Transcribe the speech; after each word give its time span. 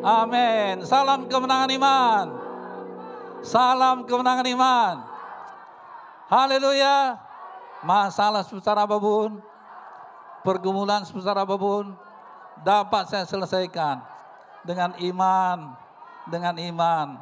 Amin. 0.00 0.80
Salam 0.88 1.28
kemenangan 1.28 1.70
iman. 1.76 2.26
Salam 3.44 4.08
kemenangan 4.08 4.46
iman. 4.48 4.94
Haleluya. 6.32 7.20
Masalah 7.80 8.44
sebesar 8.44 8.76
apa 8.76 9.00
pun, 9.00 9.40
pergumulan 10.44 11.00
sebesar 11.08 11.32
apa 11.32 11.56
pun, 11.56 11.96
dapat 12.60 13.08
saya 13.08 13.24
selesaikan 13.24 14.04
dengan 14.68 14.92
iman, 15.00 15.72
dengan 16.28 16.60
iman, 16.60 17.16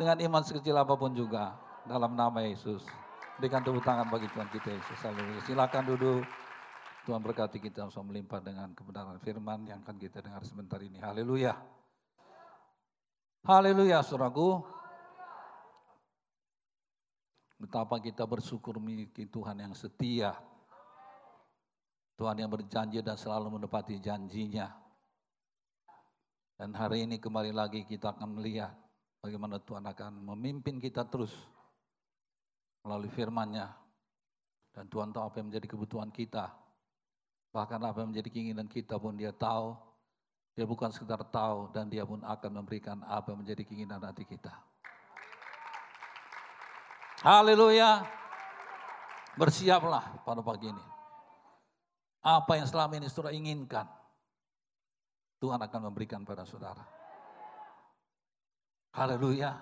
dengan 0.00 0.16
iman 0.16 0.42
sekecil 0.44 0.72
apa 0.80 0.96
pun 0.96 1.12
juga 1.12 1.52
dalam 1.84 2.16
nama 2.16 2.40
Yesus. 2.40 2.80
Berikan 3.36 3.60
tepuk 3.60 3.84
tangan 3.84 4.08
bagi 4.08 4.32
Tuhan 4.32 4.48
kita 4.48 4.72
Yesus. 4.72 4.98
Haleluya. 5.04 5.40
Silakan 5.44 5.84
duduk. 5.92 6.24
Tuhan 7.02 7.18
berkati 7.18 7.58
kita 7.58 7.84
langsung 7.84 8.06
melimpah 8.06 8.38
dengan 8.38 8.70
kebenaran 8.72 9.18
firman 9.20 9.66
yang 9.66 9.82
akan 9.82 9.96
kita 9.98 10.22
dengar 10.22 10.40
sebentar 10.46 10.78
ini. 10.78 11.02
Haleluya. 11.02 11.81
Haleluya, 13.42 14.06
saudaraku. 14.06 14.62
Betapa 17.58 17.98
kita 17.98 18.22
bersyukur 18.22 18.78
memiliki 18.78 19.26
Tuhan 19.26 19.58
yang 19.58 19.74
setia. 19.74 20.38
Tuhan 22.14 22.38
yang 22.38 22.46
berjanji 22.46 23.02
dan 23.02 23.18
selalu 23.18 23.58
menepati 23.58 23.98
janjinya. 23.98 24.70
Dan 26.54 26.70
hari 26.78 27.02
ini 27.02 27.18
kembali 27.18 27.50
lagi 27.50 27.82
kita 27.82 28.14
akan 28.14 28.38
melihat 28.38 28.78
bagaimana 29.18 29.58
Tuhan 29.58 29.90
akan 29.90 30.22
memimpin 30.22 30.78
kita 30.78 31.02
terus 31.10 31.34
melalui 32.86 33.10
firman-Nya. 33.10 33.74
Dan 34.70 34.86
Tuhan 34.86 35.10
tahu 35.10 35.26
apa 35.26 35.42
yang 35.42 35.50
menjadi 35.50 35.66
kebutuhan 35.66 36.14
kita. 36.14 36.46
Bahkan 37.50 37.90
apa 37.90 38.06
yang 38.06 38.14
menjadi 38.14 38.30
keinginan 38.30 38.70
kita 38.70 39.02
pun 39.02 39.18
dia 39.18 39.34
tahu. 39.34 39.74
Dia 40.52 40.68
bukan 40.68 40.92
sekedar 40.92 41.24
tahu 41.32 41.72
dan 41.72 41.88
dia 41.88 42.04
pun 42.04 42.20
akan 42.20 42.50
memberikan 42.60 43.00
apa 43.08 43.32
yang 43.32 43.40
menjadi 43.40 43.64
keinginan 43.64 44.04
hati 44.04 44.28
kita. 44.28 44.52
Haleluya. 47.24 48.04
Bersiaplah 49.32 50.20
pada 50.28 50.44
pagi 50.44 50.68
ini. 50.68 50.84
Apa 52.20 52.60
yang 52.60 52.68
selama 52.68 53.00
ini 53.00 53.08
saudara 53.08 53.32
inginkan, 53.32 53.88
Tuhan 55.40 55.58
akan 55.58 55.80
memberikan 55.88 56.22
pada 56.22 56.44
saudara. 56.44 56.84
Haleluya. 58.92 59.56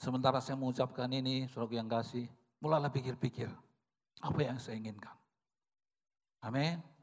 Sementara 0.00 0.40
saya 0.40 0.56
mengucapkan 0.56 1.06
ini, 1.12 1.44
saudara 1.52 1.76
yang 1.76 1.90
kasih, 1.92 2.24
mulailah 2.58 2.88
pikir-pikir, 2.88 3.52
apa 4.24 4.40
yang 4.40 4.56
saya 4.56 4.80
inginkan. 4.80 5.14
Amin. 6.40 6.97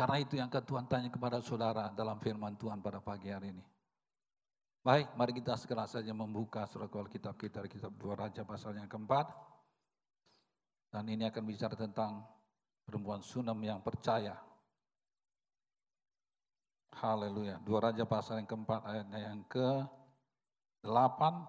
Karena 0.00 0.16
itu 0.16 0.40
yang 0.40 0.48
akan 0.48 0.64
Tuhan 0.64 0.88
tanya 0.88 1.12
kepada 1.12 1.44
saudara 1.44 1.92
dalam 1.92 2.16
firman 2.24 2.56
Tuhan 2.56 2.80
pada 2.80 3.04
pagi 3.04 3.28
hari 3.28 3.52
ini. 3.52 3.60
Baik, 4.80 5.12
mari 5.12 5.36
kita 5.36 5.60
segera 5.60 5.84
saja 5.84 6.16
membuka 6.16 6.64
surat 6.64 6.88
kitab 7.12 7.36
kita, 7.36 7.60
kitab 7.68 7.92
dua 8.00 8.16
Raja 8.16 8.40
pasal 8.48 8.80
yang 8.80 8.88
keempat. 8.88 9.28
Dan 10.88 11.04
ini 11.04 11.28
akan 11.28 11.44
bicara 11.44 11.76
tentang 11.76 12.24
perempuan 12.88 13.20
Sunam 13.20 13.60
yang 13.60 13.84
percaya. 13.84 14.40
Haleluya. 16.96 17.60
Dua 17.60 17.92
Raja 17.92 18.08
pasal 18.08 18.40
yang 18.40 18.48
keempat 18.48 18.80
ayatnya 18.80 19.20
yang 19.20 19.44
ke 19.52 19.84
delapan 20.80 21.44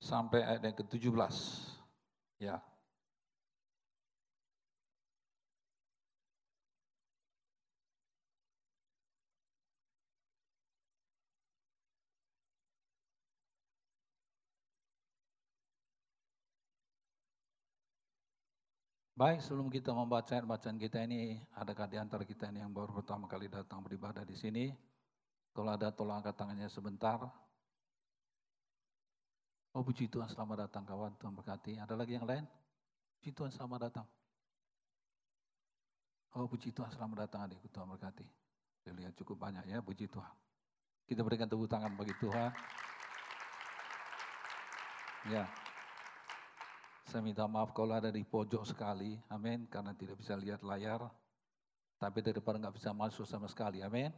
sampai 0.00 0.48
ayat 0.48 0.64
yang 0.64 0.76
ke 0.80 0.84
tujuh 0.96 1.12
belas. 1.12 1.60
Ya, 2.40 2.56
Baik, 19.22 19.38
sebelum 19.38 19.70
kita 19.70 19.94
membaca 19.94 20.34
bacaan 20.42 20.74
kita 20.82 20.98
ini, 21.06 21.38
adakah 21.54 21.86
di 21.86 21.94
antara 21.94 22.26
kita 22.26 22.50
ini 22.50 22.58
yang 22.58 22.74
baru 22.74 22.90
pertama 22.90 23.30
kali 23.30 23.46
datang 23.46 23.78
beribadah 23.78 24.26
di 24.26 24.34
sini? 24.34 24.74
Kalau 25.54 25.70
ada, 25.70 25.94
tolong 25.94 26.18
angkat 26.18 26.34
tangannya 26.34 26.66
sebentar. 26.66 27.22
Oh, 29.78 29.86
puji 29.86 30.10
Tuhan, 30.10 30.26
selamat 30.26 30.66
datang 30.66 30.82
kawan, 30.82 31.14
Tuhan 31.22 31.38
berkati. 31.38 31.78
Ada 31.78 31.94
lagi 31.94 32.18
yang 32.18 32.26
lain? 32.26 32.42
Puji 33.14 33.30
Tuhan, 33.30 33.54
selamat 33.54 33.78
datang. 33.86 34.06
Oh, 36.34 36.50
puji 36.50 36.74
Tuhan, 36.74 36.90
selamat 36.90 37.16
datang 37.22 37.46
adikku, 37.46 37.70
Tuhan 37.70 37.86
berkati. 37.94 38.26
Saya 38.82 38.92
lihat 38.98 39.14
cukup 39.14 39.38
banyak 39.38 39.70
ya, 39.70 39.78
puji 39.86 40.10
Tuhan. 40.10 40.34
Kita 41.06 41.22
berikan 41.22 41.46
tepuk 41.46 41.70
tangan 41.70 41.94
bagi 41.94 42.18
Tuhan. 42.18 42.50
Ya, 45.30 45.46
saya 47.12 47.20
minta 47.20 47.44
maaf 47.44 47.76
kalau 47.76 47.92
ada 47.92 48.08
di 48.08 48.24
pojok 48.24 48.64
sekali, 48.64 49.20
amin, 49.28 49.68
karena 49.68 49.92
tidak 49.92 50.16
bisa 50.16 50.32
lihat 50.32 50.64
layar. 50.64 51.12
Tapi 52.00 52.24
daripada 52.24 52.56
nggak 52.56 52.80
bisa 52.80 52.96
masuk 52.96 53.28
sama 53.28 53.52
sekali, 53.52 53.84
amin. 53.84 54.08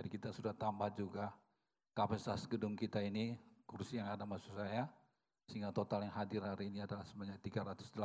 Jadi 0.00 0.08
kita 0.08 0.32
sudah 0.32 0.56
tambah 0.56 0.88
juga 0.96 1.28
kapasitas 1.92 2.48
gedung 2.48 2.72
kita 2.72 3.04
ini, 3.04 3.36
kursi 3.68 4.00
yang 4.00 4.08
ada 4.08 4.24
maksud 4.24 4.56
saya, 4.56 4.88
sehingga 5.44 5.76
total 5.76 6.08
yang 6.08 6.14
hadir 6.16 6.40
hari 6.40 6.72
ini 6.72 6.80
adalah 6.80 7.04
sebanyak 7.04 7.36
380. 7.44 8.00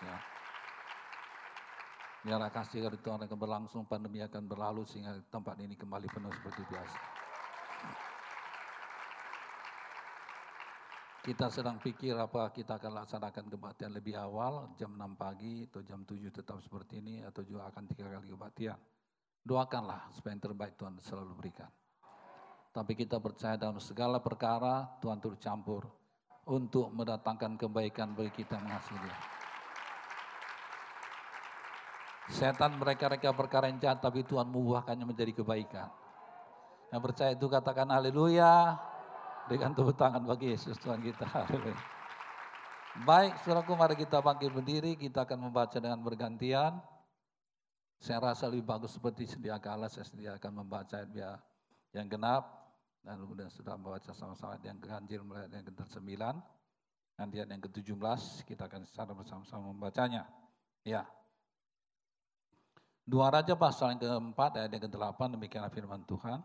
Ya. 0.00 0.16
Biarlah 2.24 2.48
kasih 2.48 2.88
dari 2.88 2.96
Tuhan 3.04 3.20
akan 3.20 3.36
berlangsung, 3.36 3.84
pandemi 3.84 4.24
akan 4.24 4.48
berlalu 4.48 4.88
sehingga 4.88 5.12
tempat 5.28 5.60
ini 5.60 5.76
kembali 5.76 6.08
penuh 6.08 6.32
seperti 6.32 6.64
biasa. 6.72 6.98
Kita 11.22 11.46
sedang 11.54 11.78
pikir 11.78 12.18
apa 12.18 12.50
kita 12.50 12.82
akan 12.82 12.98
laksanakan 12.98 13.46
kebaktian 13.46 13.94
lebih 13.94 14.18
awal, 14.18 14.74
jam 14.74 14.90
6 14.98 15.14
pagi 15.14 15.62
atau 15.70 15.78
jam 15.86 16.02
7 16.02 16.18
tetap 16.34 16.58
seperti 16.58 16.98
ini, 16.98 17.22
atau 17.22 17.46
juga 17.46 17.70
akan 17.70 17.86
tiga 17.86 18.10
kali 18.10 18.26
kebaktian. 18.26 18.74
Doakanlah 19.46 20.10
supaya 20.10 20.34
yang 20.34 20.42
terbaik 20.42 20.74
Tuhan 20.74 20.98
selalu 20.98 21.38
berikan. 21.38 21.70
Tapi 22.74 22.98
kita 22.98 23.22
percaya 23.22 23.54
dalam 23.54 23.78
segala 23.78 24.18
perkara 24.18 24.98
Tuhan 24.98 25.22
turut 25.22 25.38
campur 25.38 25.86
untuk 26.50 26.90
mendatangkan 26.90 27.54
kebaikan 27.54 28.18
bagi 28.18 28.42
kita 28.42 28.58
mengasihi 28.58 28.98
dia. 28.98 29.18
Setan 32.34 32.82
mereka-reka 32.82 33.30
perkara 33.30 33.70
yang 33.70 33.78
jahat 33.78 34.02
tapi 34.02 34.26
Tuhan 34.26 34.50
membuahkannya 34.50 35.06
menjadi 35.06 35.38
kebaikan. 35.38 35.86
Yang 36.90 37.02
percaya 37.06 37.30
itu 37.38 37.46
katakan 37.46 37.94
haleluya. 37.94 38.74
Berikan 39.52 39.76
tepuk 39.76 39.92
tangan 40.00 40.24
bagi 40.24 40.56
Yesus 40.56 40.80
Tuhan 40.80 41.04
kita. 41.04 41.28
Baik, 43.04 43.36
saudaraku 43.44 43.76
mari 43.76 44.00
kita 44.00 44.24
bangkit 44.24 44.48
berdiri, 44.48 44.96
kita 44.96 45.28
akan 45.28 45.52
membaca 45.52 45.76
dengan 45.76 46.00
bergantian. 46.00 46.80
Saya 48.00 48.32
rasa 48.32 48.48
lebih 48.48 48.64
bagus 48.64 48.96
seperti 48.96 49.28
sedia 49.28 49.60
kala, 49.60 49.92
saya 49.92 50.08
sediakan 50.08 50.64
membaca 50.64 50.96
ayat 51.04 51.36
yang 51.92 52.08
genap, 52.08 52.48
dan 53.04 53.20
kemudian 53.20 53.52
sudah 53.52 53.76
membaca 53.76 54.08
sama-sama 54.16 54.56
yang 54.64 54.80
ganjil 54.80 55.20
mulai 55.20 55.44
yang 55.52 55.68
ke-9, 55.68 56.00
nanti 57.20 57.36
yang 57.36 57.60
ke-17, 57.60 58.48
kita 58.48 58.72
akan 58.72 58.88
secara 58.88 59.12
bersama-sama 59.12 59.68
membacanya. 59.68 60.32
Ya. 60.80 61.04
Dua 63.04 63.28
Raja 63.28 63.52
pasal 63.52 64.00
yang 64.00 64.00
keempat, 64.00 64.64
ayat 64.64 64.72
yang 64.72 64.88
ke-8, 64.88 65.36
demikianlah 65.36 65.68
firman 65.68 66.08
Tuhan. 66.08 66.40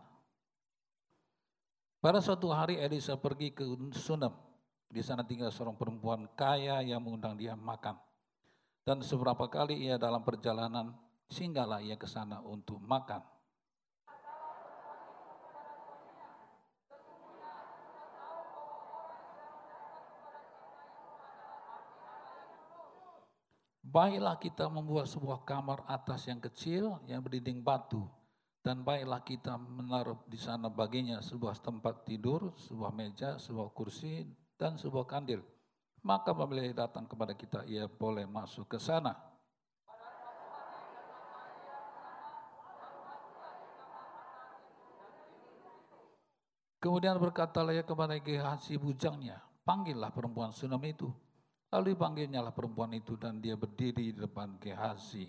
Pada 1.98 2.22
suatu 2.22 2.54
hari 2.54 2.78
Elisa 2.78 3.18
pergi 3.18 3.50
ke 3.50 3.66
Sunem. 3.90 4.30
Di 4.86 5.02
sana 5.02 5.26
tinggal 5.26 5.50
seorang 5.50 5.74
perempuan 5.74 6.30
kaya 6.38 6.78
yang 6.78 7.02
mengundang 7.02 7.34
dia 7.34 7.58
makan. 7.58 7.98
Dan 8.86 9.02
seberapa 9.02 9.50
kali 9.50 9.82
ia 9.82 9.98
dalam 9.98 10.22
perjalanan, 10.22 10.94
singgahlah 11.26 11.82
ia 11.82 11.98
ke 11.98 12.06
sana 12.06 12.38
untuk 12.38 12.78
makan. 12.78 13.18
Baiklah 23.82 24.38
kita 24.38 24.70
membuat 24.70 25.10
sebuah 25.10 25.42
kamar 25.42 25.82
atas 25.90 26.30
yang 26.30 26.38
kecil 26.38 27.02
yang 27.10 27.18
berdinding 27.18 27.58
batu 27.58 28.06
dan 28.62 28.82
baiklah 28.82 29.22
kita 29.22 29.54
menaruh 29.56 30.18
di 30.26 30.36
sana 30.36 30.68
baginya 30.68 31.22
sebuah 31.22 31.56
tempat 31.62 32.04
tidur, 32.04 32.52
sebuah 32.58 32.90
meja, 32.90 33.38
sebuah 33.38 33.70
kursi, 33.72 34.26
dan 34.58 34.74
sebuah 34.74 35.06
kandil. 35.06 35.40
Maka 36.02 36.34
apabila 36.34 36.62
datang 36.74 37.06
kepada 37.06 37.34
kita, 37.34 37.62
ia 37.66 37.86
boleh 37.86 38.26
masuk 38.26 38.70
ke 38.70 38.78
sana. 38.78 39.14
Kemudian 46.78 47.18
berkatalah 47.18 47.74
ia 47.74 47.82
kepada 47.82 48.14
Gehazi 48.22 48.78
bujangnya, 48.78 49.42
panggillah 49.66 50.14
perempuan 50.14 50.54
Sunam 50.54 50.78
itu. 50.86 51.10
Lalu 51.68 51.92
dipanggilnya 51.92 52.40
lah 52.40 52.54
perempuan 52.54 52.94
itu 52.94 53.18
dan 53.18 53.42
dia 53.42 53.58
berdiri 53.58 54.14
di 54.14 54.16
depan 54.16 54.56
Gehazi. 54.62 55.28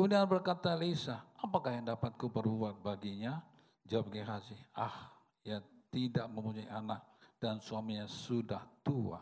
Kemudian 0.00 0.24
berkata 0.24 0.72
Elisa, 0.72 1.20
apakah 1.36 1.76
yang 1.76 1.92
dapat 1.92 2.16
ku 2.16 2.32
perbuat 2.32 2.80
baginya? 2.80 3.44
Jawab 3.84 4.08
Gehazi, 4.08 4.56
ah 4.72 5.12
ya 5.44 5.60
tidak 5.92 6.24
mempunyai 6.32 6.72
anak 6.72 7.04
dan 7.36 7.60
suaminya 7.60 8.08
sudah 8.08 8.64
tua. 8.80 9.20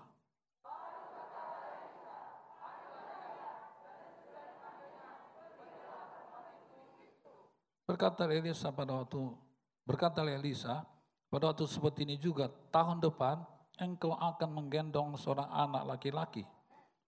Berkata 7.82 8.30
Elisa 8.30 8.70
pada 8.70 9.02
waktu 9.02 9.34
berkata 9.82 10.22
Elisa 10.22 10.86
pada 11.26 11.50
waktu 11.50 11.66
seperti 11.66 12.06
ini 12.06 12.22
juga 12.22 12.46
tahun 12.70 13.02
depan 13.02 13.42
engkau 13.82 14.14
akan 14.14 14.62
menggendong 14.62 15.18
seorang 15.18 15.50
anak 15.50 15.90
laki-laki. 15.90 16.46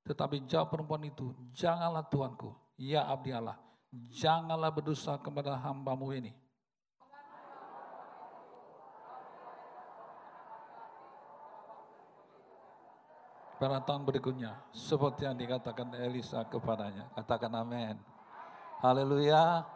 Tetapi 0.03 0.43
jawab 0.51 0.75
perempuan 0.75 1.07
itu, 1.07 1.31
janganlah 1.55 2.03
tuanku, 2.11 2.51
ya 2.81 3.05
abdi 3.05 3.37
Allah, 3.37 3.61
janganlah 4.09 4.73
berdosa 4.73 5.21
kepada 5.21 5.61
hambamu 5.61 6.09
ini. 6.17 6.33
tahun 13.61 14.09
berikutnya. 14.09 14.57
Seperti 14.73 15.29
yang 15.29 15.37
dikatakan 15.37 15.93
Elisa 16.01 16.41
kepadanya. 16.49 17.13
Katakan 17.13 17.53
amin. 17.61 18.01
Haleluya. 18.81 19.69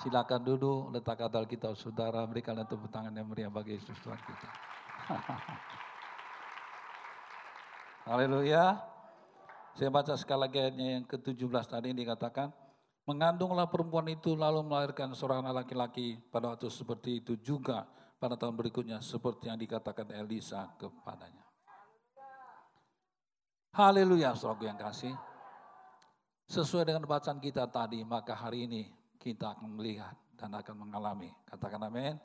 Silakan 0.00 0.40
duduk, 0.40 0.88
letakkan 0.96 1.44
kita 1.44 1.76
saudara, 1.76 2.24
berikanlah 2.24 2.64
tepuk 2.64 2.88
tangan 2.88 3.12
yang 3.12 3.28
meriah 3.28 3.52
bagi 3.52 3.76
Yesus 3.76 4.00
Tuhan 4.00 4.16
kita. 4.16 4.48
Haleluya. 8.08 8.89
Saya 9.80 9.88
baca 9.88 10.12
sekali 10.12 10.44
lagi 10.44 10.60
ayatnya 10.60 11.00
yang 11.00 11.04
ke-17 11.08 11.64
tadi 11.64 11.96
dikatakan, 11.96 12.52
mengandunglah 13.08 13.64
perempuan 13.64 14.12
itu 14.12 14.36
lalu 14.36 14.60
melahirkan 14.60 15.16
seorang 15.16 15.40
laki-laki 15.48 16.20
pada 16.28 16.52
waktu 16.52 16.68
seperti 16.68 17.24
itu 17.24 17.40
juga 17.40 17.88
pada 18.20 18.36
tahun 18.36 18.60
berikutnya 18.60 19.00
seperti 19.00 19.48
yang 19.48 19.56
dikatakan 19.56 20.12
Elisa 20.12 20.68
kepadanya. 20.76 21.48
Haleluya, 23.72 24.36
saudaraku 24.36 24.68
yang 24.68 24.76
kasih. 24.76 25.16
Sesuai 26.44 26.84
dengan 26.84 27.08
bacaan 27.08 27.40
kita 27.40 27.64
tadi, 27.72 28.04
maka 28.04 28.36
hari 28.36 28.68
ini 28.68 28.84
kita 29.16 29.56
akan 29.56 29.80
melihat 29.80 30.12
dan 30.36 30.52
akan 30.60 30.76
mengalami. 30.76 31.32
Katakan 31.48 31.88
amin. 31.88 32.20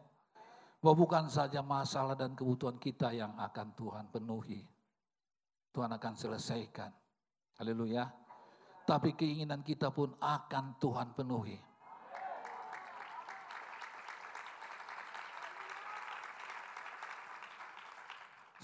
Bahwa 0.84 1.08
bukan 1.08 1.32
saja 1.32 1.64
masalah 1.64 2.20
dan 2.20 2.36
kebutuhan 2.36 2.76
kita 2.76 3.16
yang 3.16 3.32
akan 3.40 3.72
Tuhan 3.80 4.12
penuhi. 4.12 4.60
Tuhan 5.72 5.96
akan 5.96 6.14
selesaikan. 6.20 7.05
Haleluya. 7.56 8.12
Tapi 8.86 9.16
keinginan 9.18 9.66
kita 9.66 9.90
pun 9.90 10.14
akan 10.20 10.78
Tuhan 10.78 11.16
penuhi. 11.18 11.58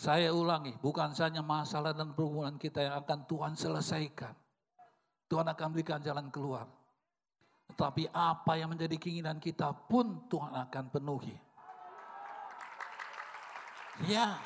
Saya 0.01 0.33
ulangi, 0.33 0.73
bukan 0.81 1.13
saja 1.13 1.45
masalah 1.45 1.93
dan 1.93 2.17
perhubungan 2.17 2.57
kita 2.57 2.81
yang 2.81 3.05
akan 3.05 3.21
Tuhan 3.29 3.53
selesaikan. 3.53 4.33
Tuhan 5.29 5.45
akan 5.45 5.67
berikan 5.69 6.01
jalan 6.01 6.33
keluar. 6.33 6.65
Tetapi 7.69 8.09
apa 8.09 8.57
yang 8.57 8.73
menjadi 8.73 8.97
keinginan 8.97 9.37
kita 9.37 9.71
pun 9.87 10.25
Tuhan 10.27 10.57
akan 10.57 10.85
penuhi. 10.89 11.37
Ya. 14.09 14.41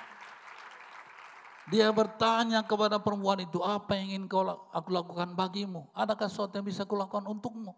Dia 1.65 1.89
bertanya 1.89 2.61
kepada 2.61 3.01
perempuan 3.01 3.41
itu, 3.41 3.57
apa 3.65 3.97
yang 3.97 4.13
ingin 4.13 4.23
kau 4.29 4.45
aku 4.69 4.89
lakukan 4.93 5.33
bagimu? 5.33 5.89
Adakah 5.97 6.29
sesuatu 6.29 6.53
yang 6.61 6.67
bisa 6.67 6.85
kulakukan 6.85 7.25
untukmu? 7.25 7.73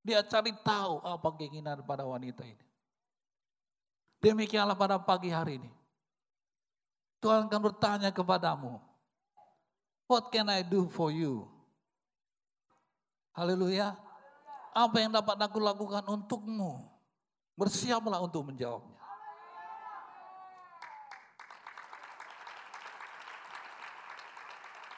Dia 0.00 0.24
cari 0.24 0.56
tahu 0.64 1.04
apa 1.04 1.28
keinginan 1.36 1.84
pada 1.84 2.08
wanita 2.08 2.46
ini. 2.46 2.64
Demikianlah 4.24 4.78
pada 4.78 4.96
pagi 4.96 5.28
hari 5.28 5.60
ini. 5.60 5.70
Tuhan 7.20 7.50
akan 7.50 7.60
bertanya 7.60 8.08
kepadamu, 8.08 8.80
What 10.06 10.30
can 10.30 10.46
I 10.46 10.62
do 10.62 10.86
for 10.86 11.10
you? 11.10 11.50
Haleluya. 13.34 13.98
Apa 14.72 15.02
yang 15.02 15.12
dapat 15.12 15.36
aku 15.42 15.58
lakukan 15.58 16.06
untukmu? 16.06 16.86
Bersiaplah 17.58 18.22
untuk 18.22 18.48
menjawabnya. 18.48 18.95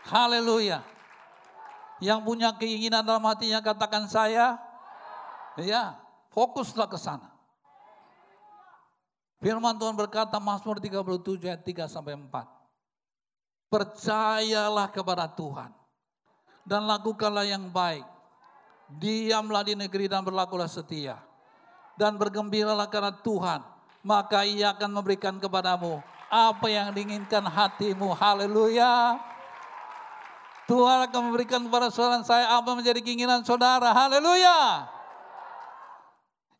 Haleluya. 0.08 0.80
Yang 2.00 2.20
punya 2.24 2.48
keinginan 2.56 3.04
dalam 3.04 3.22
hatinya 3.28 3.60
katakan 3.60 4.08
saya. 4.08 4.56
Ya, 5.60 5.98
fokuslah 6.32 6.88
ke 6.88 6.96
sana. 6.96 7.28
Firman 9.38 9.78
Tuhan 9.78 9.94
berkata 9.94 10.40
Mazmur 10.42 10.82
37 10.82 11.46
ayat 11.46 11.62
3 11.62 11.86
sampai 11.86 12.18
4. 12.18 12.46
Percayalah 13.68 14.88
kepada 14.90 15.28
Tuhan 15.28 15.70
dan 16.64 16.88
lakukanlah 16.88 17.44
yang 17.44 17.68
baik. 17.68 18.06
Diamlah 18.88 19.62
di 19.68 19.76
negeri 19.76 20.08
dan 20.08 20.24
berlakulah 20.24 20.66
setia. 20.66 21.20
Dan 21.98 22.16
bergembiralah 22.16 22.88
karena 22.88 23.12
Tuhan, 23.12 23.60
maka 24.06 24.46
ia 24.46 24.72
akan 24.72 24.90
memberikan 25.02 25.36
kepadamu 25.36 26.00
apa 26.30 26.66
yang 26.70 26.94
diinginkan 26.94 27.42
hatimu. 27.44 28.14
Haleluya. 28.14 29.18
Tuhan 30.68 31.08
akan 31.08 31.32
memberikan 31.32 31.64
kepada 31.64 31.88
saudara 31.88 32.20
saya 32.20 32.52
apa 32.52 32.76
menjadi 32.76 33.00
keinginan 33.00 33.40
saudara. 33.40 33.88
Haleluya. 33.88 34.84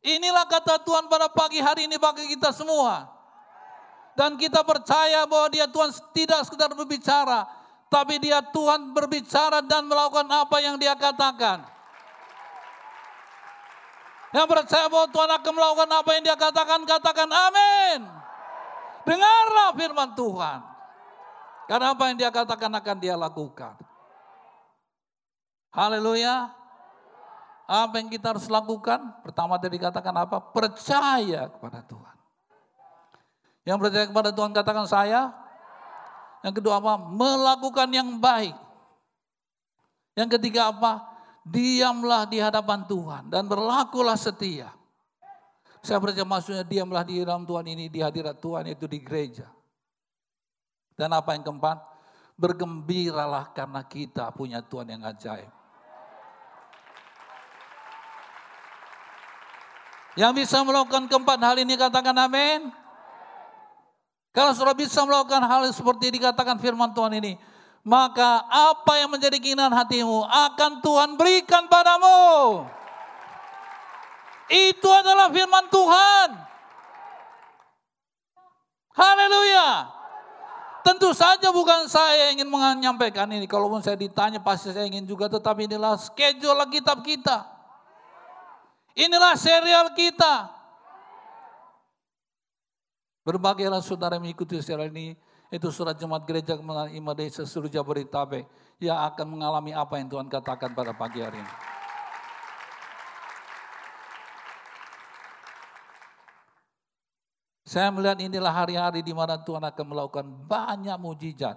Inilah 0.01 0.49
kata 0.49 0.81
Tuhan 0.81 1.13
pada 1.13 1.29
pagi 1.29 1.61
hari 1.61 1.85
ini 1.85 2.01
bagi 2.01 2.25
kita 2.33 2.49
semua. 2.57 3.05
Dan 4.17 4.41
kita 4.41 4.65
percaya 4.65 5.29
bahwa 5.29 5.53
dia 5.53 5.69
Tuhan 5.69 5.93
tidak 6.17 6.41
sekedar 6.49 6.73
berbicara, 6.73 7.45
tapi 7.93 8.17
dia 8.17 8.41
Tuhan 8.41 8.97
berbicara 8.97 9.61
dan 9.61 9.85
melakukan 9.85 10.27
apa 10.27 10.57
yang 10.65 10.81
dia 10.81 10.97
katakan. 10.97 11.69
Yang 14.33 14.49
percaya 14.49 14.89
bahwa 14.89 15.07
Tuhan 15.13 15.31
akan 15.37 15.53
melakukan 15.53 15.91
apa 15.93 16.11
yang 16.17 16.23
dia 16.25 16.37
katakan, 16.41 16.81
katakan 16.89 17.29
amin. 17.29 17.99
Dengarlah 19.05 19.69
firman 19.77 20.11
Tuhan. 20.17 20.59
Karena 21.69 21.93
apa 21.93 22.03
yang 22.09 22.17
dia 22.17 22.31
katakan 22.33 22.73
akan 22.73 22.97
dia 22.97 23.13
lakukan. 23.13 23.88
Haleluya. 25.79 26.51
Apa 27.71 28.03
yang 28.03 28.11
kita 28.11 28.35
harus 28.35 28.51
lakukan? 28.51 28.99
Pertama 29.23 29.55
tadi 29.63 29.79
katakan 29.79 30.11
apa? 30.11 30.43
Percaya 30.43 31.47
kepada 31.47 31.87
Tuhan. 31.87 32.17
Yang 33.63 33.79
percaya 33.87 34.05
kepada 34.11 34.31
Tuhan 34.35 34.51
katakan 34.51 34.91
saya. 34.91 35.31
Yang 36.43 36.59
kedua 36.59 36.83
apa? 36.83 36.99
Melakukan 36.99 37.95
yang 37.95 38.19
baik. 38.19 38.59
Yang 40.19 40.41
ketiga 40.41 40.75
apa? 40.75 41.07
Diamlah 41.47 42.27
di 42.27 42.43
hadapan 42.43 42.83
Tuhan 42.83 43.31
dan 43.31 43.47
berlakulah 43.47 44.19
setia. 44.19 44.75
Saya 45.79 46.03
percaya 46.03 46.27
maksudnya 46.27 46.67
diamlah 46.67 47.07
di 47.07 47.23
dalam 47.23 47.47
Tuhan 47.47 47.71
ini, 47.71 47.87
di 47.87 48.03
hadirat 48.03 48.43
Tuhan 48.43 48.67
itu 48.67 48.91
di 48.91 48.99
gereja. 48.99 49.47
Dan 50.99 51.15
apa 51.15 51.39
yang 51.39 51.47
keempat? 51.47 51.79
Bergembiralah 52.35 53.55
karena 53.55 53.87
kita 53.87 54.35
punya 54.35 54.59
Tuhan 54.59 54.91
yang 54.91 55.07
ajaib. 55.07 55.58
Yang 60.19 60.33
bisa 60.43 60.67
melakukan 60.67 61.07
keempat 61.07 61.39
hal 61.39 61.57
ini 61.63 61.79
katakan 61.79 62.11
amin. 62.19 62.75
Kalau 64.35 64.51
sudah 64.51 64.75
bisa 64.75 65.07
melakukan 65.07 65.47
hal 65.47 65.63
seperti 65.71 66.11
dikatakan 66.19 66.59
firman 66.59 66.91
Tuhan 66.91 67.23
ini, 67.23 67.39
maka 67.87 68.43
apa 68.51 68.99
yang 68.99 69.15
menjadi 69.15 69.39
keinginan 69.39 69.71
hatimu 69.71 70.27
akan 70.27 70.83
Tuhan 70.83 71.15
berikan 71.15 71.71
padamu. 71.71 72.67
Itu 74.51 74.91
adalah 74.91 75.31
firman 75.31 75.71
Tuhan. 75.71 76.29
Haleluya. 78.99 79.87
Tentu 80.83 81.15
saja 81.15 81.55
bukan 81.55 81.87
saya 81.87 82.27
yang 82.33 82.43
ingin 82.43 82.49
menyampaikan 82.51 83.31
ini. 83.31 83.47
Kalaupun 83.47 83.87
saya 83.87 83.95
ditanya 83.95 84.43
pasti 84.43 84.75
saya 84.75 84.89
ingin 84.89 85.07
juga. 85.07 85.31
Tetapi 85.31 85.69
inilah 85.69 85.95
schedule 86.01 86.65
kitab 86.73 87.07
kita. 87.07 87.58
Inilah 88.99 89.39
serial 89.39 89.95
kita. 89.95 90.51
Berbagailah 93.23 93.79
saudara 93.79 94.19
mengikuti 94.19 94.59
serial 94.59 94.91
ini. 94.91 95.15
Itu 95.55 95.71
surat 95.71 95.95
jemaat 95.95 96.27
gereja 96.27 96.59
kemenangan 96.59 96.91
iman 96.99 97.15
desa 97.15 97.47
seluruh 97.47 97.71
Jabodetabek. 97.71 98.43
Yang 98.83 98.99
akan 98.99 99.27
mengalami 99.39 99.71
apa 99.71 100.03
yang 100.03 100.11
Tuhan 100.11 100.27
katakan 100.27 100.75
pada 100.75 100.91
pagi 100.91 101.23
hari 101.23 101.39
ini. 101.39 101.55
Saya 107.63 107.95
melihat 107.95 108.19
inilah 108.19 108.51
hari-hari 108.51 109.05
di 109.05 109.15
mana 109.15 109.39
Tuhan 109.39 109.63
akan 109.63 109.87
melakukan 109.87 110.27
banyak 110.27 110.99
mujizat. 110.99 111.55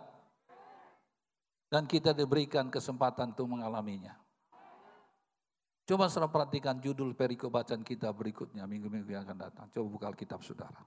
Dan 1.73 1.89
kita 1.89 2.13
diberikan 2.13 2.69
kesempatan 2.69 3.33
untuk 3.33 3.49
mengalaminya. 3.49 4.20
Coba 5.91 6.07
saudara 6.07 6.31
perhatikan 6.31 6.79
judul 6.79 7.11
perikop 7.11 7.51
bacaan 7.51 7.83
kita 7.83 8.07
berikutnya 8.15 8.63
minggu-minggu 8.63 9.11
yang 9.11 9.27
akan 9.27 9.43
datang. 9.43 9.67
Coba 9.75 9.87
buka 9.91 10.07
kitab 10.15 10.39
saudara. 10.39 10.79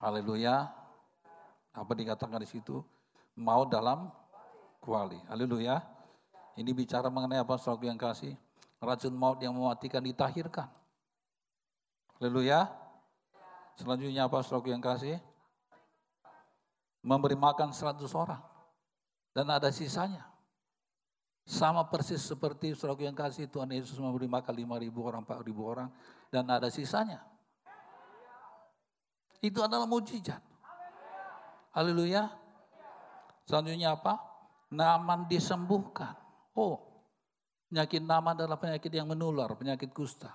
Haleluya. 0.00 0.72
Apa 1.76 1.92
dikatakan 1.92 2.40
di 2.40 2.48
situ? 2.48 2.80
Mau 3.36 3.68
dalam 3.68 4.08
kuali. 4.80 5.20
Haleluya. 5.28 5.84
Ini 6.56 6.72
bicara 6.72 7.12
mengenai 7.12 7.44
apa 7.44 7.60
saudara 7.60 7.92
yang 7.92 8.00
kasih? 8.00 8.32
Racun 8.80 9.12
maut 9.12 9.36
yang 9.44 9.52
mematikan 9.52 10.00
ditahirkan. 10.00 10.72
Haleluya. 12.16 12.72
Selanjutnya 13.76 14.24
apa 14.24 14.40
saudara 14.40 14.72
yang 14.72 14.80
kasih? 14.80 15.20
Memberi 17.04 17.36
makan 17.36 17.76
100 17.76 18.00
orang. 18.16 18.40
Dan 19.36 19.44
ada 19.52 19.68
sisanya. 19.68 20.29
Sama 21.50 21.82
persis 21.90 22.22
seperti 22.22 22.78
saudara 22.78 23.10
yang 23.10 23.16
kasih 23.18 23.50
Tuhan 23.50 23.74
Yesus 23.74 23.98
memberi 23.98 24.30
makan 24.30 24.54
5 24.54 24.86
ribu 24.86 25.02
orang, 25.02 25.26
4 25.26 25.42
ribu 25.42 25.66
orang. 25.66 25.90
Dan 26.30 26.46
ada 26.46 26.70
sisanya. 26.70 27.26
Itu 29.42 29.58
adalah 29.58 29.82
mujizat. 29.90 30.38
Haleluya. 31.74 32.30
Selanjutnya 33.50 33.98
apa? 33.98 34.14
Naman 34.70 35.26
disembuhkan. 35.26 36.14
Oh, 36.54 36.78
penyakit 37.66 38.06
naman 38.06 38.38
adalah 38.38 38.54
penyakit 38.54 38.94
yang 38.94 39.10
menular, 39.10 39.50
penyakit 39.58 39.90
kusta. 39.90 40.30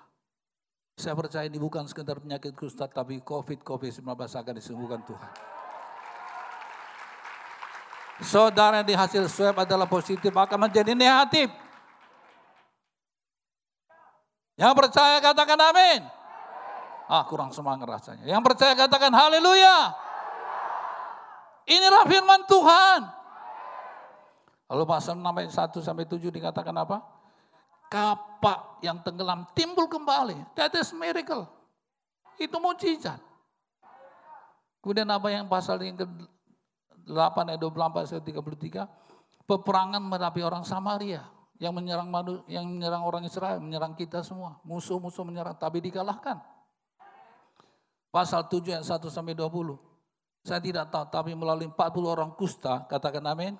Saya 0.99 1.15
percaya 1.15 1.47
ini 1.47 1.55
bukan 1.55 1.87
sekedar 1.87 2.19
penyakit 2.19 2.51
kusta, 2.59 2.91
tapi 2.91 3.23
COVID, 3.23 3.63
COVID-19 3.63 4.03
akan 4.03 4.53
disembuhkan 4.59 4.99
Tuhan. 5.07 5.54
Saudara 8.23 8.79
yang 8.79 8.87
di 8.87 8.95
hasil 8.95 9.27
swab 9.27 9.59
adalah 9.59 9.83
positif 9.83 10.31
akan 10.31 10.69
menjadi 10.69 10.95
negatif. 10.95 11.51
Yang 14.55 14.73
percaya 14.79 15.19
katakan 15.19 15.59
amin. 15.59 16.01
Ah 17.11 17.27
kurang 17.27 17.51
semangat 17.51 17.83
rasanya. 17.85 18.23
Yang 18.23 18.41
percaya 18.47 18.71
katakan 18.71 19.11
haleluya. 19.11 19.91
Inilah 21.67 22.07
firman 22.07 22.41
Tuhan. 22.47 23.01
Lalu 24.71 24.83
pasal 24.87 25.19
6 25.19 25.27
ayat 25.27 25.51
1 25.51 25.85
sampai 25.85 26.05
7 26.07 26.31
dikatakan 26.31 26.73
apa? 26.73 27.03
Kapak 27.91 28.81
yang 28.81 28.97
tenggelam 29.03 29.45
timbul 29.53 29.85
kembali. 29.85 30.55
That 30.57 30.73
is 30.73 30.89
miracle. 30.95 31.45
Itu 32.41 32.57
mujizat. 32.57 33.21
Kemudian 34.81 35.09
apa 35.09 35.27
yang 35.29 35.45
pasal 35.45 35.81
yang 35.81 35.97
8 37.05 37.49
ayat 37.53 37.61
24 37.61 38.17
ayat 38.17 38.25
33 38.25 39.45
peperangan 39.45 40.01
menghadapi 40.01 40.41
orang 40.41 40.65
Samaria 40.65 41.21
yang 41.55 41.71
menyerang 41.71 42.11
madu, 42.11 42.43
yang 42.51 42.67
menyerang 42.67 43.05
orang 43.07 43.23
Israel, 43.23 43.63
menyerang 43.63 43.95
kita 43.95 44.19
semua. 44.25 44.59
Musuh-musuh 44.67 45.23
menyerang 45.23 45.55
tapi 45.55 45.79
dikalahkan. 45.79 46.41
Pasal 48.11 48.47
7 48.47 48.75
ayat 48.75 48.87
1 48.87 49.07
sampai 49.07 49.35
20. 49.35 49.75
Saya 50.45 50.61
tidak 50.61 50.93
tahu 50.93 51.05
tapi 51.09 51.31
melalui 51.33 51.71
40 51.71 52.05
orang 52.05 52.31
kusta, 52.37 52.85
katakan 52.85 53.23
amin. 53.25 53.57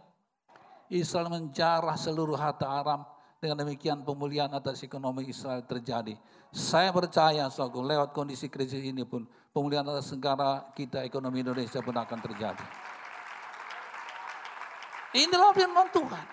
Israel 0.91 1.33
menjarah 1.33 1.97
seluruh 1.97 2.37
harta 2.37 2.69
Aram 2.69 3.01
dengan 3.41 3.65
demikian 3.65 4.05
pemulihan 4.05 4.49
atas 4.53 4.85
ekonomi 4.85 5.25
Israel 5.25 5.65
terjadi. 5.65 6.13
Saya 6.53 6.93
percaya 6.93 7.49
saudara 7.49 7.99
lewat 7.99 8.09
kondisi 8.13 8.47
krisis 8.47 8.85
ini 8.85 9.01
pun 9.01 9.25
pemulihan 9.49 9.83
atas 9.85 10.13
negara 10.13 10.71
kita 10.77 11.01
ekonomi 11.01 11.41
Indonesia 11.41 11.81
pun 11.81 11.97
akan 11.97 12.19
terjadi. 12.21 12.65
Inilah 15.15 15.55
firman 15.55 15.87
Tuhan. 15.95 16.25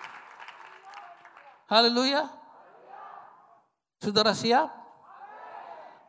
Haleluya. 1.71 2.27
Saudara 4.03 4.35
siap? 4.35 4.67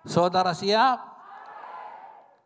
Saudara 0.03 0.51
siap? 0.51 0.99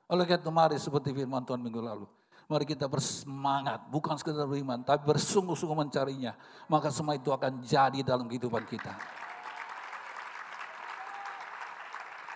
Oleh 0.08 0.28
karena 0.28 0.44
itu 0.44 0.52
mari 0.52 0.76
seperti 0.76 1.16
firman 1.16 1.40
Tuhan 1.48 1.64
minggu 1.64 1.80
lalu. 1.80 2.06
Mari 2.48 2.64
kita 2.64 2.88
bersemangat, 2.88 3.92
bukan 3.92 4.16
sekedar 4.16 4.48
beriman, 4.48 4.80
tapi 4.80 5.04
bersungguh-sungguh 5.04 5.76
mencarinya. 5.76 6.32
Maka 6.64 6.88
semua 6.88 7.12
itu 7.12 7.28
akan 7.28 7.60
jadi 7.60 8.00
dalam 8.00 8.24
kehidupan 8.24 8.64
kita. 8.64 8.96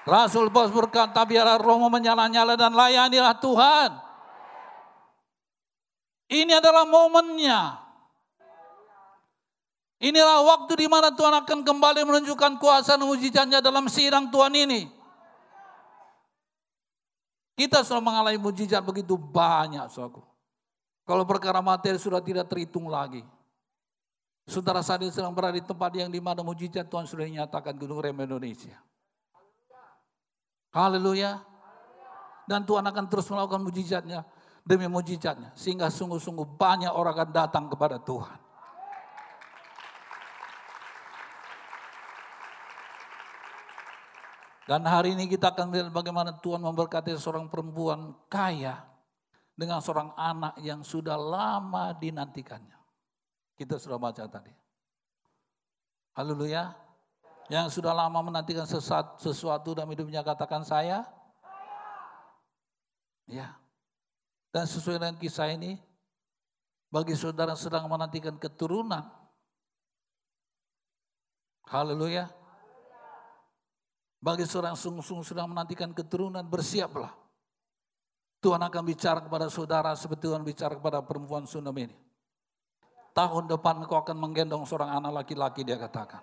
Rasul 0.05 0.53
Paulus 0.53 0.75
berkata, 0.75 1.25
biarlah 1.25 1.57
rohmu 1.57 1.89
menyala-nyala 1.89 2.61
dan 2.61 2.77
layanilah 2.77 3.41
Tuhan. 3.41 4.12
Ini 6.33 6.57
adalah 6.57 6.89
momennya. 6.89 7.77
Inilah 10.03 10.41
waktu 10.43 10.73
di 10.81 10.89
mana 10.89 11.13
Tuhan 11.13 11.45
akan 11.45 11.61
kembali 11.61 12.01
menunjukkan 12.09 12.59
kuasa 12.59 12.97
dan 12.97 13.05
mujizatnya 13.05 13.61
dalam 13.61 13.87
sidang 13.87 14.33
Tuhan 14.33 14.51
ini. 14.57 14.89
Kita 17.53 17.85
sudah 17.85 18.01
mengalami 18.01 18.41
mujizat 18.41 18.81
begitu 18.81 19.15
banyak, 19.15 19.87
saudara. 19.93 20.25
Kalau 21.05 21.29
perkara 21.29 21.61
materi 21.61 22.01
sudah 22.01 22.25
tidak 22.25 22.49
terhitung 22.49 22.89
lagi. 22.89 23.23
Saudara 24.49 24.83
saat 24.83 25.05
sedang 25.13 25.31
berada 25.31 25.55
di 25.55 25.63
tempat 25.63 25.95
yang 25.95 26.11
di 26.11 26.19
mana 26.19 26.43
mujizat 26.43 26.89
Tuhan 26.89 27.07
sudah 27.07 27.29
dinyatakan 27.29 27.77
Gunung 27.77 28.03
Rem 28.03 28.17
Indonesia. 28.17 28.75
Haleluya. 30.73 31.45
Dan 32.49 32.67
Tuhan 32.67 32.83
akan 32.83 33.05
terus 33.07 33.29
melakukan 33.31 33.63
mujizatnya 33.63 34.27
demi 34.63 34.87
mujizatnya. 34.87 35.51
Sehingga 35.59 35.91
sungguh-sungguh 35.91 36.59
banyak 36.59 36.91
orang 36.91 37.15
akan 37.19 37.31
datang 37.31 37.65
kepada 37.71 37.99
Tuhan. 37.99 38.43
Dan 44.63 44.87
hari 44.87 45.19
ini 45.19 45.27
kita 45.27 45.51
akan 45.51 45.75
melihat 45.75 45.91
bagaimana 45.91 46.39
Tuhan 46.39 46.63
memberkati 46.63 47.13
seorang 47.19 47.51
perempuan 47.51 48.15
kaya 48.31 48.87
dengan 49.59 49.83
seorang 49.83 50.15
anak 50.15 50.55
yang 50.63 50.87
sudah 50.87 51.19
lama 51.19 51.93
dinantikannya. 51.99 52.79
Kita 53.59 53.77
sudah 53.77 53.99
baca 53.99 54.25
tadi. 54.31 54.55
Haleluya. 56.15 56.73
Yang 57.51 57.81
sudah 57.81 57.93
lama 57.93 58.23
menantikan 58.23 58.65
sesuatu, 58.65 59.19
sesuatu 59.21 59.77
dalam 59.77 59.91
hidupnya 59.93 60.23
katakan 60.25 60.63
saya. 60.63 61.05
Ya. 63.27 63.62
Dan 64.53 64.69
sesuai 64.69 65.01
dengan 65.01 65.17
kisah 65.17 65.49
ini, 65.49 65.81
bagi 66.93 67.17
saudara 67.17 67.57
yang 67.57 67.61
sedang 67.61 67.89
menantikan 67.89 68.37
keturunan. 68.37 69.09
Haleluya 71.73 72.29
bagi 74.23 74.47
seorang 74.47 74.79
sungguh-sungguh 74.79 75.27
sedang 75.27 75.51
menantikan 75.51 75.91
keturunan, 75.91 76.47
bersiaplah. 76.47 77.11
Tuhan 78.39 78.63
akan 78.63 78.83
bicara 78.87 79.19
kepada 79.19 79.51
saudara 79.51 79.91
seperti 79.99 80.31
Tuhan 80.31 80.47
bicara 80.47 80.79
kepada 80.79 81.03
perempuan 81.03 81.43
Sunem 81.43 81.75
ini. 81.91 81.97
Tahun 83.13 83.51
depan 83.51 83.83
kau 83.91 83.99
akan 83.99 84.15
menggendong 84.15 84.63
seorang 84.63 84.95
anak 84.95 85.27
laki-laki, 85.27 85.67
dia 85.67 85.75
katakan. 85.75 86.23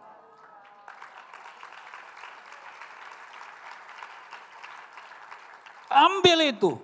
Ambil 5.92 6.56
itu. 6.56 6.80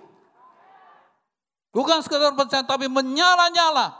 Bukan 1.76 2.00
sekedar 2.00 2.32
percaya, 2.32 2.64
tapi 2.64 2.88
menyala-nyala. 2.88 3.92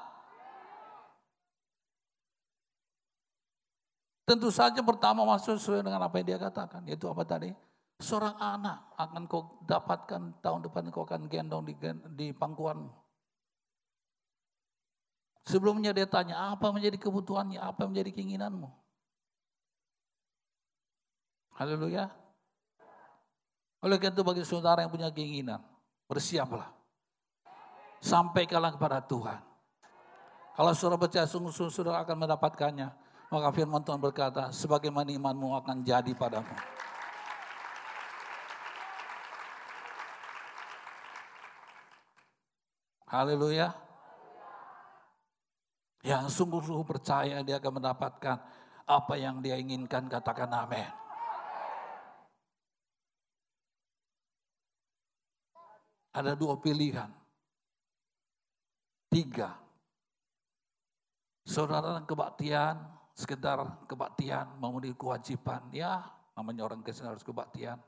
Tentu 4.25 4.49
saja 4.49 4.81
pertama 4.81 5.29
masuk 5.29 5.61
sesuai 5.61 5.85
dengan 5.85 6.01
apa 6.01 6.17
yang 6.17 6.27
dia 6.33 6.39
katakan. 6.41 6.89
Yaitu 6.89 7.05
apa 7.05 7.21
tadi? 7.29 7.53
Seorang 8.01 8.33
anak 8.41 8.97
akan 8.97 9.29
kau 9.29 9.61
dapatkan 9.69 10.41
tahun 10.41 10.65
depan 10.65 10.89
kau 10.89 11.05
akan 11.05 11.29
gendong 11.29 11.69
di, 11.69 11.77
di 12.17 12.33
pangkuanmu. 12.33 12.89
Sebelumnya 15.45 15.93
dia 15.93 16.09
tanya, 16.09 16.57
apa 16.57 16.73
menjadi 16.73 16.97
kebutuhannya, 16.97 17.61
apa 17.61 17.85
menjadi 17.87 18.11
keinginanmu? 18.17 18.73
Haleluya. 21.61 22.09
Oleh 23.85 24.01
karena 24.01 24.17
itu 24.17 24.25
bagi 24.25 24.43
saudara 24.49 24.81
yang 24.81 24.91
punya 24.91 25.13
keinginan, 25.13 25.61
bersiaplah. 26.09 26.86
Sampaikanlah 28.01 28.77
kepada 28.77 29.03
Tuhan. 29.03 29.41
Kalau 30.57 30.73
saudara 30.73 30.97
percaya 30.97 31.29
sungguh-sungguh 31.29 31.75
saudara 31.75 32.01
akan 32.01 32.17
mendapatkannya. 32.25 32.89
Maka 33.27 33.49
firman 33.51 33.83
Tuhan 33.83 33.99
berkata, 33.99 34.55
sebagaimana 34.55 35.11
imanmu 35.11 35.59
akan 35.59 35.83
jadi 35.83 36.15
padamu. 36.15 36.55
Haleluya. 43.11 43.75
Yang 46.07 46.39
sungguh-sungguh 46.39 46.87
percaya 46.87 47.43
dia 47.43 47.59
akan 47.59 47.83
mendapatkan 47.83 48.39
apa 48.87 49.15
yang 49.19 49.43
dia 49.43 49.59
inginkan, 49.59 50.07
katakan 50.07 50.47
amin. 50.55 50.87
Ada 56.15 56.39
dua 56.39 56.57
pilihan. 56.63 57.26
Tiga. 59.07 59.55
Saudara 61.47 62.03
kebaktian, 62.03 62.75
sekedar 63.15 63.87
kebaktian, 63.87 64.59
memenuhi 64.59 64.93
kewajiban. 64.99 65.63
Ya, 65.71 66.03
namanya 66.35 66.67
orang 66.67 66.83
Kristen 66.83 67.07
harus 67.07 67.23
kebaktian. 67.23 67.79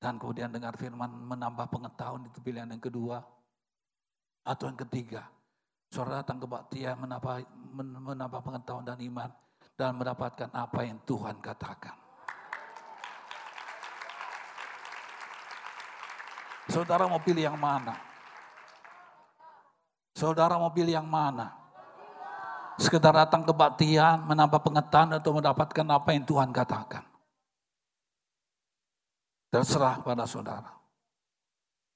Dan 0.00 0.16
kemudian 0.16 0.48
dengar 0.48 0.78
firman 0.80 1.12
menambah 1.12 1.68
pengetahuan 1.68 2.24
itu 2.24 2.40
pilihan 2.40 2.70
yang 2.70 2.80
kedua. 2.80 3.20
Atau 4.46 4.72
yang 4.72 4.80
ketiga, 4.80 5.28
saudara 5.92 6.24
datang 6.24 6.40
kebaktian 6.40 6.96
menambah, 6.96 7.44
menambah 8.08 8.40
pengetahuan 8.40 8.86
dan 8.86 8.98
iman. 9.02 9.30
Dan 9.76 9.96
mendapatkan 9.96 10.52
apa 10.52 10.84
yang 10.84 11.00
Tuhan 11.08 11.40
katakan. 11.40 11.96
Saudara 16.68 17.08
mau 17.08 17.20
pilih 17.20 17.48
yang 17.48 17.56
mana? 17.56 18.09
Saudara 20.14 20.58
mau 20.58 20.72
pilih 20.74 20.94
yang 20.94 21.06
mana? 21.06 21.54
Sekedar 22.80 23.12
datang 23.12 23.44
kebaktian, 23.44 24.24
menambah 24.24 24.64
pengetahuan 24.64 25.20
atau 25.20 25.36
mendapatkan 25.36 25.86
apa 25.92 26.08
yang 26.16 26.24
Tuhan 26.24 26.48
katakan. 26.48 27.04
Terserah 29.52 30.00
pada 30.00 30.24
saudara. 30.24 30.80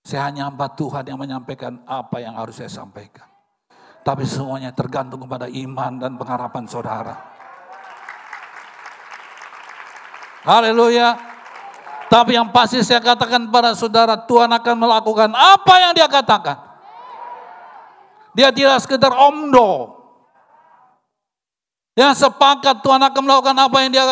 Saya 0.04 0.28
hanya 0.28 0.52
hamba 0.52 0.68
Tuhan 0.68 1.08
yang 1.08 1.16
menyampaikan 1.16 1.80
apa 1.88 2.20
yang 2.20 2.36
harus 2.36 2.60
saya 2.60 2.68
sampaikan. 2.68 3.24
Tapi 4.04 4.28
semuanya 4.28 4.68
tergantung 4.76 5.24
kepada 5.24 5.48
iman 5.48 5.96
dan 5.96 6.20
pengharapan 6.20 6.68
saudara. 6.68 7.16
Haleluya. 10.44 11.16
Tapi 12.12 12.36
yang 12.36 12.52
pasti 12.52 12.84
saya 12.84 13.00
katakan 13.00 13.48
pada 13.48 13.72
saudara, 13.72 14.20
Tuhan 14.28 14.52
akan 14.52 14.76
melakukan 14.76 15.32
apa 15.32 15.74
yang 15.80 15.96
dia 15.96 16.04
katakan. 16.04 16.73
Dia 18.34 18.50
tidak 18.50 18.82
sekedar 18.82 19.14
omdo. 19.14 19.94
Yang 21.94 22.26
sepakat 22.26 22.82
Tuhan 22.82 22.98
akan 22.98 23.22
melakukan 23.22 23.54
apa 23.54 23.76
yang 23.86 23.90
dia 23.94 24.04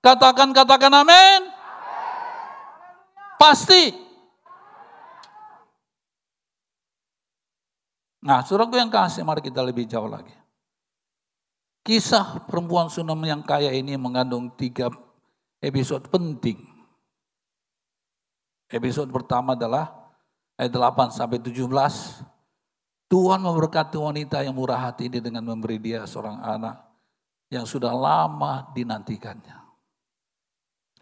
katakan, 0.00 0.48
katakan 0.56 0.92
amin. 0.92 1.52
Pasti. 3.36 3.92
Nah, 8.24 8.40
suratku 8.40 8.80
yang 8.80 8.88
kasih, 8.88 9.26
mari 9.28 9.44
kita 9.44 9.60
lebih 9.60 9.84
jauh 9.84 10.08
lagi. 10.08 10.32
Kisah 11.82 12.46
perempuan 12.46 12.86
Sunam 12.88 13.18
yang 13.26 13.42
kaya 13.42 13.74
ini 13.74 13.98
mengandung 13.98 14.48
tiga 14.54 14.88
episode 15.58 16.06
penting. 16.08 16.62
Episode 18.70 19.10
pertama 19.10 19.52
adalah 19.52 19.90
ayat 20.56 20.72
8 20.72 21.12
sampai 21.12 21.42
17. 21.42 22.31
Tuhan 23.12 23.44
memberkati 23.44 24.00
wanita 24.00 24.40
yang 24.40 24.56
murah 24.56 24.88
hati 24.88 25.12
ini 25.12 25.20
dengan 25.20 25.44
memberi 25.44 25.76
dia 25.76 26.08
seorang 26.08 26.40
anak 26.40 26.80
yang 27.52 27.68
sudah 27.68 27.92
lama 27.92 28.72
dinantikannya. 28.72 29.60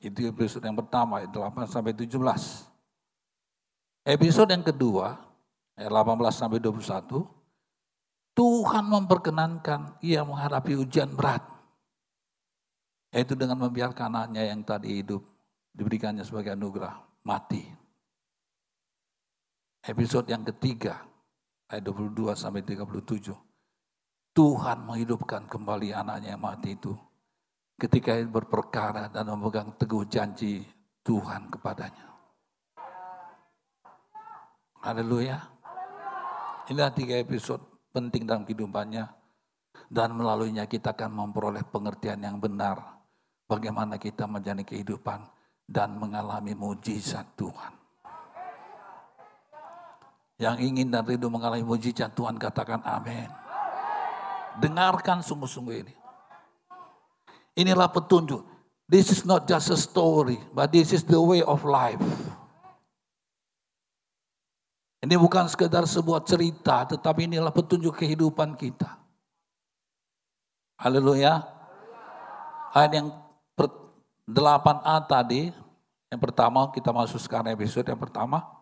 Itu 0.02 0.26
episode 0.26 0.67
yang 0.67 0.75
pertama, 0.75 1.23
ayat 1.23 1.31
8 1.31 1.71
sampai 1.71 1.95
17. 1.95 2.67
Episode 4.02 4.50
yang 4.50 4.67
kedua, 4.67 5.23
ayat 5.79 5.93
18 5.95 6.35
sampai 6.35 6.59
21, 6.59 7.31
Tuhan 8.35 8.85
memperkenankan 8.90 10.03
ia 10.03 10.27
menghadapi 10.27 10.83
ujian 10.83 11.14
berat. 11.14 11.46
Yaitu 13.14 13.38
dengan 13.38 13.55
membiarkan 13.62 14.11
anaknya 14.11 14.51
yang 14.51 14.66
tadi 14.66 14.99
hidup, 14.99 15.23
diberikannya 15.70 16.27
sebagai 16.27 16.59
anugerah, 16.59 17.23
mati. 17.23 17.70
Episode 19.87 20.27
yang 20.27 20.42
ketiga, 20.42 21.10
ayat 21.70 21.87
22 21.87 22.35
sampai 22.35 22.66
37. 22.66 23.30
Tuhan 24.35 24.78
menghidupkan 24.87 25.46
kembali 25.46 25.94
anaknya 25.94 26.35
yang 26.35 26.42
mati 26.42 26.74
itu. 26.74 26.94
Ketika 27.80 28.12
ia 28.12 28.28
berperkara 28.28 29.09
dan 29.09 29.30
memegang 29.33 29.72
teguh 29.78 30.04
janji 30.04 30.61
Tuhan 31.00 31.48
kepadanya. 31.48 32.12
Haleluya. 34.85 35.38
Inilah 36.68 36.92
tiga 36.92 37.16
episode 37.16 37.64
penting 37.90 38.28
dalam 38.28 38.44
kehidupannya. 38.44 39.06
Dan 39.90 40.14
melaluinya 40.14 40.70
kita 40.70 40.94
akan 40.94 41.11
memperoleh 41.11 41.66
pengertian 41.66 42.22
yang 42.22 42.38
benar. 42.38 43.00
Bagaimana 43.50 43.98
kita 43.98 44.30
menjalani 44.30 44.62
kehidupan 44.62 45.26
dan 45.66 45.98
mengalami 45.98 46.54
mujizat 46.54 47.35
Tuhan. 47.35 47.80
Yang 50.40 50.57
ingin 50.72 50.88
dan 50.88 51.05
rindu 51.05 51.29
mengalami 51.29 51.61
mujizat 51.61 52.16
Tuhan 52.16 52.40
katakan 52.40 52.81
amin. 52.81 53.29
Dengarkan 54.57 55.20
sungguh-sungguh 55.20 55.76
ini. 55.85 55.94
Inilah 57.61 57.92
petunjuk. 57.92 58.40
This 58.88 59.12
is 59.12 59.22
not 59.29 59.44
just 59.44 59.68
a 59.68 59.76
story, 59.76 60.40
but 60.57 60.72
this 60.72 60.96
is 60.96 61.05
the 61.05 61.20
way 61.20 61.44
of 61.44 61.61
life. 61.62 62.00
Ini 65.05 65.16
bukan 65.20 65.44
sekedar 65.44 65.85
sebuah 65.85 66.24
cerita, 66.24 66.88
tetapi 66.88 67.29
inilah 67.29 67.53
petunjuk 67.53 68.00
kehidupan 68.00 68.57
kita. 68.57 68.96
Haleluya. 70.81 71.44
Ayat 72.72 72.92
yang 72.96 73.09
8a 74.24 74.96
tadi, 75.05 75.53
yang 76.09 76.20
pertama 76.20 76.72
kita 76.72 76.96
masuk 76.96 77.20
sekarang 77.20 77.53
episode 77.53 77.85
yang 77.85 78.00
pertama. 78.00 78.60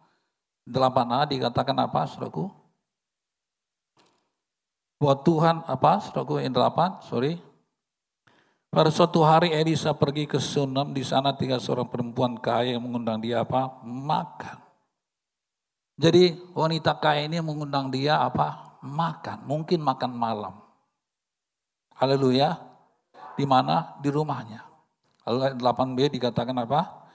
8a 0.68 1.24
dikatakan 1.24 1.76
apa, 1.81 2.04
saudaraku? 2.04 2.52
Buat 5.00 5.24
Tuhan 5.24 5.64
apa? 5.64 6.04
Saudaraku 6.04 6.44
yang 6.44 6.52
delapan, 6.52 7.00
sorry. 7.00 7.40
Pada 8.68 8.92
suatu 8.92 9.24
hari 9.24 9.48
Elisa 9.48 9.96
pergi 9.96 10.28
ke 10.28 10.37
Sunem, 10.37 10.92
di 10.92 11.00
sana 11.00 11.33
tiga 11.33 11.57
seorang 11.57 11.88
perempuan 11.88 12.37
kaya 12.37 12.76
yang 12.76 12.85
mengundang 12.85 13.16
dia 13.16 13.40
apa? 13.40 13.81
Makan. 13.81 14.61
Jadi 15.96 16.37
wanita 16.52 17.00
kaya 17.00 17.24
ini 17.24 17.40
mengundang 17.40 17.88
dia 17.88 18.20
apa? 18.20 18.78
Makan, 18.85 19.48
mungkin 19.48 19.81
makan 19.81 20.12
malam. 20.12 20.54
Haleluya. 21.96 22.61
Di 23.35 23.48
mana? 23.48 23.96
Di 24.04 24.12
rumahnya. 24.12 24.62
Lalu 25.24 25.59
8b 25.59 25.98
dikatakan 26.20 26.54
apa? 26.61 27.09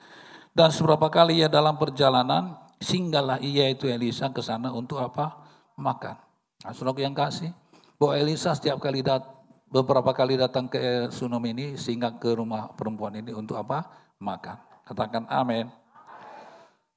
Dan 0.52 0.74
seberapa 0.74 1.08
kali 1.08 1.42
ia 1.42 1.50
dalam 1.50 1.78
perjalanan, 1.78 2.63
singgahlah 2.84 3.40
ia 3.40 3.72
itu 3.72 3.88
Elisa 3.88 4.28
ke 4.30 4.44
sana 4.44 4.76
untuk 4.76 5.00
apa? 5.00 5.40
Makan. 5.80 6.20
Nah, 6.68 6.96
yang 7.00 7.16
kasih, 7.16 7.56
bahwa 7.96 8.14
Elisa 8.20 8.52
setiap 8.52 8.84
kali 8.84 9.00
dat, 9.00 9.24
beberapa 9.72 10.12
kali 10.12 10.36
datang 10.36 10.68
ke 10.68 11.08
Sunom 11.10 11.42
ini 11.48 11.80
sehingga 11.80 12.14
ke 12.20 12.36
rumah 12.36 12.76
perempuan 12.76 13.16
ini 13.16 13.32
untuk 13.32 13.56
apa? 13.56 13.88
Makan. 14.20 14.58
Katakan 14.84 15.24
amin. 15.32 15.72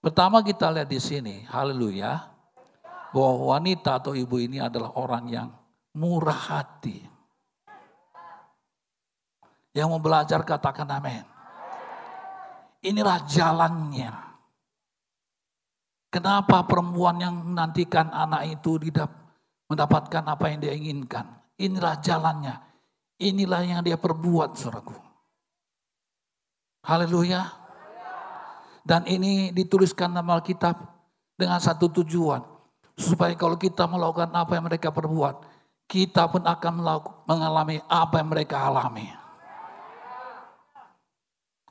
Pertama 0.03 0.43
kita 0.43 0.71
lihat 0.75 0.91
di 0.91 0.99
sini, 0.99 1.47
haleluya, 1.47 2.27
bahwa 3.15 3.57
wanita 3.57 4.03
atau 4.03 4.13
ibu 4.13 4.37
ini 4.39 4.59
adalah 4.59 4.95
orang 4.99 5.25
yang 5.31 5.49
murah 5.95 6.37
hati. 6.37 7.07
Yang 9.73 9.87
mau 9.89 10.01
belajar 10.03 10.43
katakan 10.43 10.89
amin. 10.91 11.25
Inilah 12.85 13.25
jalannya. 13.27 14.26
Kenapa 16.17 16.65
perempuan 16.65 17.21
yang 17.21 17.45
menantikan 17.45 18.09
anak 18.09 18.49
itu 18.49 18.81
tidak 18.89 19.13
mendapatkan 19.69 20.25
apa 20.25 20.49
yang 20.49 20.65
dia 20.65 20.73
inginkan. 20.73 21.29
Inilah 21.61 22.01
jalannya. 22.01 22.57
Inilah 23.21 23.61
yang 23.69 23.81
dia 23.85 24.01
perbuat, 24.01 24.57
saudaraku. 24.57 24.97
Haleluya. 26.89 27.53
Dan 28.81 29.05
ini 29.05 29.53
dituliskan 29.53 30.17
dalam 30.17 30.33
Alkitab 30.33 30.81
dengan 31.37 31.61
satu 31.61 31.93
tujuan. 32.01 32.41
Supaya 32.97 33.37
kalau 33.37 33.61
kita 33.61 33.85
melakukan 33.85 34.33
apa 34.33 34.57
yang 34.57 34.65
mereka 34.73 34.89
perbuat, 34.89 35.45
kita 35.85 36.33
pun 36.33 36.49
akan 36.49 36.75
mengalami 37.29 37.77
apa 37.93 38.25
yang 38.25 38.33
mereka 38.33 38.65
alami. 38.65 39.13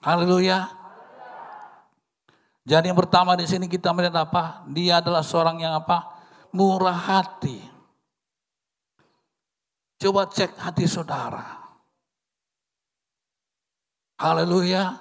Haleluya. 0.05 0.84
Jadi 2.65 2.89
yang 2.89 2.97
pertama 2.97 3.37
di 3.37 3.45
sini 3.45 3.69
kita 3.69 3.93
melihat 3.93 4.25
apa? 4.25 4.65
Dia 4.73 4.97
adalah 4.97 5.21
seorang 5.21 5.61
yang 5.61 5.77
apa? 5.77 6.17
Murah 6.49 6.97
hati. 6.97 7.61
Coba 10.01 10.25
cek 10.25 10.57
hati 10.57 10.89
saudara. 10.89 11.61
Haleluya. 14.17 14.97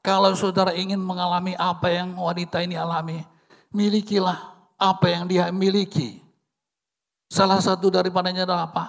Kalau 0.00 0.32
saudara 0.32 0.72
ingin 0.72 0.96
mengalami 0.96 1.52
apa 1.52 1.92
yang 1.92 2.16
wanita 2.16 2.64
ini 2.64 2.80
alami, 2.80 3.20
milikilah 3.68 4.56
apa 4.80 5.06
yang 5.12 5.28
dia 5.28 5.52
miliki. 5.52 6.24
Salah 7.28 7.60
satu 7.60 7.92
daripadanya 7.92 8.48
adalah 8.48 8.72
apa? 8.72 8.84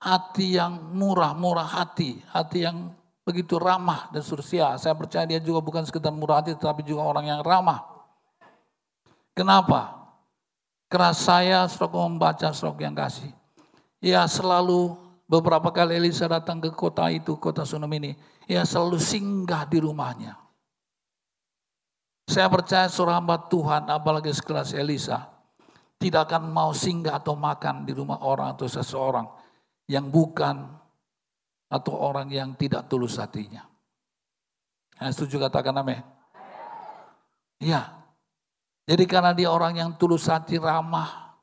Hati 0.00 0.56
yang 0.56 0.80
murah, 0.96 1.36
murah 1.36 1.68
hati. 1.68 2.24
Hati 2.32 2.64
yang 2.64 2.88
begitu 3.22 3.58
ramah 3.58 4.10
dan 4.10 4.22
sursia. 4.22 4.74
Saya 4.78 4.94
percaya 4.94 5.26
dia 5.26 5.40
juga 5.42 5.62
bukan 5.62 5.82
sekedar 5.86 6.10
murah 6.14 6.42
hati, 6.42 6.54
tetapi 6.54 6.82
juga 6.86 7.06
orang 7.06 7.30
yang 7.30 7.40
ramah. 7.42 7.82
Kenapa? 9.32 9.98
Karena 10.90 11.16
saya 11.16 11.58
stroke 11.70 11.96
membaca 11.96 12.52
stroke 12.52 12.84
yang 12.84 12.92
kasih 12.92 13.32
ia 14.02 14.26
selalu 14.28 15.02
Beberapa 15.32 15.72
kali 15.72 15.96
Elisa 15.96 16.28
datang 16.28 16.60
ke 16.60 16.68
kota 16.76 17.08
itu, 17.08 17.40
kota 17.40 17.64
Sunem 17.64 17.88
ini. 17.96 18.12
Ia 18.44 18.68
selalu 18.68 19.00
singgah 19.00 19.64
di 19.64 19.80
rumahnya. 19.80 20.36
Saya 22.28 22.52
percaya 22.52 22.84
seorang 22.92 23.24
hamba 23.24 23.40
Tuhan, 23.48 23.88
apalagi 23.88 24.28
sekelas 24.28 24.76
Elisa, 24.76 25.32
tidak 25.96 26.28
akan 26.28 26.52
mau 26.52 26.76
singgah 26.76 27.16
atau 27.16 27.32
makan 27.32 27.88
di 27.88 27.96
rumah 27.96 28.20
orang 28.20 28.52
atau 28.52 28.68
seseorang 28.68 29.24
yang 29.88 30.12
bukan 30.12 30.68
atau 31.72 31.96
orang 31.96 32.28
yang 32.28 32.52
tidak 32.52 32.84
tulus 32.92 33.16
hatinya. 33.16 33.64
Yang 35.00 35.16
setuju 35.16 35.48
katakan 35.48 35.72
amin. 35.80 36.04
Iya. 37.56 38.04
Jadi 38.84 39.08
karena 39.08 39.32
dia 39.32 39.48
orang 39.48 39.78
yang 39.78 39.90
tulus 39.96 40.28
hati, 40.28 40.60
ramah, 40.60 41.38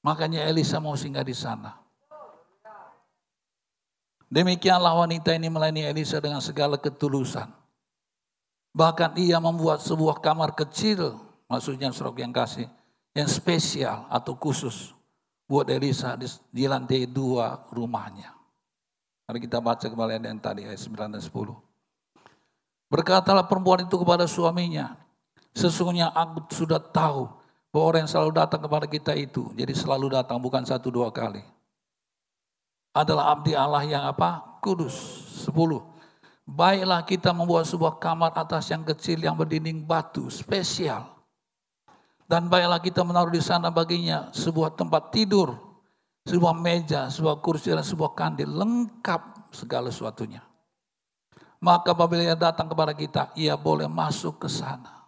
makanya 0.00 0.48
Elisa 0.48 0.80
mau 0.80 0.96
singgah 0.96 1.26
di 1.26 1.36
sana. 1.36 1.76
Demikianlah 4.30 4.94
wanita 4.94 5.34
ini 5.34 5.50
melayani 5.50 5.90
Elisa 5.90 6.22
dengan 6.22 6.38
segala 6.38 6.78
ketulusan. 6.78 7.50
Bahkan 8.70 9.18
ia 9.18 9.42
membuat 9.42 9.82
sebuah 9.82 10.22
kamar 10.22 10.54
kecil, 10.54 11.18
maksudnya 11.50 11.90
serok 11.90 12.22
yang 12.22 12.30
kasih, 12.30 12.70
yang 13.10 13.26
spesial 13.26 14.06
atau 14.06 14.38
khusus 14.38 14.94
buat 15.50 15.66
Elisa 15.66 16.14
di, 16.14 16.30
di 16.54 16.70
lantai 16.70 17.10
dua 17.10 17.66
rumahnya. 17.74 18.39
Mari 19.30 19.46
kita 19.46 19.62
baca 19.62 19.86
kembali 19.86 20.26
yang 20.26 20.42
tadi 20.42 20.66
ayat 20.66 20.90
9 20.90 21.06
dan 21.06 21.22
10. 21.22 21.54
Berkatalah 22.90 23.46
perempuan 23.46 23.86
itu 23.86 23.94
kepada 23.94 24.26
suaminya, 24.26 24.98
sesungguhnya 25.54 26.10
aku 26.10 26.50
sudah 26.50 26.82
tahu 26.82 27.30
bahwa 27.70 27.84
orang 27.94 28.00
yang 28.02 28.10
selalu 28.10 28.34
datang 28.34 28.58
kepada 28.58 28.90
kita 28.90 29.14
itu, 29.14 29.54
jadi 29.54 29.70
selalu 29.70 30.18
datang 30.18 30.42
bukan 30.42 30.66
satu 30.66 30.90
dua 30.90 31.14
kali 31.14 31.46
adalah 32.90 33.30
abdi 33.38 33.54
Allah 33.54 33.86
yang 33.86 34.02
apa? 34.02 34.58
Kudus. 34.58 34.98
Sepuluh. 35.46 35.86
Baiklah 36.42 37.06
kita 37.06 37.30
membuat 37.30 37.70
sebuah 37.70 38.02
kamar 38.02 38.34
atas 38.34 38.66
yang 38.74 38.82
kecil 38.82 39.22
yang 39.22 39.38
berdinding 39.38 39.86
batu 39.86 40.26
spesial. 40.26 41.06
Dan 42.26 42.50
baiklah 42.50 42.82
kita 42.82 43.06
menaruh 43.06 43.30
di 43.30 43.38
sana 43.38 43.70
baginya 43.70 44.34
sebuah 44.34 44.74
tempat 44.74 45.14
tidur, 45.14 45.69
sebuah 46.28 46.54
meja, 46.56 47.08
sebuah 47.08 47.40
kursi 47.40 47.72
dan 47.72 47.84
sebuah 47.84 48.12
kandil 48.12 48.50
lengkap 48.50 49.52
segala 49.54 49.88
sesuatunya. 49.88 50.44
Maka 51.60 51.92
apabila 51.92 52.24
ia 52.24 52.36
datang 52.36 52.72
kepada 52.72 52.96
kita, 52.96 53.32
ia 53.36 53.52
boleh 53.56 53.84
masuk 53.84 54.40
ke 54.40 54.48
sana. 54.48 55.04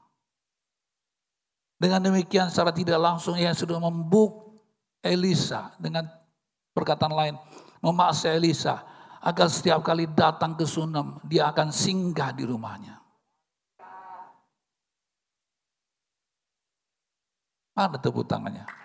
Dengan 1.81 1.99
demikian 1.99 2.47
secara 2.53 2.71
tidak 2.71 3.01
langsung 3.01 3.35
ia 3.35 3.51
sudah 3.57 3.81
membuk 3.81 4.63
Elisa 5.03 5.75
dengan 5.83 6.07
perkataan 6.71 7.11
lain 7.11 7.35
memaksa 7.83 8.31
Elisa 8.39 8.87
agar 9.19 9.51
setiap 9.51 9.83
kali 9.83 10.07
datang 10.07 10.55
ke 10.55 10.63
Sunem 10.63 11.19
dia 11.27 11.51
akan 11.51 11.75
singgah 11.75 12.31
di 12.31 12.47
rumahnya. 12.47 13.03
Mana 17.73 17.97
tepuk 17.99 18.29
tangannya? 18.29 18.82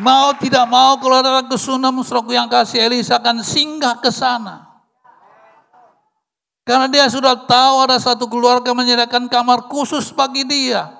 Mau 0.00 0.32
tidak 0.40 0.64
mau 0.72 0.96
kalau 0.96 1.20
datang 1.20 1.52
ke 1.52 1.58
yang 2.32 2.48
kasih 2.48 2.80
Elisa 2.80 3.20
akan 3.20 3.44
singgah 3.44 4.00
ke 4.00 4.08
sana. 4.08 4.72
Karena 6.62 6.88
dia 6.88 7.10
sudah 7.10 7.34
tahu 7.34 7.74
ada 7.84 7.98
satu 8.00 8.24
keluarga 8.30 8.72
menyediakan 8.72 9.28
kamar 9.28 9.68
khusus 9.68 10.14
bagi 10.14 10.46
dia. 10.48 10.94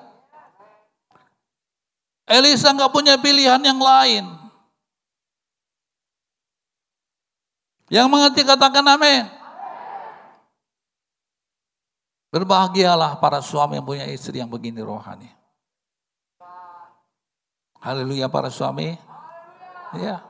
Elisa 2.29 2.69
nggak 2.69 2.93
punya 2.93 3.17
pilihan 3.17 3.59
yang 3.63 3.79
lain. 3.81 4.29
Yang 7.89 8.07
mengerti 8.11 8.41
katakan 8.45 8.85
amin. 8.85 9.25
Berbahagialah 12.33 13.21
para 13.21 13.41
suami 13.41 13.77
yang 13.77 13.85
punya 13.85 14.05
istri 14.09 14.41
yang 14.41 14.49
begini 14.49 14.81
rohani. 14.81 15.42
Haleluya 17.83 18.31
para 18.31 18.47
suami. 18.47 18.95
Ya. 19.99 20.23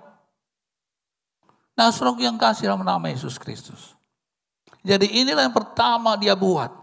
Nasrok 1.77 2.17
yang 2.17 2.33
kasih 2.33 2.73
dalam 2.73 2.81
nama 2.81 3.13
Yesus 3.13 3.37
Kristus. 3.37 3.93
Jadi 4.81 5.21
inilah 5.21 5.45
yang 5.45 5.53
pertama 5.53 6.17
dia 6.17 6.33
buat. 6.33 6.73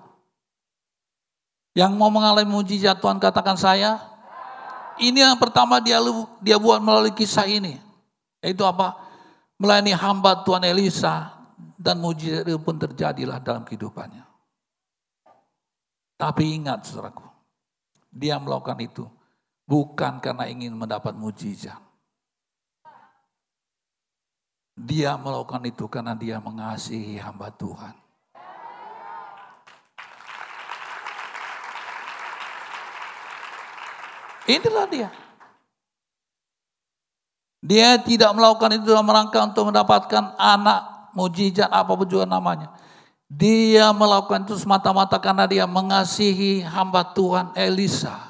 Yang 1.75 1.93
mau 1.99 2.11
mengalami 2.11 2.47
mujizat 2.47 3.03
Tuhan 3.03 3.19
katakan 3.19 3.59
saya, 3.59 3.99
ini 5.03 5.19
yang 5.19 5.39
pertama 5.43 5.83
dia 5.83 5.99
dia 6.39 6.55
buat 6.55 6.79
melalui 6.79 7.15
kisah 7.19 7.51
ini. 7.51 7.83
Yaitu 8.39 8.63
apa? 8.63 8.95
Melayani 9.59 9.91
hamba 9.91 10.39
Tuhan 10.47 10.63
Elisa 10.71 11.35
dan 11.75 11.99
mujizat 11.99 12.47
itu 12.47 12.63
pun 12.63 12.79
terjadilah 12.79 13.43
dalam 13.43 13.67
kehidupannya. 13.67 14.23
Tapi 16.15 16.43
ingat 16.63 16.87
saudaraku, 16.87 17.27
dia 18.11 18.39
melakukan 18.39 18.79
itu 18.81 19.05
bukan 19.71 20.19
karena 20.19 20.51
ingin 20.51 20.75
mendapat 20.75 21.15
mujizat. 21.15 21.79
Dia 24.75 25.15
melakukan 25.15 25.63
itu 25.63 25.87
karena 25.87 26.19
dia 26.19 26.43
mengasihi 26.43 27.23
hamba 27.23 27.55
Tuhan. 27.55 27.95
Inilah 34.51 34.87
dia. 34.91 35.09
Dia 37.61 38.01
tidak 38.01 38.35
melakukan 38.35 38.81
itu 38.81 38.89
dalam 38.89 39.07
rangka 39.07 39.39
untuk 39.47 39.71
mendapatkan 39.71 40.35
anak 40.41 41.13
mujizat 41.15 41.71
apa 41.71 41.93
pun 41.93 42.09
juga 42.09 42.27
namanya. 42.27 42.73
Dia 43.31 43.95
melakukan 43.95 44.49
itu 44.49 44.59
semata-mata 44.59 45.21
karena 45.23 45.47
dia 45.47 45.69
mengasihi 45.69 46.67
hamba 46.67 47.05
Tuhan 47.15 47.55
Elisa. 47.55 48.30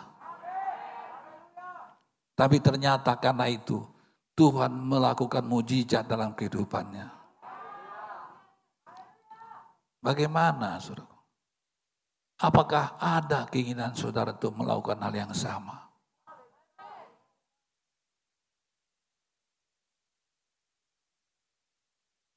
Tapi 2.41 2.57
ternyata 2.57 3.21
karena 3.21 3.53
itu 3.53 3.85
Tuhan 4.33 4.73
melakukan 4.73 5.45
mujizat 5.45 6.09
dalam 6.09 6.33
kehidupannya. 6.33 7.05
Bagaimana 10.01 10.81
saudara? 10.81 11.21
Apakah 12.41 12.97
ada 12.97 13.45
keinginan 13.45 13.93
saudara 13.93 14.33
untuk 14.33 14.57
melakukan 14.57 14.97
hal 15.05 15.13
yang 15.13 15.33
sama? 15.37 15.93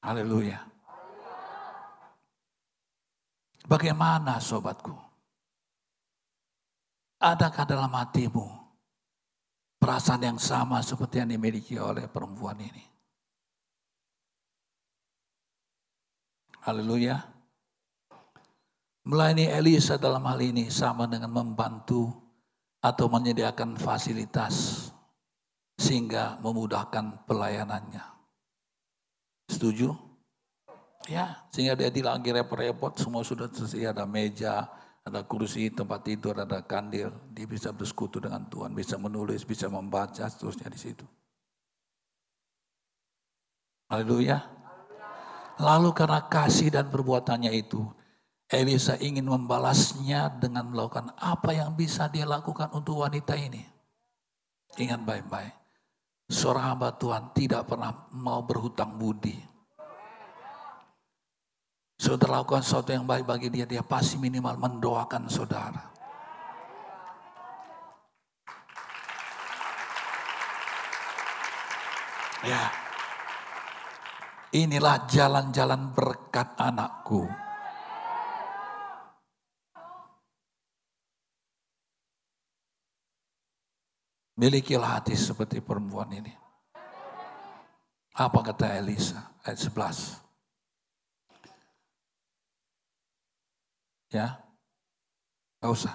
Haleluya. 0.04 0.60
Bagaimana 3.64 4.36
sobatku? 4.36 4.92
Adakah 7.24 7.64
dalam 7.64 7.88
hatimu 7.88 8.63
perasaan 9.84 10.24
yang 10.24 10.40
sama 10.40 10.80
seperti 10.80 11.20
yang 11.20 11.28
dimiliki 11.36 11.76
oleh 11.76 12.08
perempuan 12.08 12.56
ini? 12.56 12.84
Haleluya. 16.64 17.20
Melayani 19.04 19.52
Elisa 19.52 20.00
dalam 20.00 20.24
hal 20.24 20.40
ini 20.40 20.72
sama 20.72 21.04
dengan 21.04 21.28
membantu 21.28 22.08
atau 22.80 23.12
menyediakan 23.12 23.76
fasilitas 23.76 24.88
sehingga 25.76 26.40
memudahkan 26.40 27.28
pelayanannya. 27.28 28.00
Setuju? 29.52 29.92
Ya, 31.04 31.44
sehingga 31.52 31.76
dia 31.76 31.92
tidak 31.92 32.16
lagi 32.16 32.32
repot-repot, 32.32 32.96
semua 32.96 33.20
sudah 33.20 33.52
tersedia, 33.52 33.92
ada 33.92 34.08
meja, 34.08 34.64
ada 35.04 35.20
kursi, 35.20 35.68
tempat 35.68 36.00
tidur, 36.08 36.40
ada 36.40 36.64
kandil. 36.64 37.12
Dia 37.36 37.44
bisa 37.44 37.68
bersekutu 37.76 38.24
dengan 38.24 38.48
Tuhan, 38.48 38.72
bisa 38.72 38.96
menulis, 38.96 39.44
bisa 39.44 39.68
membaca, 39.68 40.24
seterusnya 40.24 40.72
di 40.72 40.80
situ. 40.80 41.04
Haleluya. 43.92 44.40
Lalu 45.60 45.92
karena 45.94 46.24
kasih 46.26 46.72
dan 46.72 46.88
perbuatannya 46.88 47.52
itu, 47.52 47.84
Elisa 48.48 48.96
ingin 48.98 49.28
membalasnya 49.28 50.40
dengan 50.40 50.72
melakukan 50.72 51.12
apa 51.20 51.52
yang 51.52 51.76
bisa 51.76 52.08
dia 52.08 52.24
lakukan 52.24 52.72
untuk 52.72 53.04
wanita 53.04 53.36
ini. 53.36 53.62
Ingat 54.80 55.00
baik-baik. 55.04 55.54
Seorang 56.32 56.74
hamba 56.74 56.96
Tuhan 56.96 57.30
tidak 57.36 57.68
pernah 57.68 58.08
mau 58.16 58.42
berhutang 58.42 58.96
budi. 58.96 59.53
Saudara 62.04 62.44
lakukan 62.44 62.60
sesuatu 62.60 62.92
yang 62.92 63.08
baik 63.08 63.24
bagi 63.24 63.48
dia, 63.48 63.64
dia 63.64 63.80
pasti 63.80 64.20
minimal 64.20 64.60
mendoakan 64.60 65.24
saudara. 65.24 65.80
Ya, 72.44 72.68
inilah 74.52 75.08
jalan-jalan 75.08 75.96
berkat 75.96 76.52
anakku. 76.60 77.24
Milikilah 84.36 85.00
hati 85.00 85.16
seperti 85.16 85.64
perempuan 85.64 86.12
ini. 86.12 86.36
Apa 88.20 88.44
kata 88.44 88.76
Elisa? 88.76 89.40
Ayat 89.40 89.56
11. 89.56 90.23
Ya, 94.14 94.38
gak 95.58 95.74
usah. 95.74 95.94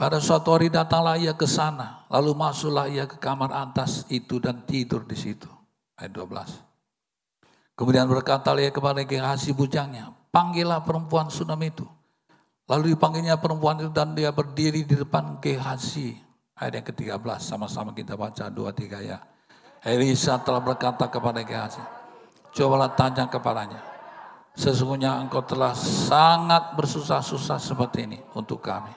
Pada 0.00 0.16
suatu 0.16 0.56
hari 0.56 0.72
datanglah 0.72 1.20
ia 1.20 1.36
ke 1.36 1.44
sana, 1.44 2.08
lalu 2.08 2.32
masuklah 2.32 2.88
ia 2.88 3.04
ke 3.04 3.20
kamar 3.20 3.52
atas 3.52 4.08
itu 4.08 4.40
dan 4.40 4.64
tidur 4.64 5.04
di 5.04 5.12
situ. 5.12 5.50
Ayat 5.98 6.16
12. 6.16 6.64
Kemudian 7.76 8.08
berkata 8.08 8.56
ia 8.56 8.72
kepada 8.72 9.04
kekasih 9.04 9.52
bujangnya, 9.52 10.14
panggillah 10.32 10.80
perempuan 10.86 11.28
Sunam 11.28 11.60
itu. 11.60 11.84
Lalu 12.64 12.96
dipanggilnya 12.96 13.36
perempuan 13.36 13.84
itu 13.84 13.90
dan 13.92 14.16
dia 14.16 14.32
berdiri 14.32 14.88
di 14.88 14.96
depan 14.96 15.42
kekasih. 15.42 16.16
Ayat 16.56 16.80
yang 16.80 16.86
ke-13, 16.88 17.38
sama-sama 17.44 17.92
kita 17.92 18.16
baca 18.16 18.48
dua 18.48 18.72
tiga 18.72 19.04
ya. 19.04 19.20
Elisa 19.82 20.40
telah 20.42 20.64
berkata 20.64 21.06
kepada 21.06 21.42
Gehazi, 21.42 21.82
cobalah 22.50 22.90
tanya 22.98 23.30
kepadanya, 23.30 23.78
sesungguhnya 24.58 25.22
engkau 25.22 25.38
telah 25.46 25.70
sangat 25.78 26.74
bersusah-susah 26.74 27.62
seperti 27.62 28.10
ini 28.10 28.18
untuk 28.34 28.58
kami. 28.58 28.90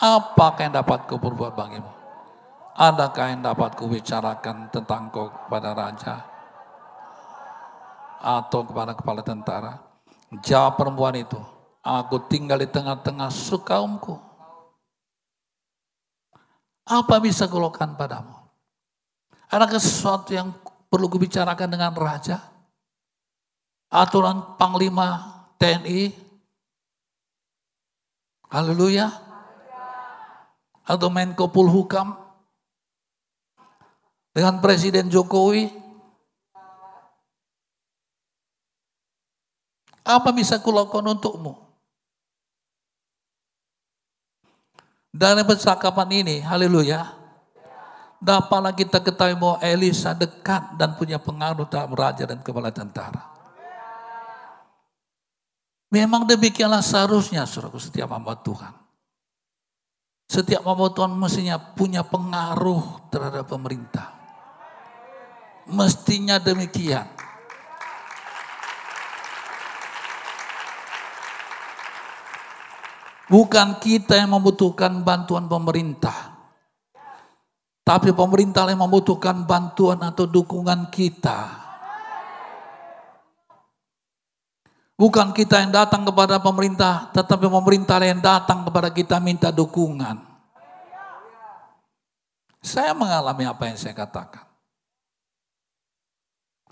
Apakah 0.00 0.68
yang 0.68 0.74
dapat 0.80 1.04
kau 1.04 1.20
berbuat 1.20 1.52
bagimu? 1.52 1.92
Adakah 2.76 3.32
yang 3.32 3.44
dapat 3.44 3.76
kau 3.76 3.92
bicarakan 3.92 4.72
tentang 4.72 5.12
kau 5.12 5.28
kepada 5.28 5.76
raja? 5.76 6.24
Atau 8.24 8.64
kepada 8.64 8.96
kepala 8.96 9.20
tentara? 9.20 9.76
Jawab 10.40 10.80
perempuan 10.80 11.16
itu, 11.20 11.38
aku 11.84 12.24
tinggal 12.32 12.56
di 12.56 12.68
tengah-tengah 12.68 13.28
sukaumku. 13.28 14.16
Apa 16.88 17.20
bisa 17.20 17.44
kulakukan 17.44 18.00
padamu? 18.00 18.32
Adakah 19.52 19.78
sesuatu 19.78 20.32
yang 20.32 20.56
perlu 20.88 21.06
kubicarakan 21.12 21.68
dengan 21.68 21.92
raja? 21.92 22.55
Aturan 23.90 24.58
panglima 24.58 25.22
TNI? 25.56 26.10
Haleluya. 28.50 29.10
Atau 30.86 31.10
Menko 31.10 31.50
Polhukam? 31.50 32.14
Dengan 34.30 34.60
Presiden 34.62 35.10
Jokowi? 35.10 35.70
Apa 40.06 40.30
bisa 40.30 40.62
kulakukan 40.62 41.18
untukmu? 41.18 41.58
Dari 45.10 45.42
percakapan 45.42 46.22
ini, 46.22 46.36
haleluya, 46.44 47.16
Dapatlah 48.16 48.72
kita 48.72 49.04
ketahui 49.04 49.36
bahwa 49.36 49.60
Elisa 49.60 50.16
dekat 50.16 50.80
dan 50.80 50.96
punya 50.96 51.20
pengaruh 51.20 51.68
dalam 51.68 51.92
raja 51.92 52.24
dan 52.24 52.40
kepala 52.40 52.72
tentara. 52.72 53.35
Memang 55.96 56.28
demikianlah 56.28 56.84
seharusnya 56.84 57.48
saudaraku 57.48 57.80
setiap 57.80 58.12
hamba 58.12 58.36
Tuhan. 58.36 58.68
Setiap 60.28 60.60
hamba 60.68 60.92
Tuhan 60.92 61.16
mestinya 61.16 61.56
punya 61.56 62.04
pengaruh 62.04 63.08
terhadap 63.08 63.48
pemerintah. 63.48 64.12
Mestinya 65.64 66.36
demikian. 66.36 67.08
Bukan 73.32 73.80
kita 73.80 74.20
yang 74.20 74.36
membutuhkan 74.36 75.00
bantuan 75.00 75.48
pemerintah. 75.48 76.36
Tapi 77.80 78.12
pemerintah 78.12 78.68
yang 78.68 78.84
membutuhkan 78.84 79.48
bantuan 79.48 80.04
atau 80.04 80.28
dukungan 80.28 80.92
kita. 80.92 81.65
Bukan 84.96 85.36
kita 85.36 85.60
yang 85.60 85.76
datang 85.76 86.08
kepada 86.08 86.40
pemerintah, 86.40 87.12
tetapi 87.12 87.52
pemerintah 87.52 88.00
yang 88.00 88.24
datang 88.24 88.64
kepada 88.64 88.88
kita 88.88 89.20
minta 89.20 89.52
dukungan. 89.52 90.24
Saya 92.64 92.96
mengalami 92.96 93.44
apa 93.44 93.68
yang 93.68 93.76
saya 93.76 93.92
katakan. 93.92 94.48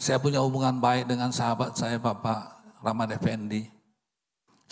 Saya 0.01 0.17
punya 0.19 0.41
hubungan 0.41 0.81
baik 0.81 1.07
dengan 1.07 1.31
sahabat 1.31 1.77
saya 1.77 2.01
Bapak 2.01 2.65
Rahmat 2.81 3.15
Effendi. 3.15 3.69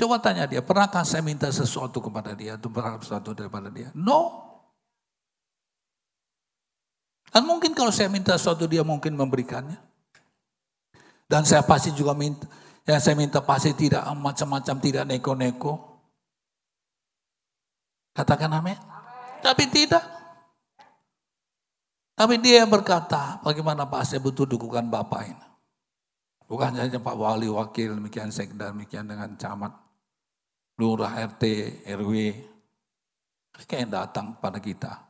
Coba 0.00 0.16
tanya 0.18 0.48
dia, 0.48 0.64
pernahkah 0.64 1.04
saya 1.04 1.20
minta 1.20 1.46
sesuatu 1.52 2.00
kepada 2.00 2.32
dia 2.32 2.56
atau 2.56 2.72
berharap 2.72 3.04
sesuatu 3.04 3.36
daripada 3.36 3.68
dia? 3.68 3.92
No. 3.92 4.48
Dan 7.28 7.44
mungkin 7.44 7.76
kalau 7.76 7.92
saya 7.92 8.08
minta 8.08 8.32
sesuatu 8.40 8.64
dia 8.64 8.80
mungkin 8.80 9.12
memberikannya. 9.12 9.76
Dan 11.28 11.44
saya 11.44 11.62
pasti 11.64 11.92
juga 11.92 12.16
minta, 12.16 12.44
yang 12.82 12.98
saya 12.98 13.14
minta 13.14 13.38
pasti 13.38 13.70
tidak 13.74 14.02
macam-macam, 14.14 14.76
tidak 14.82 15.04
neko-neko. 15.06 15.74
Katakan 18.12 18.50
amin. 18.52 18.78
Tapi 19.42 19.64
tidak. 19.70 20.02
Tapi 22.12 22.38
dia 22.38 22.62
berkata, 22.68 23.40
bagaimana 23.42 23.88
Pak 23.88 24.02
saya 24.06 24.20
butuh 24.22 24.46
dukungan 24.46 24.86
Bapak 24.86 25.22
ini. 25.26 25.46
Bukan 26.46 26.76
saja 26.76 27.00
Pak 27.00 27.16
Wali, 27.16 27.48
Wakil, 27.48 27.96
demikian 27.96 28.28
sekda, 28.28 28.70
demikian 28.70 29.08
dengan 29.08 29.32
camat, 29.40 29.72
lurah, 30.76 31.16
RT, 31.18 31.42
RW. 31.88 32.12
Mereka 33.56 33.74
yang 33.80 33.90
datang 33.90 34.36
pada 34.36 34.60
kita. 34.60 35.02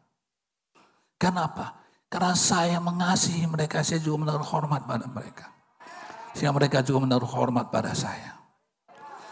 Kenapa? 1.19 1.83
Karena 2.09 2.33
saya 2.33 2.79
mengasihi 2.81 3.45
mereka, 3.45 3.85
saya 3.85 4.01
juga 4.01 4.25
menaruh 4.25 4.47
hormat 4.47 4.87
pada 4.89 5.05
mereka. 5.05 5.52
Sehingga 6.33 6.57
mereka 6.57 6.81
juga 6.81 7.05
menaruh 7.05 7.29
hormat 7.29 7.69
pada 7.69 7.93
saya. 7.93 8.41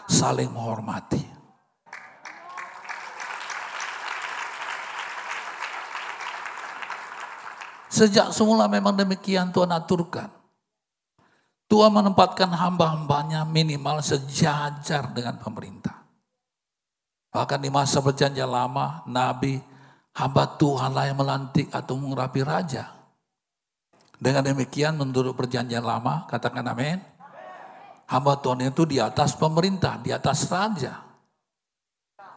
Saling 0.05 0.49
menghormati. 0.49 1.21
Sejak 7.91 8.31
semula 8.31 8.71
memang 8.71 8.95
demikian 8.95 9.51
Tuhan 9.51 9.69
aturkan. 9.69 10.31
Tuhan 11.67 11.91
menempatkan 11.91 12.51
hamba-hambanya 12.51 13.47
minimal 13.47 14.03
sejajar 14.03 15.11
dengan 15.15 15.39
pemerintah. 15.39 16.03
Bahkan 17.31 17.59
di 17.63 17.71
masa 17.71 18.03
perjanjian 18.03 18.51
lama, 18.51 19.07
Nabi 19.07 19.59
hamba 20.11 20.43
Tuhanlah 20.59 21.07
yang 21.07 21.19
melantik 21.19 21.71
atau 21.71 21.95
mengurapi 21.95 22.43
raja. 22.43 23.00
Dengan 24.21 24.45
demikian 24.45 25.01
menurut 25.01 25.33
perjanjian 25.33 25.81
lama, 25.81 26.29
katakan 26.29 26.61
amin. 26.69 27.01
Hamba 28.05 28.37
Tuhan 28.37 28.61
itu 28.69 28.85
di 28.85 29.01
atas 29.01 29.33
pemerintah, 29.33 29.97
di 29.97 30.13
atas 30.13 30.45
raja. 30.45 31.01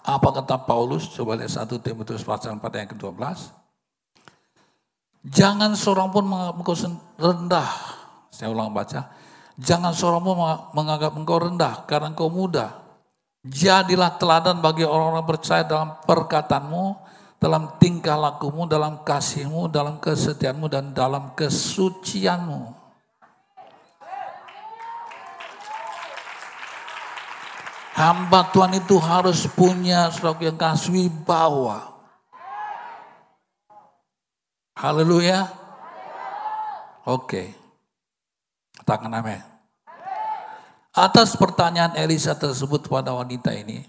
Apa 0.01 0.33
kata 0.33 0.65
Paulus? 0.65 1.13
Coba 1.13 1.37
lihat 1.37 1.53
1 1.53 1.69
Timotius 1.85 2.25
pasal 2.25 2.57
4 2.57 2.81
yang 2.81 2.89
ke-12. 2.97 3.21
Jangan 5.25 5.77
seorang 5.77 6.09
pun 6.09 6.25
menganggap 6.25 6.57
engkau 6.61 6.77
rendah. 7.21 7.71
Saya 8.33 8.49
ulang 8.49 8.73
baca. 8.73 9.13
Jangan 9.61 9.93
seorang 9.93 10.23
pun 10.25 10.37
menganggap 10.73 11.13
engkau 11.17 11.37
rendah 11.37 11.85
karena 11.85 12.13
engkau 12.13 12.33
muda. 12.33 12.81
Jadilah 13.45 14.17
teladan 14.17 14.65
bagi 14.65 14.89
orang-orang 14.89 15.25
percaya 15.29 15.69
dalam 15.69 16.01
perkataanmu, 16.05 16.85
dalam 17.45 17.77
tingkah 17.77 18.17
lakumu, 18.17 18.65
dalam 18.65 19.05
kasihmu, 19.05 19.69
dalam 19.69 20.01
kesetiaanmu, 20.01 20.65
dan 20.65 20.97
dalam 20.97 21.37
kesucianmu. 21.37 22.73
Hamba 27.93 28.49
Tuhan 28.49 28.81
itu 28.81 28.97
harus 28.97 29.45
punya 29.45 30.09
suatu 30.09 30.41
yang 30.41 30.57
kasih 30.57 31.13
bawa. 31.29 31.93
Haleluya. 34.81 35.45
Oke. 37.05 37.53
Katakan 38.81 39.21
amin. 39.21 39.45
Atas 40.97 41.37
pertanyaan 41.37 41.93
Elisa 42.01 42.33
tersebut 42.33 42.89
pada 42.89 43.13
wanita 43.13 43.53
ini, 43.53 43.85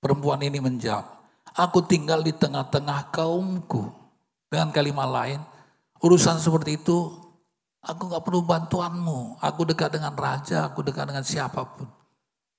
perempuan 0.00 0.40
ini 0.40 0.64
menjawab, 0.64 1.19
Aku 1.58 1.82
tinggal 1.82 2.22
di 2.22 2.30
tengah-tengah 2.30 3.10
kaumku. 3.10 3.90
Dengan 4.50 4.74
kalimat 4.74 5.06
lain, 5.06 5.38
urusan 6.02 6.42
seperti 6.42 6.78
itu, 6.78 7.10
aku 7.82 8.10
gak 8.10 8.26
perlu 8.26 8.42
bantuanmu. 8.42 9.38
Aku 9.38 9.62
dekat 9.62 9.94
dengan 9.94 10.14
raja, 10.18 10.66
aku 10.66 10.82
dekat 10.82 11.06
dengan 11.06 11.22
siapa 11.22 11.62
pun. 11.62 11.86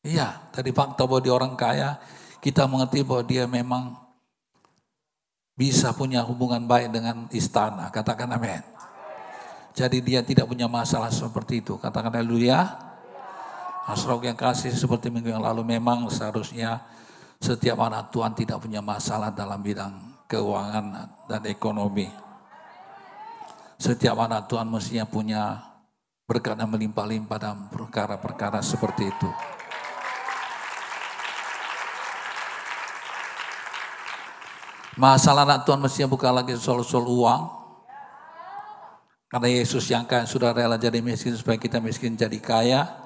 Iya, 0.01 0.49
tadi 0.56 0.71
fakta 0.71 1.04
bahwa 1.06 1.21
dia 1.21 1.34
orang 1.36 1.54
kaya, 1.54 1.99
kita 2.41 2.65
mengerti 2.65 3.06
bahwa 3.06 3.23
dia 3.27 3.43
memang 3.45 4.01
bisa 5.54 5.93
punya 5.93 6.25
hubungan 6.25 6.65
baik 6.65 6.89
dengan 6.89 7.30
istana. 7.30 7.93
Katakan 7.93 8.34
amin. 8.34 8.65
Jadi 9.77 10.01
dia 10.04 10.19
tidak 10.25 10.49
punya 10.49 10.65
masalah 10.65 11.13
seperti 11.13 11.62
itu. 11.62 11.77
Katakan 11.77 12.12
haleluya. 12.12 12.89
Asrok 13.86 14.25
yang 14.25 14.38
kasih 14.38 14.73
seperti 14.73 15.10
minggu 15.13 15.34
yang 15.34 15.41
lalu 15.41 15.65
memang 15.65 16.06
seharusnya 16.10 16.82
setiap 17.41 17.82
anak 17.82 18.13
Tuhan 18.13 18.38
tidak 18.38 18.62
punya 18.62 18.86
masalah 18.86 19.34
dalam 19.34 19.65
bidang 19.65 19.89
keuangan 20.30 21.10
dan 21.25 21.41
ekonomi. 21.49 22.06
Setiap 23.82 24.13
anak 24.13 24.45
Tuhan 24.45 24.69
mestinya 24.69 25.10
punya 25.10 25.58
berkat 26.30 26.54
yang 26.54 26.69
melimpah-limpah 26.69 27.38
dalam 27.41 27.65
perkara-perkara 27.73 28.62
seperti 28.62 29.10
itu. 29.10 29.30
Masalah 35.01 35.41
anak 35.41 35.65
Tuhan 35.65 35.82
mestinya 35.82 36.13
bukan 36.13 36.45
lagi 36.45 36.54
soal-soal 36.62 37.10
uang. 37.10 37.41
Karena 39.34 39.49
Yesus 39.49 39.89
yang 39.89 40.06
kaya 40.06 40.30
sudah 40.30 40.54
rela 40.54 40.77
jadi 40.77 41.01
miskin 41.01 41.34
supaya 41.34 41.58
kita 41.58 41.82
miskin 41.82 42.13
jadi 42.13 42.38
kaya. 42.38 43.01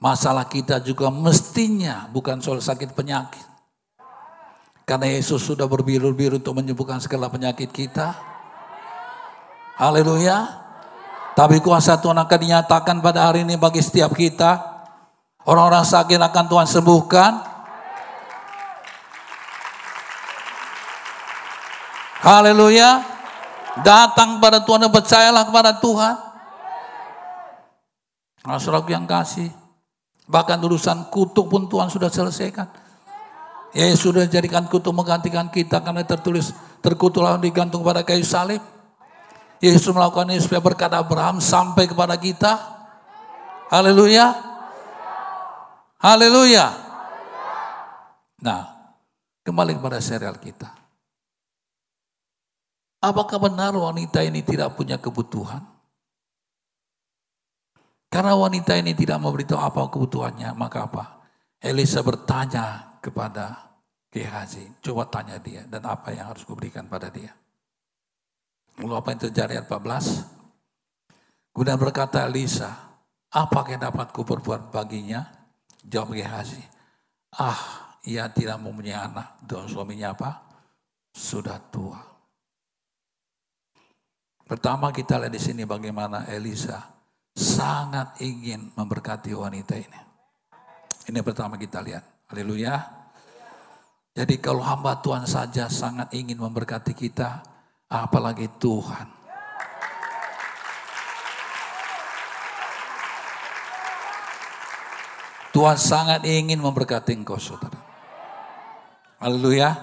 Masalah 0.00 0.48
kita 0.48 0.80
juga 0.80 1.12
mestinya 1.12 2.08
bukan 2.08 2.40
soal 2.40 2.64
sakit 2.64 2.96
penyakit. 2.96 3.44
Karena 4.88 5.12
Yesus 5.12 5.44
sudah 5.44 5.68
berbiru-biru 5.68 6.40
untuk 6.40 6.56
menyembuhkan 6.56 6.96
segala 7.04 7.28
penyakit 7.28 7.68
kita. 7.68 8.16
Haleluya. 9.76 10.56
Tapi 11.36 11.60
kuasa 11.60 12.00
Tuhan 12.00 12.16
akan 12.16 12.38
dinyatakan 12.40 12.96
pada 13.04 13.28
hari 13.28 13.44
ini 13.44 13.60
bagi 13.60 13.84
setiap 13.84 14.16
kita. 14.16 14.56
Orang-orang 15.44 15.84
sakit 15.84 16.16
akan 16.16 16.44
Tuhan 16.48 16.66
sembuhkan. 16.66 17.32
Haleluya. 22.24 23.04
Datang 23.84 24.40
pada 24.40 24.64
Tuhan 24.64 24.88
dan 24.88 24.92
percayalah 24.92 25.44
kepada 25.44 25.76
Tuhan. 25.76 26.14
Nah, 28.48 28.56
yang 28.88 29.04
kasih. 29.04 29.59
Bahkan 30.30 30.62
urusan 30.62 31.10
kutuk 31.10 31.50
pun 31.50 31.66
Tuhan 31.66 31.90
sudah 31.90 32.06
selesaikan. 32.06 32.70
Ya 33.74 33.90
sudah 33.98 34.26
jadikan 34.30 34.70
kutuk 34.70 34.94
menggantikan 34.94 35.50
kita 35.50 35.82
karena 35.82 36.06
tertulis 36.06 36.54
terkutuklah 36.78 37.34
digantung 37.42 37.82
pada 37.82 38.06
kayu 38.06 38.22
salib. 38.22 38.62
Yesus 39.58 39.90
melakukan 39.90 40.30
ini 40.30 40.40
supaya 40.40 40.62
berkata 40.62 41.02
Abraham 41.02 41.42
sampai 41.42 41.90
kepada 41.90 42.14
kita. 42.14 42.56
Haleluya. 43.68 44.32
Haleluya. 46.00 46.66
Nah, 48.40 48.62
kembali 49.44 49.76
kepada 49.76 50.00
serial 50.00 50.40
kita. 50.40 50.72
Apakah 53.02 53.36
benar 53.36 53.76
wanita 53.76 54.24
ini 54.24 54.40
tidak 54.40 54.78
punya 54.78 54.96
kebutuhan? 54.96 55.79
Karena 58.10 58.34
wanita 58.34 58.74
ini 58.74 58.90
tidak 58.98 59.22
memberitahu 59.22 59.62
apa 59.62 59.86
kebutuhannya, 59.86 60.50
maka 60.58 60.90
apa? 60.90 61.04
Elisa 61.62 62.02
bertanya 62.02 62.98
kepada 62.98 63.70
Gehazi, 64.10 64.66
coba 64.82 65.06
tanya 65.06 65.38
dia 65.38 65.62
dan 65.70 65.86
apa 65.86 66.10
yang 66.10 66.34
harus 66.34 66.42
kuberikan 66.42 66.90
pada 66.90 67.06
dia. 67.14 67.30
Lalu 68.82 68.94
apa 68.98 69.08
yang 69.14 69.20
terjadi 69.30 69.62
ayat 69.62 69.70
14? 69.70 71.54
Kemudian 71.54 71.78
berkata 71.78 72.26
Elisa, 72.26 72.74
apa 73.30 73.60
yang 73.70 73.78
dapat 73.86 74.10
kuperbuat 74.10 74.74
baginya? 74.74 75.22
Jawab 75.86 76.18
Gehazi, 76.18 76.60
ah 77.38 77.94
ia 78.02 78.26
tidak 78.34 78.58
mempunyai 78.58 78.98
anak 78.98 79.38
dan 79.46 79.70
suaminya 79.70 80.10
apa? 80.10 80.30
Sudah 81.14 81.62
tua. 81.70 82.02
Pertama 84.50 84.90
kita 84.90 85.22
lihat 85.22 85.30
di 85.30 85.38
sini 85.38 85.62
bagaimana 85.62 86.26
Elisa 86.26 86.99
sangat 87.34 88.18
ingin 88.22 88.72
memberkati 88.74 89.34
wanita 89.34 89.74
ini. 89.78 90.00
Ini 91.10 91.20
pertama 91.24 91.58
kita 91.58 91.82
lihat. 91.82 92.04
Haleluya. 92.30 92.78
Jadi 94.14 94.38
kalau 94.42 94.62
hamba 94.62 94.98
Tuhan 94.98 95.26
saja 95.26 95.70
sangat 95.70 96.10
ingin 96.14 96.38
memberkati 96.38 96.94
kita, 96.94 97.42
apalagi 97.90 98.46
Tuhan. 98.58 99.20
Tuhan 105.50 105.78
sangat 105.78 106.22
ingin 106.22 106.62
memberkati 106.62 107.10
engkau 107.10 107.38
saudara. 107.38 107.78
Haleluya. 109.18 109.74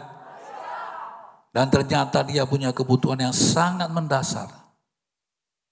Dan 1.52 1.68
ternyata 1.68 2.24
dia 2.24 2.48
punya 2.48 2.72
kebutuhan 2.72 3.20
yang 3.20 3.36
sangat 3.36 3.92
mendasar. 3.92 4.67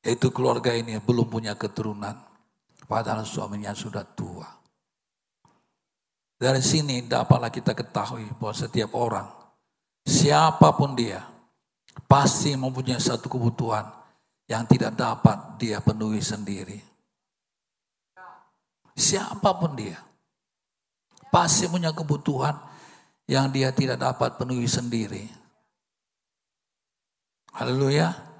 Yaitu 0.06 0.30
keluarga 0.30 0.70
ini 0.72 1.02
belum 1.02 1.26
punya 1.26 1.58
keturunan. 1.58 2.14
Padahal 2.86 3.26
suaminya 3.26 3.74
sudah 3.74 4.06
tua. 4.06 4.46
Dari 6.38 6.62
sini 6.62 7.02
dapatlah 7.02 7.50
kita 7.50 7.74
ketahui 7.74 8.30
bahwa 8.38 8.54
setiap 8.54 8.94
orang, 8.94 9.26
siapa 10.06 10.70
pun 10.78 10.94
dia, 10.94 11.26
pasti 12.06 12.54
mempunyai 12.54 13.02
satu 13.02 13.26
kebutuhan 13.26 13.88
yang 14.46 14.68
tidak 14.70 14.94
dapat 14.94 15.58
dia 15.58 15.82
penuhi 15.82 16.22
sendiri. 16.22 16.78
Siapa 18.94 19.58
pun 19.58 19.74
dia, 19.74 19.98
pasti 21.34 21.66
punya 21.66 21.90
kebutuhan 21.96 22.54
yang 23.26 23.50
dia 23.50 23.74
tidak 23.74 23.98
dapat 23.98 24.38
penuhi 24.38 24.70
sendiri. 24.70 25.26
Haleluya. 27.56 28.35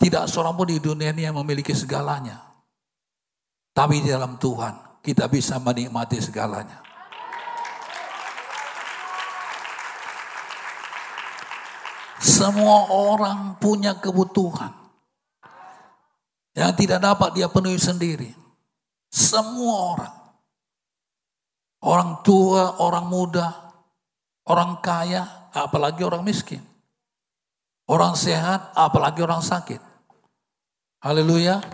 Tidak 0.00 0.24
seorang 0.24 0.56
pun 0.56 0.64
di 0.64 0.80
dunia 0.80 1.12
ini 1.12 1.28
yang 1.28 1.36
memiliki 1.36 1.76
segalanya. 1.76 2.40
Tapi 3.76 4.00
di 4.00 4.08
dalam 4.08 4.40
Tuhan 4.40 5.04
kita 5.04 5.28
bisa 5.28 5.60
menikmati 5.60 6.16
segalanya. 6.24 6.80
Semua 12.16 12.88
orang 12.88 13.60
punya 13.60 14.00
kebutuhan 14.00 14.72
yang 16.56 16.72
tidak 16.72 17.04
dapat 17.04 17.36
dia 17.36 17.52
penuhi 17.52 17.76
sendiri. 17.76 18.32
Semua 19.12 19.74
orang. 19.92 20.14
Orang 21.80 22.10
tua, 22.24 22.80
orang 22.80 23.08
muda, 23.08 23.48
orang 24.48 24.80
kaya, 24.84 25.52
apalagi 25.52 26.04
orang 26.04 26.24
miskin. 26.24 26.60
Orang 27.88 28.16
sehat, 28.16 28.72
apalagi 28.76 29.24
orang 29.24 29.40
sakit. 29.40 29.89
Haleluya. 31.00 31.64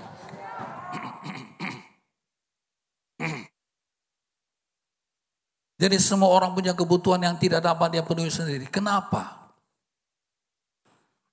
Jadi 5.77 5.99
semua 5.99 6.31
orang 6.31 6.55
punya 6.55 6.73
kebutuhan 6.73 7.21
yang 7.21 7.37
tidak 7.37 7.61
dapat 7.61 7.99
dia 7.99 8.07
penuhi 8.07 8.31
sendiri. 8.31 8.71
Kenapa? 8.71 9.51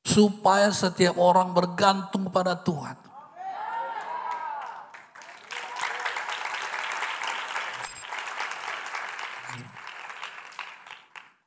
Supaya 0.03 0.73
setiap 0.73 1.21
orang 1.21 1.53
bergantung 1.53 2.27
pada 2.33 2.57
Tuhan. 2.57 2.97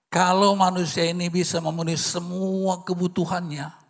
Kalau 0.08 0.56
manusia 0.56 1.04
ini 1.04 1.28
bisa 1.28 1.60
memenuhi 1.60 2.00
semua 2.00 2.80
kebutuhannya, 2.80 3.85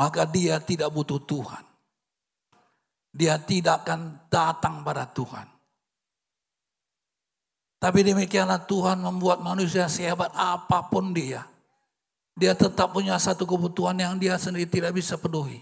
maka 0.00 0.24
dia 0.24 0.56
tidak 0.64 0.88
butuh 0.88 1.20
Tuhan. 1.20 1.60
Dia 3.12 3.36
tidak 3.36 3.84
akan 3.84 4.32
datang 4.32 4.80
pada 4.80 5.04
Tuhan. 5.04 5.44
Tapi 7.80 8.00
demikianlah 8.00 8.64
Tuhan 8.64 9.04
membuat 9.04 9.44
manusia 9.44 9.84
sehebat 9.92 10.32
apa 10.32 10.88
pun 10.88 11.12
dia. 11.12 11.44
Dia 12.32 12.56
tetap 12.56 12.96
punya 12.96 13.20
satu 13.20 13.44
kebutuhan 13.44 14.00
yang 14.00 14.16
dia 14.16 14.40
sendiri 14.40 14.64
tidak 14.64 14.96
bisa 14.96 15.20
penuhi. 15.20 15.60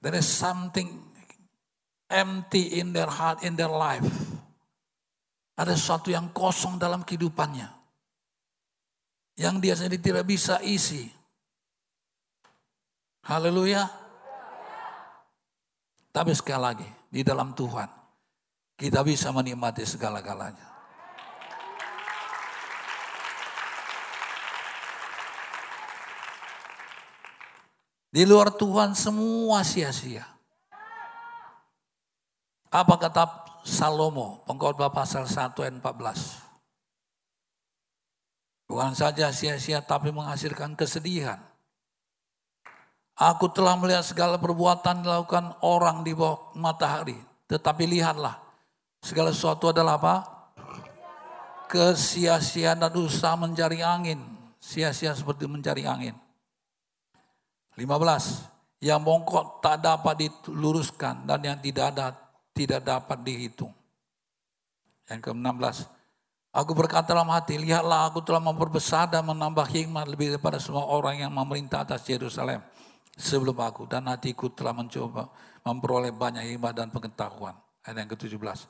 There 0.00 0.16
is 0.16 0.24
something 0.24 0.88
empty 2.08 2.80
in 2.80 2.96
their 2.96 3.12
heart, 3.12 3.44
in 3.44 3.52
their 3.60 3.68
life 3.68 4.08
ada 5.60 5.76
sesuatu 5.76 6.08
yang 6.08 6.32
kosong 6.32 6.80
dalam 6.80 7.04
kehidupannya. 7.04 7.68
Yang 9.36 9.54
dia 9.60 9.74
sendiri 9.76 10.00
tidak 10.00 10.24
bisa 10.24 10.56
isi. 10.64 11.19
Haleluya. 13.24 13.84
Tapi 16.10 16.32
sekali 16.34 16.60
lagi, 16.60 16.88
di 17.12 17.20
dalam 17.22 17.54
Tuhan, 17.54 17.86
kita 18.74 19.04
bisa 19.04 19.30
menikmati 19.30 19.84
segala-galanya. 19.84 20.70
Di 28.10 28.26
luar 28.26 28.50
Tuhan 28.50 28.98
semua 28.98 29.62
sia-sia. 29.62 30.26
Apa 32.70 32.98
kata 32.98 33.46
Salomo, 33.62 34.42
pengkhotbah 34.50 34.90
pasal 34.90 35.30
1 35.30 35.62
ayat 35.62 35.78
14. 35.78 36.42
Bukan 38.66 38.94
saja 38.98 39.30
sia-sia 39.30 39.82
tapi 39.82 40.10
menghasilkan 40.10 40.74
kesedihan. 40.74 41.49
Aku 43.20 43.52
telah 43.52 43.76
melihat 43.76 44.00
segala 44.00 44.40
perbuatan 44.40 45.04
dilakukan 45.04 45.60
orang 45.60 46.00
di 46.00 46.16
bawah 46.16 46.56
matahari. 46.56 47.20
Tetapi 47.52 47.84
lihatlah, 47.84 48.40
segala 49.04 49.28
sesuatu 49.28 49.68
adalah 49.68 50.00
apa? 50.00 50.40
kesia-siaan 51.70 52.82
dan 52.82 52.90
usaha 52.98 53.38
mencari 53.38 53.78
angin. 53.78 54.18
Sia-sia 54.58 55.14
seperti 55.14 55.46
mencari 55.46 55.86
angin. 55.86 56.18
15. 57.78 57.86
Yang 58.82 59.00
bongkok 59.06 59.62
tak 59.62 59.78
dapat 59.84 60.26
diluruskan 60.26 61.28
dan 61.28 61.38
yang 61.44 61.58
tidak 61.62 61.94
ada 61.94 62.16
tidak 62.50 62.82
dapat 62.82 63.22
dihitung. 63.22 63.70
Yang 65.06 65.30
ke-16. 65.30 65.76
Aku 66.50 66.74
berkata 66.74 67.14
dalam 67.14 67.30
hati, 67.30 67.54
lihatlah 67.62 68.10
aku 68.10 68.18
telah 68.26 68.42
memperbesar 68.42 69.06
dan 69.06 69.22
menambah 69.22 69.70
hikmat 69.70 70.10
lebih 70.10 70.34
daripada 70.34 70.58
semua 70.58 70.90
orang 70.90 71.22
yang 71.22 71.30
memerintah 71.30 71.86
atas 71.86 72.02
Yerusalem 72.10 72.58
sebelum 73.16 73.56
aku. 73.58 73.86
Dan 73.90 74.06
hatiku 74.06 74.52
telah 74.52 74.74
mencoba 74.76 75.30
memperoleh 75.64 76.12
banyak 76.14 76.56
hikmat 76.56 76.72
dan 76.76 76.88
pengetahuan. 76.92 77.56
Ayat 77.82 78.04
yang 78.04 78.10
ke-17. 78.12 78.68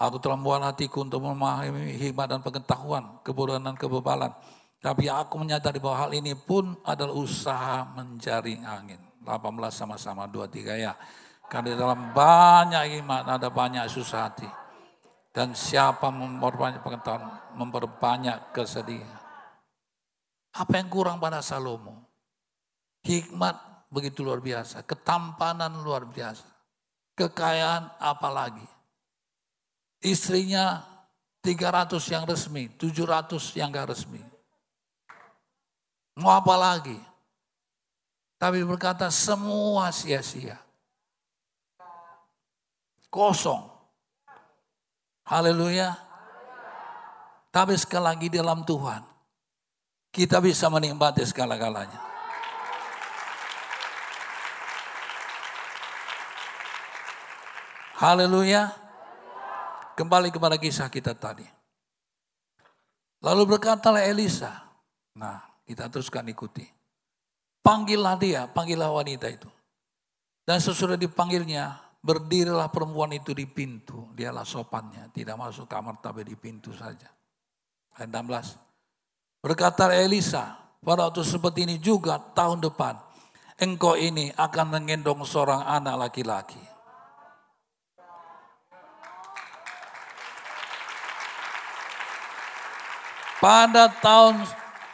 Aku 0.00 0.16
telah 0.16 0.36
membuat 0.36 0.72
hatiku 0.72 1.04
untuk 1.04 1.20
memahami 1.20 1.92
hikmat 1.92 2.26
dan 2.32 2.40
pengetahuan, 2.40 3.20
kebodohan 3.20 3.60
dan 3.60 3.76
kebebalan. 3.76 4.32
Tapi 4.80 5.12
aku 5.12 5.36
menyadari 5.36 5.76
bahwa 5.76 6.08
hal 6.08 6.12
ini 6.16 6.32
pun 6.32 6.72
adalah 6.88 7.12
usaha 7.12 7.84
menjaring 7.92 8.64
angin. 8.64 9.00
18 9.20 9.36
sama-sama, 9.68 10.24
23 10.24 10.80
ya. 10.80 10.96
Karena 11.52 11.76
dalam 11.76 12.16
banyak 12.16 12.96
hikmat 12.96 13.28
ada 13.28 13.52
banyak 13.52 13.84
susah 13.92 14.32
hati. 14.32 14.48
Dan 15.36 15.52
siapa 15.52 16.08
memperbanyak 16.08 16.80
pengetahuan, 16.80 17.36
memperbanyak 17.60 18.56
kesedihan. 18.56 19.20
Apa 20.56 20.80
yang 20.80 20.88
kurang 20.88 21.20
pada 21.20 21.44
Salomo? 21.44 22.08
Hikmat 23.04 23.69
begitu 23.90 24.22
luar 24.22 24.38
biasa, 24.38 24.86
ketampanan 24.86 25.82
luar 25.82 26.06
biasa, 26.06 26.46
kekayaan 27.18 27.98
apalagi 27.98 28.64
Istrinya 30.00 30.80
300 31.44 32.00
yang 32.08 32.24
resmi, 32.24 32.72
700 32.80 33.52
yang 33.52 33.68
gak 33.68 33.92
resmi. 33.92 34.20
Mau 36.16 36.32
apa 36.32 36.56
lagi? 36.56 36.96
Tapi 38.40 38.64
berkata 38.64 39.12
semua 39.12 39.92
sia-sia. 39.92 40.56
Kosong. 43.12 43.68
Haleluya. 45.28 45.92
Tapi 47.52 47.76
sekali 47.76 48.04
lagi 48.08 48.26
dalam 48.32 48.64
Tuhan. 48.64 49.04
Kita 50.08 50.40
bisa 50.40 50.72
menikmati 50.72 51.28
segala-galanya. 51.28 52.09
Haleluya. 58.00 58.72
Kembali 59.92 60.32
kepada 60.32 60.56
kisah 60.56 60.88
kita 60.88 61.12
tadi. 61.12 61.44
Lalu 63.20 63.44
berkatalah 63.44 64.00
Elisa. 64.00 64.56
Nah, 65.20 65.44
kita 65.68 65.92
teruskan 65.92 66.24
ikuti. 66.32 66.64
Panggillah 67.60 68.16
dia, 68.16 68.48
panggillah 68.48 68.88
wanita 68.88 69.28
itu. 69.28 69.52
Dan 70.48 70.64
sesudah 70.64 70.96
dipanggilnya, 70.96 71.76
berdirilah 72.00 72.72
perempuan 72.72 73.12
itu 73.12 73.36
di 73.36 73.44
pintu. 73.44 74.08
Dialah 74.16 74.48
sopannya, 74.48 75.12
tidak 75.12 75.36
masuk 75.36 75.68
kamar 75.68 76.00
tapi 76.00 76.24
di 76.24 76.40
pintu 76.40 76.72
saja. 76.72 77.12
Ayat 78.00 78.08
16. 78.08 79.44
Berkata 79.44 79.92
Elisa, 79.92 80.56
pada 80.80 81.12
waktu 81.12 81.20
seperti 81.20 81.68
ini 81.68 81.76
juga 81.76 82.16
tahun 82.16 82.64
depan, 82.64 82.96
engkau 83.60 83.92
ini 83.92 84.32
akan 84.32 84.72
menggendong 84.72 85.20
seorang 85.28 85.68
anak 85.68 86.08
laki-laki. 86.08 86.69
Pada 93.40 93.88
tahun 93.88 94.44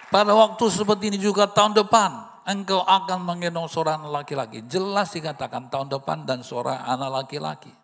pada 0.06 0.30
waktu 0.30 0.64
seperti 0.70 1.10
ini 1.10 1.18
juga 1.18 1.50
tahun 1.50 1.74
depan 1.74 2.26
engkau 2.46 2.86
akan 2.86 3.26
menggendong 3.26 3.66
seorang 3.66 4.06
laki-laki. 4.06 4.62
Jelas 4.70 5.10
dikatakan 5.10 5.66
tahun 5.66 5.90
depan 5.90 6.22
dan 6.22 6.46
seorang 6.46 6.78
anak 6.78 7.26
laki-laki. 7.26 7.74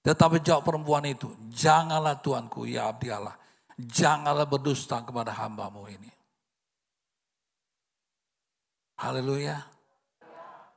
Tetapi 0.00 0.40
jawab 0.40 0.64
perempuan 0.64 1.04
itu, 1.04 1.28
janganlah 1.52 2.16
Tuanku 2.24 2.64
ya 2.64 2.88
abdi 2.88 3.12
Allah. 3.12 3.36
Janganlah 3.76 4.48
berdusta 4.48 5.04
kepada 5.04 5.36
hambamu 5.36 5.84
ini. 5.92 6.08
Haleluya. 9.00 9.60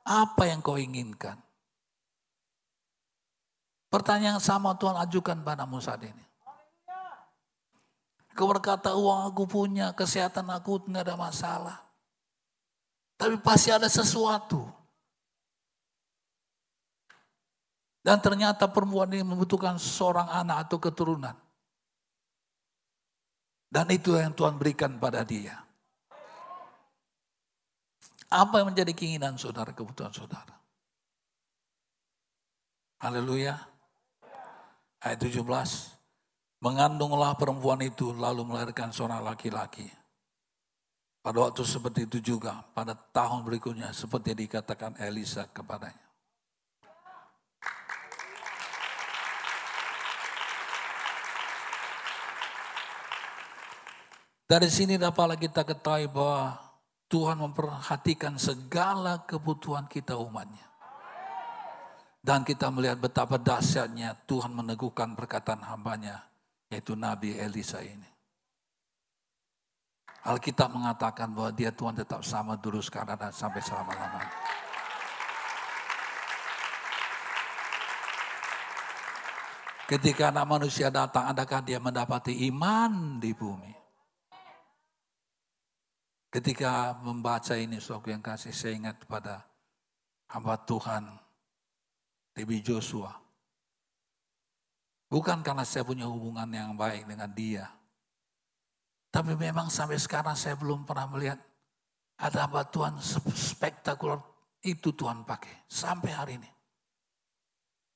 Apa 0.04 0.48
yang 0.48 0.60
kau 0.60 0.76
inginkan? 0.76 1.40
Pertanyaan 3.88 4.40
sama 4.40 4.76
Tuhan 4.76 4.96
ajukan 5.08 5.40
padamu 5.40 5.80
saat 5.80 6.04
ini. 6.04 6.23
Kau 8.34 8.50
berkata 8.50 8.98
uang 8.98 9.30
aku 9.30 9.46
punya, 9.46 9.94
kesehatan 9.94 10.50
aku 10.50 10.82
tidak 10.82 11.06
ada 11.06 11.14
masalah. 11.14 11.78
Tapi 13.14 13.38
pasti 13.38 13.70
ada 13.70 13.86
sesuatu. 13.86 14.66
Dan 18.04 18.18
ternyata 18.18 18.66
perempuan 18.66 19.08
ini 19.14 19.22
membutuhkan 19.22 19.78
seorang 19.78 20.28
anak 20.28 20.66
atau 20.66 20.82
keturunan. 20.82 21.38
Dan 23.70 23.86
itu 23.94 24.18
yang 24.18 24.34
Tuhan 24.34 24.58
berikan 24.58 24.98
pada 24.98 25.22
dia. 25.22 25.62
Apa 28.34 28.60
yang 28.60 28.74
menjadi 28.74 28.90
keinginan 28.90 29.38
saudara, 29.38 29.70
kebutuhan 29.70 30.10
saudara? 30.10 30.58
Haleluya. 32.98 33.54
Ayat 34.98 35.22
17. 35.22 35.93
Mengandunglah 36.64 37.36
perempuan 37.36 37.76
itu 37.84 38.16
lalu 38.16 38.40
melahirkan 38.48 38.88
seorang 38.88 39.20
laki-laki. 39.20 39.84
Pada 41.20 41.44
waktu 41.44 41.60
seperti 41.60 42.08
itu 42.08 42.32
juga, 42.32 42.64
pada 42.72 42.96
tahun 42.96 43.44
berikutnya 43.44 43.92
seperti 43.92 44.32
dikatakan 44.32 44.96
Elisa 44.96 45.44
kepadanya. 45.52 46.00
Dari 54.48 54.68
sini 54.72 54.96
dapatlah 54.96 55.36
kita 55.36 55.68
ketahui 55.68 56.08
bahwa 56.08 56.56
Tuhan 57.12 57.44
memperhatikan 57.44 58.40
segala 58.40 59.20
kebutuhan 59.28 59.84
kita 59.84 60.16
umatnya. 60.16 60.64
Dan 62.24 62.40
kita 62.40 62.72
melihat 62.72 62.96
betapa 62.96 63.36
dahsyatnya 63.36 64.16
Tuhan 64.24 64.56
meneguhkan 64.56 65.12
perkataan 65.12 65.60
hambanya 65.60 66.24
yaitu 66.74 66.98
Nabi 66.98 67.38
Elisa 67.38 67.78
ini. 67.78 68.10
Alkitab 70.26 70.74
mengatakan 70.74 71.30
bahwa 71.30 71.54
dia 71.54 71.70
Tuhan 71.70 71.94
tetap 71.94 72.26
sama 72.26 72.58
dulu 72.58 72.82
sekarang 72.82 73.14
dan 73.14 73.30
sampai 73.30 73.62
selama-lamanya. 73.62 74.34
Ketika 79.84 80.32
anak 80.32 80.48
manusia 80.48 80.88
datang, 80.88 81.28
adakah 81.28 81.60
dia 81.60 81.76
mendapati 81.76 82.48
iman 82.48 83.20
di 83.20 83.36
bumi? 83.36 83.72
Ketika 86.32 86.98
membaca 87.04 87.54
ini, 87.54 87.78
suatu 87.78 88.08
yang 88.10 88.24
kasih, 88.24 88.50
saya 88.50 88.74
ingat 88.74 89.04
pada 89.04 89.44
hamba 90.32 90.56
Tuhan, 90.64 91.04
Debbie 92.32 92.64
Joshua. 92.64 93.23
Bukan 95.14 95.46
karena 95.46 95.62
saya 95.62 95.86
punya 95.86 96.10
hubungan 96.10 96.50
yang 96.50 96.74
baik 96.74 97.06
dengan 97.06 97.30
dia. 97.30 97.70
Tapi 99.14 99.38
memang 99.38 99.70
sampai 99.70 99.94
sekarang 99.94 100.34
saya 100.34 100.58
belum 100.58 100.82
pernah 100.82 101.06
melihat 101.06 101.38
ada 102.18 102.50
batuan 102.50 102.98
spektakuler 103.30 104.18
itu 104.66 104.90
Tuhan 104.90 105.22
pakai. 105.22 105.70
Sampai 105.70 106.10
hari 106.10 106.42
ini. 106.42 106.50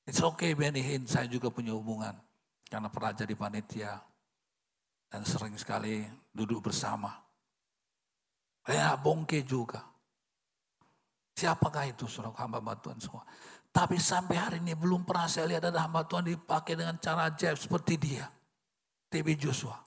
It's 0.07 0.23
okay 0.23 0.55
Benny 0.55 0.79
Hinn, 0.79 1.11
saya 1.11 1.27
juga 1.27 1.51
punya 1.51 1.75
hubungan. 1.75 2.15
Karena 2.71 2.87
pernah 2.87 3.11
jadi 3.11 3.35
panitia. 3.35 3.99
Dan 5.11 5.27
sering 5.27 5.59
sekali 5.59 6.07
duduk 6.31 6.71
bersama. 6.71 7.19
Ya 8.63 8.95
bongke 8.95 9.43
juga. 9.43 9.83
Siapakah 11.35 11.83
itu 11.83 12.07
suruh 12.07 12.31
hamba 12.39 12.63
batuan 12.63 12.95
semua? 12.95 13.27
Tapi 13.69 14.01
sampai 14.01 14.35
hari 14.37 14.57
ini 14.59 14.73
belum 14.73 15.05
pernah 15.05 15.29
saya 15.29 15.45
lihat 15.45 15.69
ada 15.69 15.85
hamba 15.85 16.01
Tuhan 16.03 16.25
dipakai 16.25 16.73
dengan 16.73 16.97
cara 16.97 17.29
ajaib 17.29 17.57
seperti 17.57 17.93
dia. 18.01 18.25
TB 19.09 19.27
Joshua. 19.37 19.77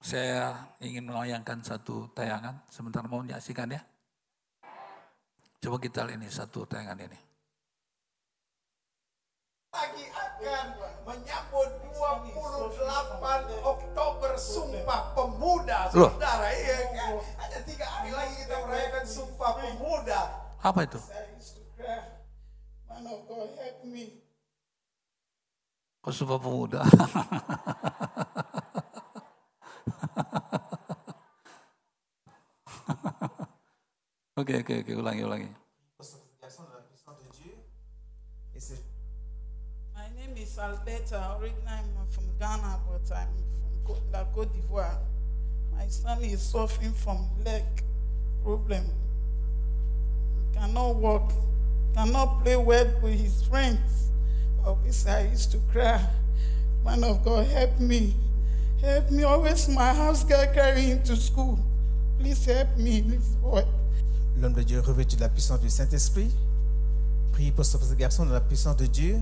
Saya 0.00 0.68
ingin 0.80 1.08
melayangkan 1.08 1.64
satu 1.64 2.12
tayangan. 2.12 2.60
Sebentar 2.68 3.02
mau 3.08 3.24
menyaksikan 3.24 3.72
ya. 3.72 3.80
Coba 5.60 5.80
kita 5.80 6.04
lihat 6.04 6.20
ini 6.20 6.28
satu 6.28 6.68
tayangan 6.68 7.00
ini. 7.08 7.18
Lagi 9.72 10.04
akan 10.08 10.66
menyambut 11.04 11.68
28 11.92 13.66
Oktober 13.66 14.32
Sumpah 14.40 15.12
Pemuda. 15.12 15.88
Saudara, 15.92 16.48
iya 16.52 16.76
kan? 16.92 17.12
Ada 17.40 17.58
tiga 17.64 17.86
hari 17.88 18.12
lagi 18.12 18.34
kita 18.44 18.56
merayakan 18.64 19.04
Sumpah 19.04 19.52
Pemuda. 19.58 20.20
Apa 20.62 20.80
itu? 20.86 21.00
Oh, 26.04 26.12
Sumpah 26.12 26.38
Pemuda. 26.38 26.80
Oke, 34.36 34.54
oke, 34.60 34.72
oke, 34.84 34.92
ulangi, 34.94 35.22
ulangi. 35.24 35.48
My 39.94 40.08
name 40.16 40.36
is 40.36 40.58
Alberta. 40.58 41.36
Originally, 41.40 41.90
I'm 41.98 42.06
from 42.10 42.24
Ghana, 42.38 42.80
but 42.86 43.10
I'm 43.16 43.28
from 43.58 43.72
Co- 43.84 44.02
La 44.12 44.24
Côte 44.34 44.52
d'Ivoire. 44.52 44.98
My 45.72 45.88
son 45.88 46.22
is 46.24 46.42
suffering 46.42 46.92
from 46.92 47.28
leg 47.44 47.64
problem. 48.42 48.84
He 48.84 50.58
cannot 50.58 50.96
walk, 50.96 51.32
cannot 51.96 52.44
play 52.44 52.56
well 52.56 52.86
with 53.02 53.18
his 53.18 53.42
friends. 53.48 54.10
I 55.08 55.28
used 55.32 55.50
to 55.52 55.58
cry. 55.72 56.00
Man 56.84 57.02
of 57.04 57.24
God, 57.24 57.46
help 57.46 57.80
me. 57.80 58.14
Help 58.82 59.10
me. 59.10 59.24
Always 59.24 59.68
my 59.68 59.94
house 59.94 60.24
girl 60.24 60.46
carry 60.52 60.82
him 60.82 61.02
to 61.04 61.16
school. 61.16 61.58
Please 62.18 62.44
help 62.44 62.76
me, 62.76 63.00
this 63.00 63.36
boy. 63.40 63.64
L'homme 64.38 64.52
de 64.52 64.62
Dieu 64.62 64.80
revêtu 64.80 65.16
de 65.16 65.22
la 65.22 65.28
puissance 65.28 65.60
du 65.60 65.70
Saint-Esprit. 65.70 66.30
Prie 67.32 67.50
pour 67.52 67.64
ce 67.64 67.76
garçon 67.94 68.26
dans 68.26 68.32
la 68.32 68.40
puissance 68.40 68.76
de 68.76 68.86
Dieu. 68.86 69.18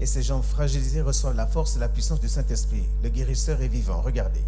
Et 0.00 0.06
ses 0.06 0.22
jambes 0.22 0.42
fragilisées 0.42 1.02
reçoivent 1.02 1.36
la 1.36 1.46
force 1.46 1.76
et 1.76 1.78
la 1.78 1.88
puissance 1.88 2.20
du 2.20 2.28
Saint-Esprit. 2.28 2.84
Le 3.02 3.08
guérisseur 3.08 3.60
est 3.62 3.68
vivant. 3.68 4.00
Regardez. 4.02 4.44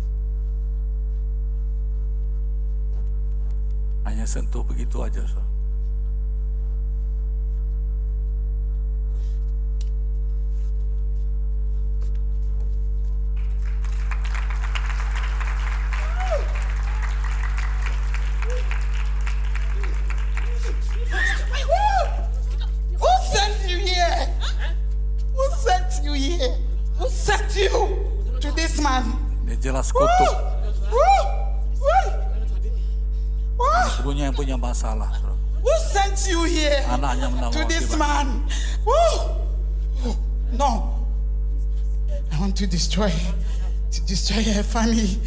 Hanya 4.05 4.27
sentuh 4.27 4.65
begitu 4.65 5.03
aja. 5.03 5.27
saudara. 5.27 5.52
Who 35.63 35.71
sent 35.93 36.27
you 36.31 36.45
here 36.45 36.83
Anaknya 36.89 37.31
menang 37.31 37.53
to 37.53 37.65
this 37.69 37.95
man? 37.97 38.43
Woo! 38.85 38.95
Oh, 40.05 40.17
No. 40.53 40.99
I 42.33 42.41
want 42.41 42.57
to 42.57 42.67
destroy, 42.67 43.13
to 43.91 44.01
destroy 44.07 44.43
her 44.53 44.63
family. 44.65 45.19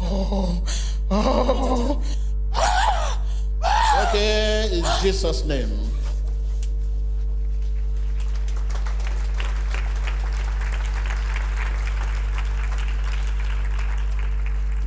Oh, 0.00 0.62
oh. 1.10 2.02
Okay, 4.08 4.68
in 4.72 4.84
Jesus' 5.02 5.44
name. 5.44 5.70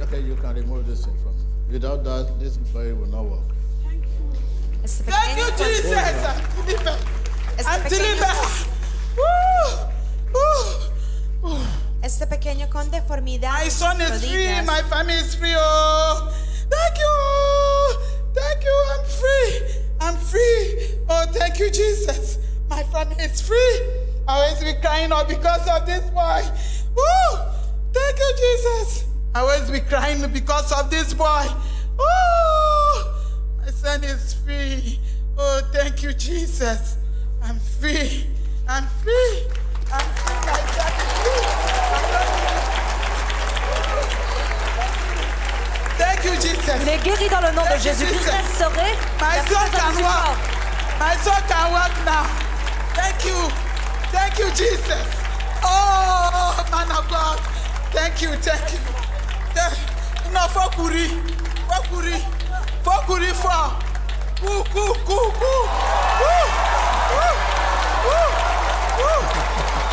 Okay, 0.02 0.20
you 0.22 0.36
can 0.36 0.56
remove 0.56 0.86
this 0.88 1.06
thing 1.06 1.16
from. 1.24 1.35
Without 1.76 2.06
that, 2.06 2.40
this 2.40 2.56
boy 2.56 2.96
will 2.96 3.08
not 3.08 3.26
work. 3.26 3.44
Este 4.82 5.04
Thank 5.04 5.38
you, 5.38 5.44
pequeño, 5.44 5.68
Jesus. 5.68 5.92
I'm 5.92 6.66
delivered. 6.66 7.00
este 7.58 7.68
I'm 7.68 7.82
pequeño, 7.82 8.00
delivered. 8.00 8.68
Woo! 9.18 9.92
Woo! 11.44 11.52
Woo! 11.52 11.66
este 12.02 12.28
pequeño 12.28 12.70
con 12.70 12.90
deformidad. 12.90 13.62
My 13.62 13.68
son 13.68 14.00
is 14.00 14.24
free. 14.24 14.62
My 14.66 14.84
family 14.84 15.16
is 15.16 15.36
free. 15.36 15.54
Oh, 15.54 16.32
thank 16.70 16.98
you. 16.98 17.14
Thank 18.34 18.64
you. 18.64 18.78
I'm 18.96 19.06
free. 19.20 19.52
I'm 20.00 20.16
free. 20.16 20.96
Oh, 21.10 21.26
thank 21.34 21.60
you, 21.60 21.70
Jesus. 21.72 22.38
My 22.70 22.84
family 22.84 23.22
is 23.22 23.42
free. 23.42 23.82
I 24.30 24.40
always 24.40 24.64
be 24.64 24.80
crying 24.80 25.12
out 25.12 25.28
because 25.28 25.68
of 25.68 25.86
this 25.86 26.10
boy. 26.12 26.42
Woo! 26.96 27.38
Thank 27.92 28.18
you, 28.18 28.34
Jesus. 28.38 29.15
I 29.36 29.40
always 29.42 29.70
be 29.70 29.82
crying 29.82 30.26
because 30.32 30.72
of 30.72 30.90
this 30.90 31.14
boy. 31.14 31.44
Oh, 32.00 33.14
my 33.60 33.70
son 33.70 34.02
is 34.06 34.34
free. 34.34 34.98
Oh, 35.38 35.60
thank 35.74 36.02
you, 36.04 36.14
Jesus. 36.14 36.96
I'm 37.44 37.60
free. 37.60 38.28
I'm 38.70 38.88
free. 39.04 39.44
I'm 39.92 40.08
free. 40.24 40.40
My 40.40 40.64
son 40.64 40.96
is 40.96 41.12
free. 41.20 41.46
Thank 45.98 46.24
you, 46.24 46.36
Jesus. 46.40 46.80
Il 46.82 46.88
est 46.88 47.04
guéri 47.04 47.28
dans 47.28 47.42
le 47.42 47.52
nom 47.52 47.64
de 47.64 47.68
Thank 47.68 47.84
you, 47.84 47.92
Jésus-Christ, 47.92 48.32
restauré. 48.32 48.96
My 49.20 49.38
son 49.50 49.68
can 49.76 50.02
walk. 50.02 50.38
My 50.98 51.18
son 51.26 51.42
can 51.50 51.72
walk 51.74 51.92
now. 52.06 52.24
Thank 52.96 53.26
you. 53.26 53.52
Thank 54.14 54.40
you, 54.40 54.48
Jesus. 54.52 55.08
Oh, 55.62 56.66
man 56.72 56.90
of 56.90 57.06
God. 57.10 57.42
Thank 57.92 58.22
you. 58.22 58.30
Thank 58.38 58.72
you 58.72 59.05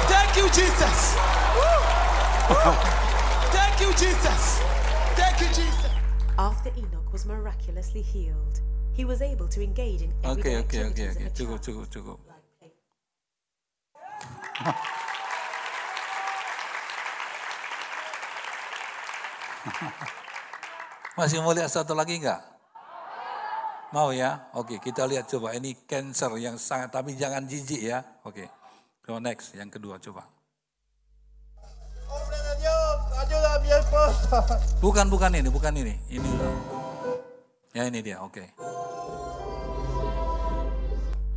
thank 0.08 0.36
you 0.36 0.48
jesus. 0.48 1.14
Thank 3.52 3.80
you 3.80 3.90
jesus. 3.92 4.60
Thank 5.16 5.40
you 5.40 5.46
jesus. 5.48 5.90
After 6.38 6.70
enoch 6.76 7.12
was 7.12 7.24
miraculously 7.24 8.02
healed 8.02 8.60
he 8.92 9.04
was 9.04 9.22
able 9.22 9.48
to 9.48 9.62
engage 9.62 10.02
in 10.02 10.12
everyday 10.22 10.56
okay 10.56 10.84
okay 10.84 10.84
okay 10.90 11.08
okay. 11.10 11.30
To 11.34 11.44
go 11.44 11.56
to 11.56 11.72
go 11.72 11.84
to 11.84 12.00
go. 12.02 12.20
Masih 21.18 21.38
mau 21.44 21.54
lihat 21.54 21.70
satu 21.70 21.94
lagi 21.94 22.18
enggak? 22.18 22.40
Mau 23.92 24.08
ya? 24.08 24.48
Oke, 24.56 24.80
kita 24.80 25.04
lihat 25.04 25.28
coba. 25.28 25.52
Ini 25.52 25.76
cancer 25.84 26.32
yang 26.40 26.56
sangat, 26.56 26.96
tapi 26.96 27.12
jangan 27.12 27.44
jijik 27.44 27.84
ya. 27.84 28.00
Oke. 28.24 28.48
So 29.04 29.20
next, 29.20 29.52
yang 29.52 29.68
kedua 29.68 30.00
coba. 30.00 30.24
Bukan, 34.80 35.06
bukan 35.12 35.30
ini, 35.36 35.48
bukan 35.52 35.72
ini. 35.76 35.94
Ini. 36.08 36.30
Ya 37.72 37.88
ini 37.88 38.00
dia, 38.00 38.20
oke. 38.20 38.44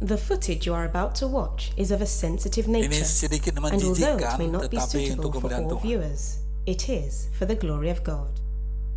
The 0.04 0.20
footage 0.20 0.68
you 0.68 0.76
are 0.76 0.84
about 0.84 1.16
to 1.24 1.28
watch 1.28 1.72
is 1.80 1.90
of 1.90 2.04
a 2.04 2.06
sensitive 2.06 2.68
Ini 2.68 2.88
nature, 2.92 3.08
sedikit 3.08 3.56
and 3.56 3.64
although 3.64 3.80
it 3.80 3.96
menjijikkan, 3.96 4.36
may 4.38 4.52
not 4.52 4.68
be 4.68 4.76
tetapi 4.76 5.16
suitable 5.16 5.32
for 5.40 5.50
all 5.50 5.80
viewers, 5.80 6.45
it 6.66 6.90
is 6.90 7.30
for 7.34 7.46
the 7.46 7.56
glory 7.56 7.90
of 7.90 8.04
God. 8.04 8.40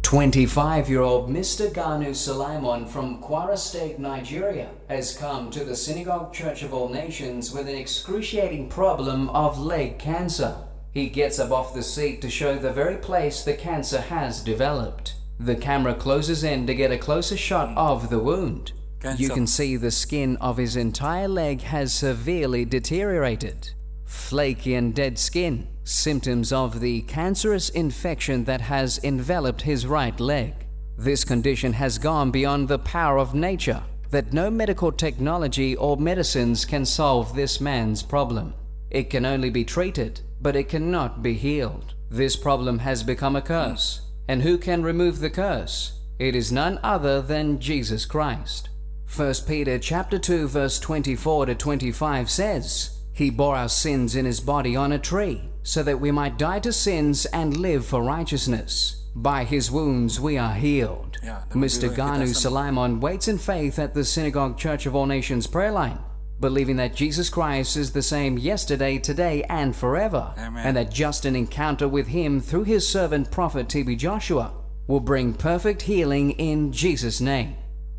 25 0.02 0.88
year 0.88 1.02
old 1.02 1.28
Mr. 1.28 1.70
Ganu 1.70 2.10
Sulaimon 2.10 2.88
from 2.88 3.22
Kwara 3.22 3.58
State, 3.58 3.98
Nigeria, 3.98 4.70
has 4.88 5.16
come 5.16 5.50
to 5.50 5.64
the 5.64 5.76
Synagogue 5.76 6.32
Church 6.32 6.62
of 6.62 6.72
All 6.72 6.88
Nations 6.88 7.52
with 7.52 7.68
an 7.68 7.74
excruciating 7.74 8.70
problem 8.70 9.28
of 9.30 9.58
leg 9.58 9.98
cancer. 9.98 10.56
He 10.92 11.10
gets 11.10 11.38
up 11.38 11.50
off 11.50 11.74
the 11.74 11.82
seat 11.82 12.22
to 12.22 12.30
show 12.30 12.56
the 12.56 12.72
very 12.72 12.96
place 12.96 13.42
the 13.42 13.54
cancer 13.54 14.00
has 14.00 14.42
developed. 14.42 15.14
The 15.38 15.56
camera 15.56 15.94
closes 15.94 16.42
in 16.42 16.66
to 16.66 16.74
get 16.74 16.90
a 16.90 16.98
closer 16.98 17.36
shot 17.36 17.76
of 17.76 18.08
the 18.08 18.18
wound. 18.18 18.72
You 19.16 19.28
can 19.28 19.46
see 19.46 19.76
the 19.76 19.90
skin 19.90 20.36
of 20.38 20.56
his 20.56 20.74
entire 20.74 21.28
leg 21.28 21.60
has 21.60 21.92
severely 21.92 22.64
deteriorated. 22.64 23.70
Flaky 24.06 24.74
and 24.74 24.94
dead 24.94 25.18
skin, 25.18 25.68
symptoms 25.88 26.52
of 26.52 26.80
the 26.80 27.00
cancerous 27.02 27.70
infection 27.70 28.44
that 28.44 28.60
has 28.60 29.00
enveloped 29.02 29.62
his 29.62 29.86
right 29.86 30.18
leg. 30.20 30.54
This 30.96 31.24
condition 31.24 31.72
has 31.72 31.98
gone 31.98 32.30
beyond 32.30 32.68
the 32.68 32.78
power 32.78 33.18
of 33.18 33.34
nature, 33.34 33.82
that 34.10 34.32
no 34.32 34.50
medical 34.50 34.92
technology 34.92 35.76
or 35.76 35.96
medicines 35.96 36.64
can 36.64 36.84
solve 36.84 37.34
this 37.34 37.60
man's 37.60 38.02
problem. 38.02 38.54
It 38.90 39.10
can 39.10 39.24
only 39.24 39.50
be 39.50 39.64
treated, 39.64 40.20
but 40.40 40.56
it 40.56 40.68
cannot 40.68 41.22
be 41.22 41.34
healed. 41.34 41.94
This 42.10 42.36
problem 42.36 42.80
has 42.80 43.02
become 43.02 43.36
a 43.36 43.42
curse. 43.42 44.02
And 44.28 44.42
who 44.42 44.58
can 44.58 44.82
remove 44.82 45.20
the 45.20 45.30
curse? 45.30 46.00
It 46.18 46.34
is 46.34 46.52
none 46.52 46.80
other 46.82 47.22
than 47.22 47.60
Jesus 47.60 48.04
Christ. 48.04 48.68
1 49.14 49.34
Peter 49.46 49.78
chapter 49.78 50.18
2 50.18 50.48
verse 50.48 50.78
24 50.80 51.46
to 51.46 51.54
25 51.54 52.30
says, 52.30 52.98
He 53.12 53.30
bore 53.30 53.56
our 53.56 53.68
sins 53.68 54.16
in 54.16 54.26
his 54.26 54.40
body 54.40 54.76
on 54.76 54.92
a 54.92 54.98
tree, 54.98 55.48
so 55.68 55.82
that 55.82 56.00
we 56.00 56.10
might 56.10 56.38
die 56.38 56.60
to 56.60 56.72
sins 56.72 57.26
and 57.26 57.54
live 57.58 57.84
for 57.84 58.02
righteousness. 58.02 59.04
By 59.14 59.44
his 59.44 59.70
wounds 59.70 60.18
we 60.18 60.38
are 60.38 60.54
healed. 60.54 61.18
Dapat 61.20 61.52
Mr. 61.52 61.92
Ganu 61.92 62.24
sembuh. 62.24 62.40
Salaimon 62.40 63.00
waits 63.00 63.28
in 63.28 63.36
faith 63.36 63.78
at 63.78 63.92
the 63.92 64.02
Synagogue 64.02 64.56
Church 64.56 64.86
of 64.86 64.96
All 64.96 65.04
Nations 65.04 65.46
prayer 65.46 65.70
line. 65.70 65.98
believing 66.40 66.76
that 66.76 66.94
Jesus 66.94 67.28
Christ 67.28 67.76
is 67.76 67.92
the 67.92 68.00
same 68.00 68.38
yesterday, 68.38 68.96
today, 68.96 69.42
and 69.50 69.74
forever, 69.74 70.32
Amen. 70.38 70.64
and 70.64 70.76
that 70.76 70.88
just 70.90 71.26
an 71.26 71.34
encounter 71.34 71.88
with 71.88 72.08
Him 72.08 72.40
through 72.40 72.64
His 72.64 72.88
servant 72.88 73.30
prophet 73.30 73.68
TB 73.68 73.98
Joshua 73.98 74.54
will 74.86 75.00
bring 75.00 75.34
perfect 75.34 75.82
healing 75.82 76.30
in 76.38 76.72
Jesus' 76.72 77.20
name. 77.20 77.56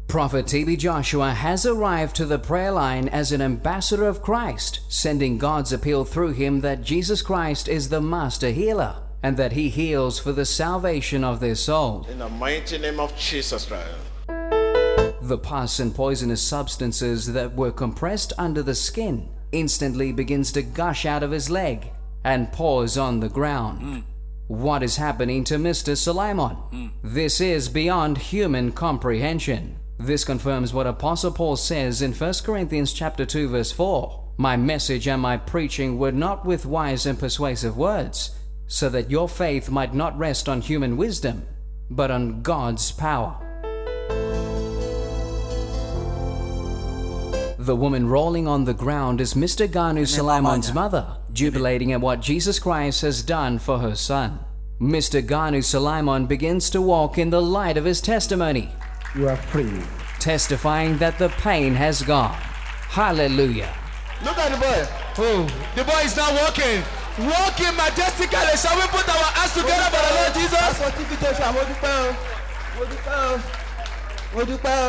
Prophet 0.10 0.48
TB 0.48 0.80
Joshua 0.80 1.36
has 1.36 1.68
arrived 1.68 2.16
to 2.16 2.26
the 2.26 2.40
prayer 2.40 2.72
line 2.72 3.08
as 3.08 3.32
an 3.32 3.44
ambassador 3.44 4.08
of 4.08 4.24
Christ, 4.24 4.80
sending 4.90 5.38
God's 5.38 5.72
appeal 5.72 6.04
through 6.04 6.32
him 6.32 6.62
that 6.62 6.82
Jesus 6.82 7.22
Christ 7.22 7.68
is 7.68 7.90
the 7.90 8.02
master 8.02 8.50
healer 8.50 8.96
and 9.22 9.38
that 9.38 9.52
he 9.52 9.70
heals 9.70 10.18
for 10.18 10.32
the 10.32 10.46
salvation 10.46 11.24
of 11.24 11.40
their 11.40 11.54
souls. 11.54 12.10
In 12.10 12.18
the 12.18 12.28
mighty 12.28 12.80
name 12.80 13.00
of 13.00 13.16
Jesus 13.18 13.68
Christ. 13.68 13.94
The 15.22 15.38
pus 15.38 15.80
and 15.80 15.94
poisonous 15.94 16.42
substances 16.42 17.34
that 17.34 17.54
were 17.54 17.72
compressed 17.72 18.34
under 18.40 18.64
the 18.64 18.74
skin 18.74 19.30
instantly 19.52 20.12
begins 20.12 20.52
to 20.54 20.64
gush 20.64 21.06
out 21.06 21.22
of 21.22 21.30
his 21.30 21.52
leg 21.52 21.92
and 22.24 22.52
pours 22.52 22.98
on 22.98 23.20
the 23.20 23.30
ground. 23.30 23.82
Hmm. 23.82 24.00
What 24.48 24.82
is 24.82 24.98
happening 24.98 25.44
to 25.44 25.58
Mr. 25.58 25.96
Suleiman? 25.96 26.56
Hmm. 26.56 26.88
This 27.04 27.40
is 27.40 27.70
beyond 27.70 28.18
human 28.18 28.72
comprehension. 28.72 29.79
This 30.02 30.24
confirms 30.24 30.74
what 30.74 30.88
Apostle 30.88 31.32
Paul 31.32 31.58
says 31.58 32.02
in 32.02 32.14
1 32.14 32.34
Corinthians 32.46 32.94
chapter 32.94 33.26
2 33.26 33.50
verse 33.50 33.74
4. 33.74 34.28
My 34.38 34.56
message 34.56 35.10
and 35.10 35.22
my 35.22 35.36
preaching 35.36 36.00
were 36.00 36.14
not 36.14 36.46
with 36.46 36.66
wise 36.66 37.06
and 37.06 37.20
persuasive 37.20 37.76
words, 37.76 38.34
so 38.66 38.88
that 38.88 39.12
your 39.12 39.28
faith 39.28 39.70
might 39.70 39.94
not 39.94 40.18
rest 40.18 40.48
on 40.48 40.62
human 40.62 40.96
wisdom, 40.96 41.46
but 41.90 42.12
on 42.12 42.42
God's 42.42 42.94
power. 42.94 43.46
The 47.58 47.76
woman 47.76 48.08
rolling 48.08 48.48
on 48.48 48.64
the 48.64 48.74
ground 48.74 49.20
is 49.20 49.34
Mr. 49.34 49.68
Ganu 49.68 50.08
Sulaiman's 50.08 50.74
mother, 50.74 51.18
jubilating 51.34 51.92
at 51.92 52.00
what 52.00 52.22
Jesus 52.22 52.58
Christ 52.58 53.02
has 53.02 53.22
done 53.22 53.60
for 53.60 53.80
her 53.80 53.96
son. 53.96 54.40
Mr. 54.80 55.22
Ganu 55.22 55.62
Sulaiman 55.62 56.26
begins 56.26 56.70
to 56.70 56.82
walk 56.82 57.18
in 57.18 57.32
the 57.32 57.42
light 57.42 57.76
of 57.76 57.84
his 57.84 58.00
testimony, 58.00 58.72
You 59.16 59.28
are 59.28 59.36
free. 59.38 59.82
testifying 60.20 60.98
that 60.98 61.18
the 61.18 61.30
pain 61.30 61.74
has 61.74 62.02
gone. 62.04 62.36
Hallelujah. 62.90 63.74
Look 64.24 64.38
at 64.38 64.52
the 64.52 64.58
boy. 64.58 64.86
Oh, 65.18 65.48
the 65.76 65.84
boy 65.84 66.02
is 66.04 66.16
not 66.16 66.34
walking. 66.34 66.84
Walking 67.20 67.76
majestically. 67.76 68.58
Shall 68.58 68.76
we 68.76 68.88
put 68.88 69.08
our 69.08 69.32
hands 69.34 69.54
together 69.54 69.90
for 69.92 70.02
the 70.04 70.14
Lord 70.20 70.34
Jesus? 70.36 70.80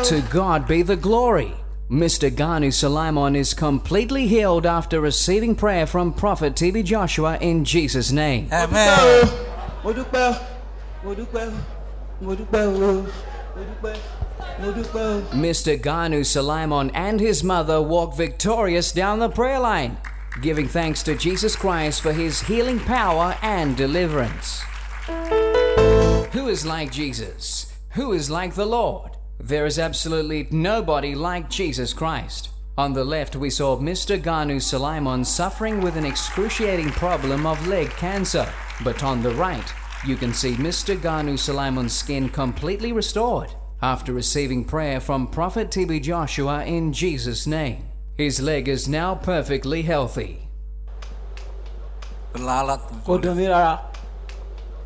To 0.09 0.21
God 0.29 0.67
be 0.67 0.81
the 0.81 0.95
glory. 0.95 1.53
Mr. 1.89 2.29
Ganu 2.31 2.71
Sulaiman 2.73 3.35
is 3.35 3.53
completely 3.53 4.27
healed 4.27 4.65
after 4.65 5.01
receiving 5.01 5.55
prayer 5.55 5.85
from 5.85 6.13
Prophet 6.13 6.55
TB 6.55 6.85
Joshua 6.85 7.37
in 7.41 7.65
Jesus' 7.65 8.11
name. 8.11 8.47
Amen. 8.51 9.29
Mr. 15.31 15.79
Ganu 15.79 16.25
Sulaiman 16.25 16.91
and 16.91 17.19
his 17.19 17.43
mother 17.43 17.81
walk 17.81 18.15
victorious 18.15 18.91
down 18.91 19.19
the 19.19 19.29
prayer 19.29 19.59
line, 19.59 19.97
giving 20.41 20.67
thanks 20.67 21.03
to 21.03 21.15
Jesus 21.15 21.55
Christ 21.55 22.01
for 22.01 22.13
his 22.13 22.41
healing 22.41 22.79
power 22.79 23.37
and 23.41 23.75
deliverance. 23.75 24.61
Who 26.31 26.47
is 26.47 26.65
like 26.65 26.91
Jesus? 26.91 27.73
Who 27.91 28.13
is 28.13 28.29
like 28.29 28.55
the 28.55 28.65
Lord? 28.65 29.11
There 29.39 29.65
is 29.65 29.79
absolutely 29.79 30.47
nobody 30.51 31.15
like 31.15 31.49
Jesus 31.49 31.93
Christ. 31.93 32.49
On 32.77 32.93
the 32.93 33.03
left, 33.03 33.35
we 33.35 33.49
saw 33.49 33.77
Mr. 33.77 34.21
Ganu 34.21 34.61
Sulaiman 34.61 35.25
suffering 35.25 35.81
with 35.81 35.97
an 35.97 36.05
excruciating 36.05 36.91
problem 36.91 37.45
of 37.45 37.67
leg 37.67 37.89
cancer. 37.91 38.47
But 38.83 39.03
on 39.03 39.21
the 39.21 39.31
right, 39.31 39.73
you 40.05 40.15
can 40.15 40.33
see 40.33 40.53
Mr. 40.55 40.95
Ganu 40.95 41.37
Sulaiman's 41.37 41.93
skin 41.93 42.29
completely 42.29 42.91
restored 42.91 43.53
after 43.81 44.13
receiving 44.13 44.65
prayer 44.65 44.99
from 44.99 45.27
Prophet 45.27 45.69
TB 45.69 46.01
Joshua 46.01 46.65
in 46.65 46.93
Jesus' 46.93 47.45
name. 47.45 47.85
His 48.17 48.39
leg 48.41 48.67
is 48.67 48.87
now 48.87 49.15
perfectly 49.15 49.81
healthy. 49.83 50.47
Berlalat. 52.33 52.79
Kò 53.05 53.17
dùn 53.21 53.37
mí 53.37 53.45
rárá. 53.47 53.79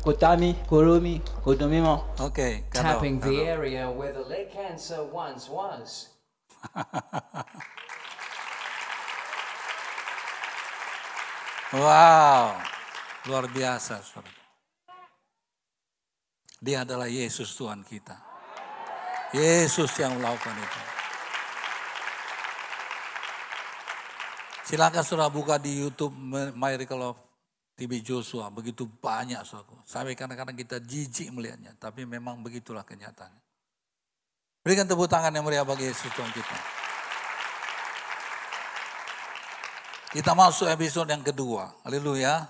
Kò 0.04 0.12
ta 0.18 0.36
mí, 0.36 0.54
kò 0.68 0.82
ró 0.82 1.00
mi, 1.00 1.20
kò 1.44 1.54
dùn 1.54 1.70
mí 1.70 1.80
mọ́. 1.80 2.00
Oke, 2.20 2.64
kado, 2.70 2.82
Tapping 2.82 3.20
the 3.20 3.40
area 3.46 3.90
where 3.90 4.12
the 4.12 4.24
leg 4.24 4.52
cancer 4.52 5.02
once 5.04 5.48
was. 5.48 6.08
Wow, 11.72 12.54
luar 13.26 13.50
biasa. 13.50 13.98
Dia 16.60 16.88
adalah 16.88 17.08
Yesus 17.08 17.52
Tuhan 17.52 17.84
kita. 17.84 18.16
Yesus 19.36 19.92
yang 20.00 20.16
melakukan 20.16 20.56
itu. 20.56 20.80
Silakan 24.66 25.04
saudara 25.04 25.30
buka 25.30 25.60
di 25.60 25.78
YouTube 25.84 26.16
Miracle 26.56 27.12
of 27.12 27.16
TB 27.76 28.02
Joshua. 28.02 28.48
Begitu 28.48 28.88
banyak 28.88 29.44
saudara. 29.44 29.84
Sampai 29.84 30.16
kadang-kadang 30.16 30.56
kita 30.56 30.80
jijik 30.80 31.28
melihatnya. 31.30 31.76
Tapi 31.76 32.08
memang 32.08 32.40
begitulah 32.40 32.82
kenyataannya. 32.82 33.44
Berikan 34.64 34.88
tepuk 34.88 35.06
tangan 35.06 35.30
yang 35.30 35.46
meriah 35.46 35.62
bagi 35.62 35.86
Yesus 35.86 36.10
Tuhan 36.10 36.32
kita. 36.34 36.58
Kita 40.16 40.32
masuk 40.32 40.66
episode 40.72 41.12
yang 41.12 41.22
kedua. 41.22 41.70
Haleluya. 41.84 42.48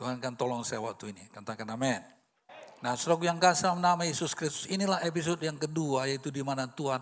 Tuhan 0.00 0.18
kan 0.18 0.34
tolong 0.34 0.64
saya 0.64 0.80
waktu 0.82 1.12
ini. 1.12 1.28
Katakan 1.30 1.68
amin. 1.76 2.15
Nah, 2.84 2.92
saudaraku 2.92 3.24
yang 3.24 3.40
kasih 3.40 3.72
nama 3.80 4.04
Yesus 4.04 4.36
Kristus, 4.36 4.68
inilah 4.68 5.00
episode 5.00 5.40
yang 5.40 5.56
kedua 5.56 6.04
yaitu 6.04 6.28
di 6.28 6.44
mana 6.44 6.68
Tuhan 6.68 7.00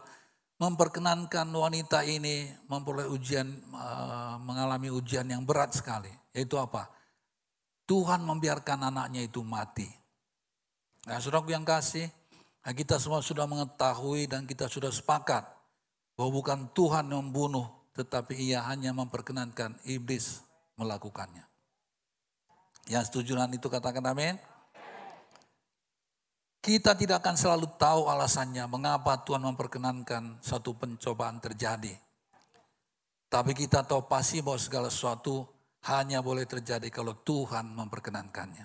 memperkenankan 0.63 1.51
wanita 1.51 2.07
ini 2.07 2.47
memperoleh 2.71 3.11
ujian, 3.11 3.49
eh, 3.51 4.35
mengalami 4.39 4.89
ujian 4.95 5.27
yang 5.27 5.43
berat 5.43 5.75
sekali. 5.75 6.11
Yaitu 6.31 6.55
apa? 6.59 6.87
Tuhan 7.85 8.23
membiarkan 8.23 8.87
anaknya 8.87 9.27
itu 9.27 9.43
mati. 9.43 9.91
Nah, 11.05 11.21
saudaraku 11.21 11.53
yang 11.53 11.67
kasih, 11.69 12.09
nah 12.65 12.73
kita 12.73 12.97
semua 12.97 13.21
sudah 13.21 13.45
mengetahui 13.45 14.25
dan 14.25 14.49
kita 14.49 14.73
sudah 14.73 14.89
sepakat 14.89 15.45
bahwa 16.17 16.31
bukan 16.33 16.71
Tuhan 16.73 17.13
yang 17.13 17.29
membunuh, 17.29 17.69
tetapi 17.93 18.39
ia 18.39 18.65
hanya 18.65 18.97
memperkenankan 18.97 19.77
iblis 19.85 20.41
melakukannya. 20.81 21.45
Yang 22.89 23.13
setuju 23.13 23.37
dengan 23.37 23.53
itu 23.53 23.69
katakan 23.69 24.05
amin. 24.07 24.54
Kita 26.65 26.97
tidak 26.97 27.21
akan 27.21 27.37
selalu 27.37 27.77
tahu 27.77 28.09
alasannya 28.09 28.65
mengapa 28.65 29.21
Tuhan 29.21 29.45
memperkenankan 29.53 30.41
satu 30.41 30.73
pencobaan 30.73 31.37
terjadi. 31.37 31.93
Tapi 33.29 33.53
kita 33.53 33.85
tahu 33.85 34.09
pasti 34.09 34.41
bahwa 34.41 34.57
segala 34.57 34.89
sesuatu 34.89 35.45
hanya 35.93 36.25
boleh 36.25 36.49
terjadi 36.49 36.89
kalau 36.89 37.21
Tuhan 37.21 37.69
memperkenankannya. 37.69 38.65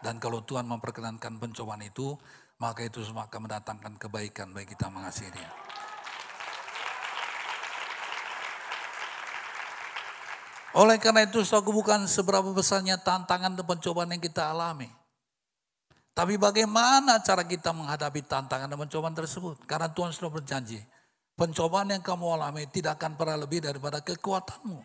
Dan 0.00 0.16
kalau 0.16 0.40
Tuhan 0.40 0.64
memperkenankan 0.64 1.36
pencobaan 1.36 1.84
itu, 1.84 2.16
maka 2.56 2.80
itu 2.80 3.04
semua 3.04 3.28
akan 3.28 3.44
mendatangkan 3.44 4.00
kebaikan 4.00 4.48
bagi 4.56 4.72
kita 4.72 4.88
mengasihi 4.88 5.36
dia. 5.36 5.52
Oleh 10.80 10.96
karena 10.96 11.28
itu, 11.28 11.44
saudaraku 11.44 11.76
bukan 11.76 12.08
seberapa 12.08 12.48
besarnya 12.56 12.96
tantangan 12.96 13.52
dan 13.52 13.68
pencobaan 13.68 14.16
yang 14.16 14.22
kita 14.24 14.48
alami. 14.48 14.99
Tapi 16.20 16.36
bagaimana 16.36 17.16
cara 17.24 17.48
kita 17.48 17.72
menghadapi 17.72 18.20
tantangan 18.28 18.68
dan 18.68 18.76
pencobaan 18.76 19.16
tersebut? 19.16 19.56
Karena 19.64 19.88
Tuhan 19.88 20.12
sudah 20.12 20.28
berjanji, 20.28 20.76
pencobaan 21.32 21.88
yang 21.88 22.04
kamu 22.04 22.36
alami 22.36 22.68
tidak 22.68 23.00
akan 23.00 23.16
pernah 23.16 23.40
lebih 23.40 23.64
daripada 23.64 24.04
kekuatanmu. 24.04 24.84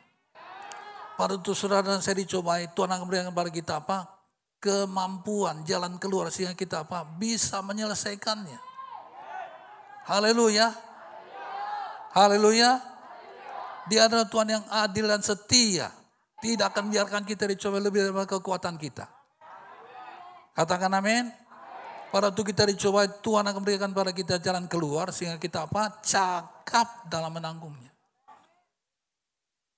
Pada 1.20 1.36
itu 1.36 1.52
saudara 1.52 1.84
dan 1.84 2.00
saya 2.00 2.24
dicobai, 2.24 2.72
Tuhan 2.72 2.88
akan 2.88 3.04
memberikan 3.04 3.36
kepada 3.36 3.52
kita 3.52 3.84
apa? 3.84 4.16
Kemampuan, 4.64 5.68
jalan 5.68 6.00
keluar 6.00 6.32
sehingga 6.32 6.56
kita 6.56 6.88
apa? 6.88 7.04
Bisa 7.04 7.60
menyelesaikannya. 7.60 8.60
Haleluya. 10.08 10.72
Haleluya. 12.16 12.80
Dia 13.92 14.08
adalah 14.08 14.32
Tuhan 14.32 14.56
yang 14.56 14.64
adil 14.72 15.12
dan 15.12 15.20
setia. 15.20 15.92
Tidak 16.40 16.64
akan 16.64 16.88
biarkan 16.88 17.28
kita 17.28 17.44
dicoba 17.44 17.84
lebih 17.84 18.08
daripada 18.08 18.40
kekuatan 18.40 18.80
kita. 18.80 19.15
Katakan 20.56 20.88
amin. 20.96 21.28
Pada 22.16 22.32
waktu 22.32 22.48
kita 22.48 22.64
dicoba, 22.72 23.04
Tuhan 23.12 23.44
akan 23.44 23.60
berikan 23.60 23.92
pada 23.92 24.16
kita 24.16 24.40
jalan 24.40 24.72
keluar 24.72 25.12
sehingga 25.12 25.36
kita 25.36 25.68
apa? 25.68 26.00
Cakap 26.00 27.12
dalam 27.12 27.36
menanggungnya. 27.36 27.92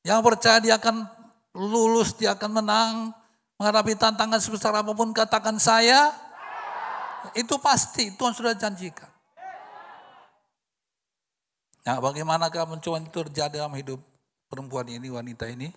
Yang 0.05 0.21
percaya 0.21 0.61
dia 0.61 0.77
akan 0.77 1.09
lulus, 1.57 2.13
dia 2.13 2.37
akan 2.37 2.61
menang. 2.61 3.09
Menghadapi 3.57 3.97
tantangan 3.97 4.37
sebesar 4.37 4.69
apa 4.69 4.93
pun 4.93 5.09
katakan 5.17 5.57
saya. 5.57 6.13
Itu 7.33 7.57
pasti, 7.57 8.13
Tuhan 8.13 8.37
sudah 8.37 8.53
janjikan. 8.53 9.09
Nah, 11.89 11.97
bagaimanakah 11.97 12.69
pencobaan 12.77 13.09
itu 13.09 13.17
terjadi 13.25 13.65
dalam 13.65 13.73
hidup 13.73 13.97
perempuan 14.45 14.85
ini, 14.93 15.09
wanita 15.09 15.49
ini? 15.49 15.73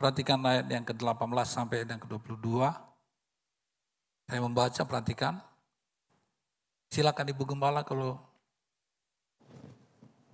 Perhatikan 0.00 0.40
ayat 0.40 0.72
yang 0.72 0.88
ke-18 0.88 1.44
sampai 1.44 1.84
yang 1.84 2.00
ke-22. 2.00 2.64
Saya 4.26 4.42
membaca, 4.42 4.82
perhatikan. 4.82 5.38
Silakan 6.90 7.30
Ibu 7.30 7.46
Gembala 7.46 7.86
kalau 7.86 8.18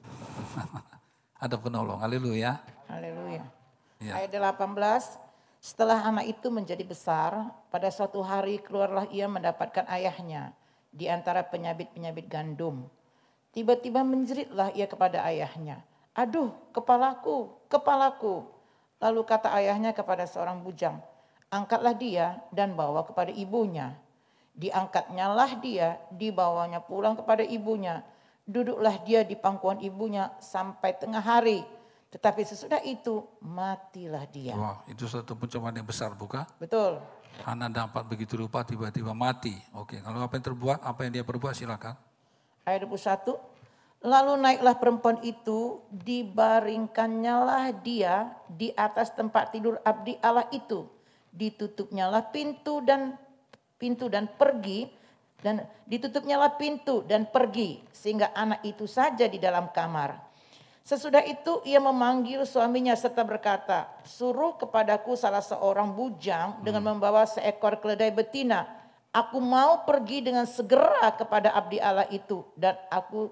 ada 1.44 1.56
penolong. 1.60 2.00
Haleluya. 2.00 2.56
Haleluya. 2.88 3.44
Ya. 4.00 4.12
Ayat 4.16 4.32
18, 4.32 4.64
setelah 5.60 6.00
anak 6.08 6.24
itu 6.24 6.48
menjadi 6.48 6.80
besar, 6.88 7.52
pada 7.68 7.92
suatu 7.92 8.24
hari 8.24 8.64
keluarlah 8.64 9.04
ia 9.12 9.28
mendapatkan 9.28 9.84
ayahnya 9.92 10.56
di 10.88 11.12
antara 11.12 11.44
penyabit-penyabit 11.44 12.26
gandum. 12.32 12.88
Tiba-tiba 13.52 14.00
menjeritlah 14.00 14.72
ia 14.72 14.88
kepada 14.88 15.20
ayahnya, 15.28 15.84
aduh 16.16 16.56
kepalaku, 16.72 17.52
kepalaku. 17.68 18.48
Lalu 18.96 19.20
kata 19.28 19.52
ayahnya 19.52 19.92
kepada 19.92 20.24
seorang 20.24 20.64
bujang, 20.64 20.96
angkatlah 21.52 21.92
dia 21.92 22.40
dan 22.48 22.72
bawa 22.72 23.04
kepada 23.04 23.28
ibunya. 23.28 23.92
Diangkatnya 24.56 25.28
lah 25.28 25.52
dia, 25.60 26.00
dibawanya 26.08 26.80
pulang 26.80 27.12
kepada 27.12 27.44
ibunya. 27.44 28.00
Duduklah 28.48 28.96
dia 29.04 29.22
di 29.22 29.36
pangkuan 29.36 29.78
ibunya 29.84 30.32
sampai 30.40 30.96
tengah 30.96 31.20
hari. 31.20 31.62
Tetapi 32.12 32.40
sesudah 32.44 32.80
itu 32.84 33.24
matilah 33.40 34.24
dia. 34.28 34.52
Wow, 34.52 34.84
itu 34.88 35.08
satu 35.08 35.32
pencobaan 35.36 35.76
yang 35.76 35.88
besar, 35.88 36.12
bukan? 36.12 36.44
Betul. 36.60 37.00
Anak 37.48 37.72
dapat 37.72 38.04
begitu 38.04 38.36
rupa 38.36 38.60
tiba-tiba 38.60 39.16
mati. 39.16 39.56
Oke, 39.72 40.04
kalau 40.04 40.20
apa 40.20 40.36
yang 40.36 40.44
terbuat, 40.52 40.84
apa 40.84 41.00
yang 41.08 41.12
dia 41.16 41.24
perbuat 41.24 41.56
silakan. 41.56 41.96
Ayat 42.68 42.84
21. 42.84 43.40
Lalu 44.04 44.32
naiklah 44.36 44.76
perempuan 44.76 45.16
itu, 45.24 45.80
dibaringkannya 45.88 47.36
lah 47.40 47.64
dia 47.72 48.36
di 48.50 48.68
atas 48.76 49.14
tempat 49.16 49.54
tidur 49.54 49.80
abdi 49.80 50.20
Allah 50.20 50.44
itu. 50.52 50.84
Ditutupnya 51.32 52.12
lah 52.12 52.28
pintu 52.28 52.84
dan 52.84 53.16
pintu 53.80 54.06
dan 54.06 54.30
pergi 54.30 54.86
dan 55.42 55.66
ditutupnya 55.90 56.38
lah 56.38 56.54
pintu 56.54 57.02
dan 57.02 57.26
pergi 57.26 57.82
sehingga 57.90 58.30
anak 58.30 58.62
itu 58.62 58.86
saja 58.86 59.26
di 59.26 59.42
dalam 59.42 59.74
kamar. 59.74 60.30
Sesudah 60.82 61.22
itu 61.26 61.62
ia 61.62 61.78
memanggil 61.78 62.42
suaminya 62.42 62.94
serta 62.98 63.22
berkata, 63.22 63.86
suruh 64.02 64.58
kepadaku 64.58 65.14
salah 65.14 65.42
seorang 65.42 65.94
bujang 65.94 66.58
dengan 66.62 66.94
membawa 66.94 67.22
seekor 67.22 67.78
keledai 67.78 68.10
betina. 68.10 68.66
Aku 69.14 69.38
mau 69.38 69.86
pergi 69.86 70.26
dengan 70.26 70.42
segera 70.48 71.14
kepada 71.14 71.54
abdi 71.54 71.78
Allah 71.78 72.08
itu 72.10 72.42
dan 72.58 72.74
aku 72.90 73.30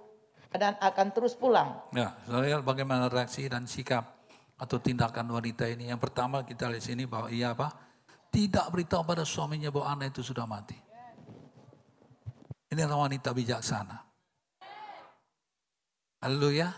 dan 0.54 0.78
akan 0.78 1.08
terus 1.10 1.34
pulang. 1.34 1.78
Ya, 1.90 2.14
saudara 2.26 2.62
bagaimana 2.62 3.10
reaksi 3.10 3.46
dan 3.50 3.66
sikap 3.66 4.18
atau 4.54 4.78
tindakan 4.78 5.30
wanita 5.30 5.66
ini? 5.66 5.90
Yang 5.90 6.06
pertama 6.06 6.46
kita 6.46 6.70
lihat 6.70 6.84
sini 6.86 7.06
bahwa 7.06 7.30
ia 7.34 7.50
apa? 7.50 7.89
Tidak 8.30 8.66
beritahu 8.70 9.02
pada 9.02 9.26
suaminya 9.26 9.74
bahwa 9.74 9.86
anak 9.98 10.14
itu 10.14 10.22
sudah 10.22 10.46
mati. 10.46 10.78
Ini 12.70 12.86
adalah 12.86 13.10
wanita 13.10 13.34
bijaksana. 13.34 13.98
Haleluya. 16.22 16.70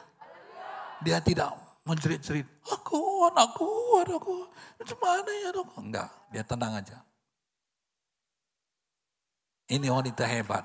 Dia 1.05 1.18
tidak 1.20 1.53
mencerit-cerit, 1.82 2.46
aku, 2.62 3.26
anakku, 3.26 3.66
anakku, 4.07 4.46
macam 4.78 4.98
mana 5.03 5.30
ya 5.34 5.48
anakku. 5.50 5.76
Enggak, 5.82 6.09
dia 6.30 6.42
tenang 6.46 6.72
aja. 6.78 6.98
Ini 9.66 9.90
wanita 9.90 10.24
hebat. 10.24 10.64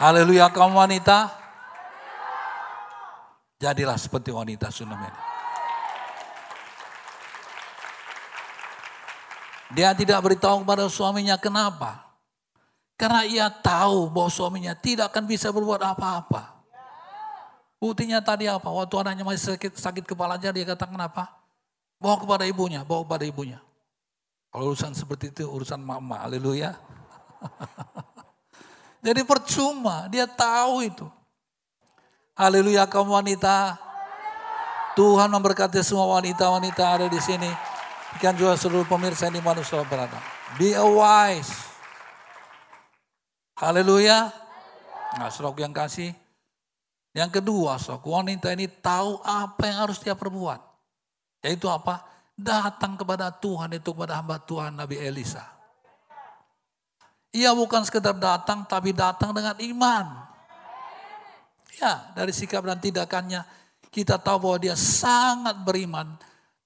Haleluya 0.00 0.48
kaum 0.48 0.72
wanita. 0.72 1.28
Jadilah 3.60 4.00
seperti 4.00 4.32
wanita 4.32 4.72
Sunem 4.72 4.96
ini. 4.96 5.29
Dia 9.70 9.94
tidak 9.94 10.18
beritahu 10.18 10.66
kepada 10.66 10.90
suaminya 10.90 11.38
kenapa. 11.38 12.10
Karena 12.98 13.24
ia 13.24 13.46
tahu 13.48 14.10
bahwa 14.12 14.28
suaminya 14.28 14.74
tidak 14.76 15.14
akan 15.14 15.24
bisa 15.24 15.48
berbuat 15.48 15.80
apa-apa. 15.80 16.60
Buktinya 17.80 18.20
tadi 18.20 18.44
apa? 18.44 18.68
Waktu 18.68 18.94
anaknya 19.00 19.24
masih 19.24 19.56
sakit, 19.56 19.72
sakit 19.80 20.04
kepalanya 20.04 20.52
dia 20.52 20.68
katakan 20.68 21.00
apa? 21.00 21.32
Bawa 21.96 22.20
kepada 22.20 22.44
ibunya, 22.44 22.84
bawa 22.84 23.08
kepada 23.08 23.24
ibunya. 23.24 23.56
Kalau 24.52 24.74
urusan 24.74 24.92
seperti 24.92 25.32
itu 25.32 25.48
urusan 25.48 25.80
mama, 25.80 26.20
haleluya. 26.20 26.76
Jadi 29.06 29.24
percuma, 29.24 30.10
dia 30.12 30.28
tahu 30.28 30.84
itu. 30.84 31.08
Haleluya 32.36 32.84
kaum 32.84 33.08
wanita. 33.08 33.80
Tuhan 34.92 35.32
memberkati 35.32 35.80
semua 35.80 36.20
wanita-wanita 36.20 36.84
ada 36.84 37.06
di 37.08 37.16
sini. 37.16 37.48
Ikan 38.18 38.34
juga 38.34 38.58
seluruh 38.58 38.88
pemirsa 38.88 39.30
di 39.30 39.38
mana 39.38 39.62
sudah 39.62 39.86
berada. 39.86 40.18
Be 40.58 40.74
a 40.74 40.82
wise. 40.82 41.52
Haleluya. 43.60 44.32
Nah, 45.20 45.30
saudara 45.30 45.62
yang 45.62 45.74
kasih. 45.76 46.10
Yang 47.14 47.42
kedua, 47.42 47.78
saudara, 47.78 48.22
wanita 48.22 48.50
ini 48.50 48.66
tahu 48.66 49.22
apa 49.22 49.62
yang 49.68 49.78
harus 49.86 50.02
dia 50.02 50.18
perbuat. 50.18 50.58
Yaitu 51.46 51.70
apa? 51.70 52.02
Datang 52.34 52.96
kepada 52.96 53.28
Tuhan 53.30 53.76
itu 53.76 53.92
kepada 53.92 54.18
hamba 54.18 54.40
Tuhan 54.40 54.74
Nabi 54.74 54.96
Elisa. 54.96 55.44
Ia 57.30 57.54
bukan 57.54 57.86
sekedar 57.86 58.16
datang, 58.18 58.66
tapi 58.66 58.90
datang 58.90 59.30
dengan 59.30 59.54
iman. 59.54 60.06
Ya, 61.78 62.10
dari 62.16 62.34
sikap 62.34 62.66
dan 62.66 62.82
tindakannya, 62.82 63.46
kita 63.90 64.18
tahu 64.18 64.50
bahwa 64.50 64.58
dia 64.58 64.74
sangat 64.74 65.54
beriman 65.62 66.18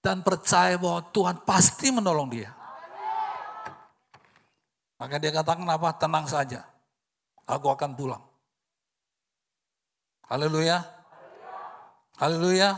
dan 0.05 0.20
percaya 0.20 0.76
bahwa 0.76 1.00
Tuhan 1.09 1.40
pasti 1.48 1.88
menolong 1.88 2.28
dia. 2.28 2.52
Maka 5.00 5.16
dia 5.16 5.32
katakan 5.32 5.64
apa? 5.64 5.96
Tenang 5.96 6.28
saja 6.28 6.68
aku 7.48 7.68
akan 7.72 7.96
pulang. 7.96 8.24
Haleluya. 10.28 10.80
Haleluya. 12.16 12.76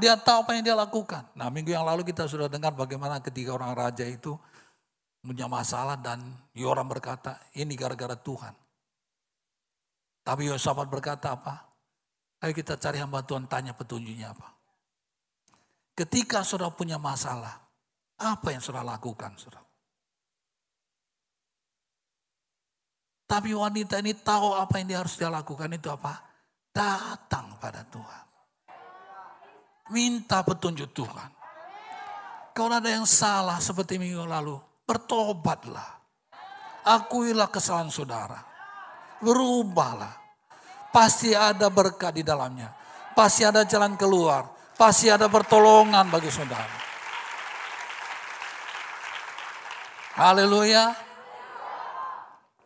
Dia 0.00 0.16
tahu 0.16 0.48
apa 0.48 0.56
yang 0.56 0.64
dia 0.64 0.76
lakukan. 0.76 1.28
Nah 1.36 1.52
minggu 1.52 1.72
yang 1.72 1.84
lalu 1.84 2.04
kita 2.04 2.24
sudah 2.24 2.48
dengar 2.48 2.72
bagaimana 2.72 3.20
ketika 3.20 3.52
orang 3.52 3.76
raja 3.76 4.04
itu 4.08 4.36
punya 5.20 5.46
masalah 5.46 6.00
dan 6.00 6.32
Yoram 6.56 6.88
berkata 6.88 7.36
ini 7.56 7.76
gara-gara 7.76 8.16
Tuhan. 8.16 8.56
Tapi 10.22 10.48
Yosafat 10.48 10.88
berkata 10.88 11.36
apa? 11.36 11.70
Ayo 12.42 12.56
kita 12.56 12.74
cari 12.80 12.98
hamba 12.98 13.22
Tuhan 13.22 13.46
tanya 13.46 13.76
petunjuknya 13.76 14.32
apa. 14.32 14.51
Ketika 15.92 16.40
saudara 16.40 16.72
punya 16.72 16.96
masalah, 16.96 17.52
apa 18.16 18.48
yang 18.48 18.64
saudara 18.64 18.96
lakukan 18.96 19.36
saudara? 19.36 19.62
Tapi 23.32 23.56
wanita 23.56 23.96
ini 24.04 24.12
tahu 24.12 24.52
apa 24.52 24.76
yang 24.76 24.86
dia 24.92 24.98
harus 25.00 25.16
dia 25.16 25.32
lakukan 25.32 25.72
itu 25.72 25.88
apa? 25.88 26.20
Datang 26.68 27.56
pada 27.56 27.80
Tuhan. 27.88 28.24
Minta 29.92 30.44
petunjuk 30.44 30.92
Tuhan. 30.92 31.30
Kalau 32.52 32.76
ada 32.76 32.92
yang 32.92 33.08
salah 33.08 33.56
seperti 33.56 33.96
minggu 33.96 34.28
lalu, 34.28 34.60
bertobatlah. 34.84 36.04
Akuilah 36.84 37.48
kesalahan 37.48 37.88
saudara. 37.88 38.36
Berubahlah. 39.24 40.12
Pasti 40.92 41.32
ada 41.32 41.72
berkat 41.72 42.20
di 42.20 42.22
dalamnya. 42.24 42.68
Pasti 43.16 43.48
ada 43.48 43.64
jalan 43.64 43.96
keluar. 43.96 44.44
Pasti 44.82 45.06
ada 45.06 45.30
pertolongan 45.30 46.10
bagi 46.10 46.26
saudara. 46.26 46.74
Haleluya. 50.18 50.90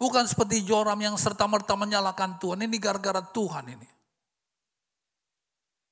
Bukan 0.01 0.25
seperti 0.25 0.65
Joram 0.65 0.97
yang 0.97 1.21
serta-merta 1.21 1.77
menyalahkan 1.77 2.41
Tuhan. 2.41 2.65
Ini 2.65 2.77
gara-gara 2.81 3.21
Tuhan 3.21 3.69
ini. 3.69 3.89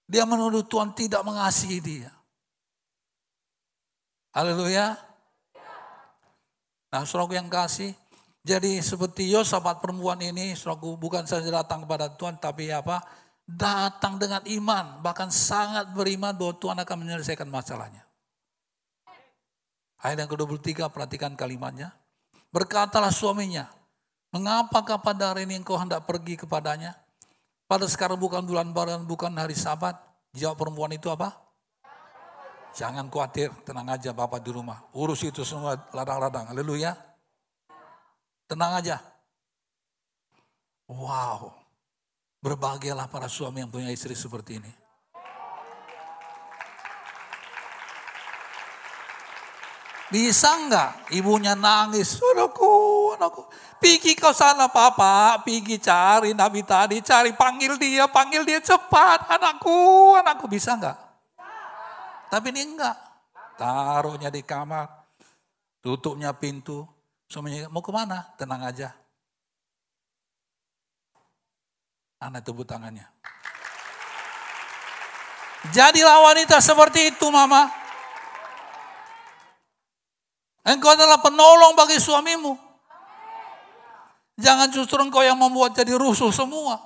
Dia 0.08 0.24
menuduh 0.24 0.64
Tuhan 0.64 0.96
tidak 0.96 1.20
mengasihi 1.28 1.84
dia. 1.84 2.08
Haleluya. 4.32 4.96
Nah 6.88 7.04
saudaraku 7.04 7.36
yang 7.36 7.52
kasih. 7.52 7.92
Jadi 8.40 8.80
seperti 8.80 9.28
Yosafat 9.28 9.84
perempuan 9.84 10.24
ini, 10.24 10.56
saudaraku 10.56 10.96
bukan 10.96 11.28
saja 11.28 11.52
datang 11.52 11.84
kepada 11.84 12.08
Tuhan, 12.16 12.40
tapi 12.40 12.72
apa? 12.72 13.23
Datang 13.44 14.16
dengan 14.16 14.40
iman, 14.40 15.04
bahkan 15.04 15.28
sangat 15.28 15.92
beriman 15.92 16.32
bahwa 16.32 16.56
Tuhan 16.56 16.78
akan 16.80 16.96
menyelesaikan 17.04 17.48
masalahnya. 17.48 18.08
Ayat 20.00 20.24
yang 20.24 20.30
ke-23, 20.32 20.88
perhatikan 20.88 21.36
kalimatnya. 21.36 21.92
Berkatalah 22.48 23.12
suaminya, 23.12 23.68
Mengapakah 24.34 24.98
pada 24.98 25.30
hari 25.30 25.46
ini 25.46 25.62
engkau 25.62 25.78
hendak 25.78 26.10
pergi 26.10 26.34
kepadanya? 26.34 26.98
Pada 27.70 27.86
sekarang 27.86 28.18
bukan 28.18 28.42
bulan 28.42 28.74
baru 28.74 28.98
bukan 29.06 29.30
hari 29.30 29.54
sabat. 29.54 29.94
Jawab 30.34 30.58
perempuan 30.58 30.90
itu 30.90 31.06
apa? 31.06 31.38
Jangan 32.74 33.06
khawatir, 33.06 33.54
tenang 33.62 33.86
aja 33.86 34.10
Bapak 34.10 34.42
di 34.42 34.50
rumah. 34.50 34.82
Urus 34.90 35.22
itu 35.22 35.46
semua 35.46 35.78
ladang-ladang. 35.94 36.50
Haleluya. 36.50 36.98
Tenang 38.50 38.82
aja. 38.82 38.98
Wow. 40.90 41.54
Berbahagialah 42.44 43.08
para 43.08 43.24
suami 43.24 43.64
yang 43.64 43.72
punya 43.72 43.88
istri 43.88 44.12
seperti 44.12 44.60
ini. 44.60 44.72
Bisa 50.12 50.52
enggak 50.52 51.08
ibunya 51.16 51.56
nangis, 51.56 52.20
anakku, 52.20 53.16
anakku. 53.16 53.48
Pergi 53.80 54.12
kau 54.12 54.36
sana 54.36 54.68
papa, 54.68 55.40
pergi 55.40 55.80
cari 55.80 56.36
Nabi 56.36 56.60
tadi, 56.60 57.00
cari 57.00 57.32
panggil 57.32 57.80
dia, 57.80 58.04
panggil 58.12 58.44
dia 58.44 58.60
cepat, 58.60 59.24
anakku, 59.26 60.12
anakku. 60.20 60.44
Bisa 60.44 60.76
enggak? 60.76 61.00
Tapi 62.28 62.52
ini 62.52 62.76
enggak. 62.76 62.94
Taruhnya 63.56 64.28
di 64.28 64.44
kamar, 64.44 64.86
tutupnya 65.80 66.36
pintu. 66.36 66.84
Suaminya 67.24 67.72
mau 67.72 67.80
ke 67.80 67.88
mana? 67.88 68.36
Tenang 68.36 68.68
aja. 68.68 68.92
Anak 72.24 72.40
tepuk 72.40 72.64
tangannya. 72.64 73.04
Jadilah 75.76 76.24
wanita 76.24 76.56
seperti 76.64 77.12
itu 77.12 77.28
mama. 77.28 77.68
Engkau 80.64 80.96
adalah 80.96 81.20
penolong 81.20 81.76
bagi 81.76 82.00
suamimu. 82.00 82.56
Jangan 84.40 84.72
justru 84.72 84.96
engkau 85.04 85.20
yang 85.20 85.36
membuat 85.36 85.76
jadi 85.76 85.92
rusuh 86.00 86.32
semua. 86.32 86.80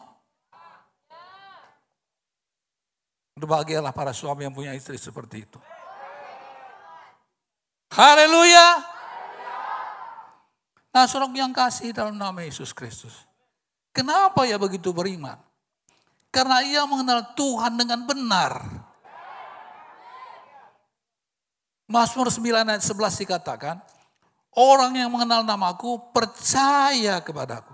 Berbahagialah 3.38 3.94
para 3.94 4.10
suami 4.10 4.42
yang 4.42 4.54
punya 4.54 4.74
istri 4.74 4.98
seperti 4.98 5.46
itu. 5.46 5.58
Haleluya. 7.94 8.82
Nah, 10.90 11.06
yang 11.30 11.54
kasih 11.54 11.94
dalam 11.94 12.18
nama 12.18 12.42
Yesus 12.42 12.74
Kristus. 12.74 13.27
Kenapa 13.92 14.46
ya 14.46 14.56
begitu 14.60 14.94
beriman? 14.94 15.36
Karena 16.28 16.60
ia 16.62 16.84
mengenal 16.84 17.34
Tuhan 17.34 17.74
dengan 17.74 18.04
benar. 18.04 18.52
Mazmur 21.88 22.28
9 22.28 22.68
ayat 22.68 22.84
11 22.84 23.22
dikatakan, 23.24 23.80
orang 24.52 24.92
yang 24.92 25.08
mengenal 25.08 25.40
namaku 25.40 26.12
percaya 26.12 27.24
kepadaku. 27.24 27.72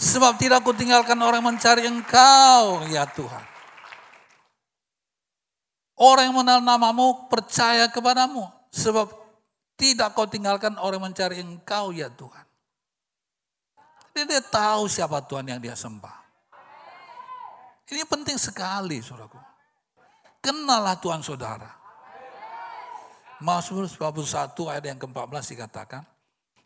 Sebab 0.00 0.40
tidak 0.40 0.64
aku 0.64 0.72
tinggalkan 0.72 1.20
orang 1.20 1.44
mencari 1.44 1.84
engkau, 1.84 2.88
ya 2.88 3.04
Tuhan. 3.06 3.44
Orang 6.00 6.32
yang 6.32 6.34
mengenal 6.34 6.64
namamu 6.64 7.28
percaya 7.28 7.86
kepadamu. 7.92 8.48
Sebab 8.72 9.12
tidak 9.76 10.16
kau 10.16 10.26
tinggalkan 10.26 10.74
orang 10.80 11.12
mencari 11.12 11.38
engkau, 11.38 11.92
ya 11.92 12.08
Tuhan. 12.08 12.51
Jadi 14.12 14.28
dia 14.28 14.42
tahu 14.44 14.88
siapa 14.92 15.24
Tuhan 15.24 15.48
yang 15.48 15.60
dia 15.60 15.72
sembah. 15.72 16.16
Ini 17.88 18.04
penting 18.08 18.36
sekali, 18.36 19.00
saudaraku. 19.00 19.40
Kenalah 20.44 20.96
Tuhan 21.00 21.24
saudara. 21.24 21.68
Mazmur 23.42 23.90
41 23.90 24.54
ayat 24.70 24.84
yang 24.86 24.98
ke-14 25.02 25.44
dikatakan, 25.56 26.02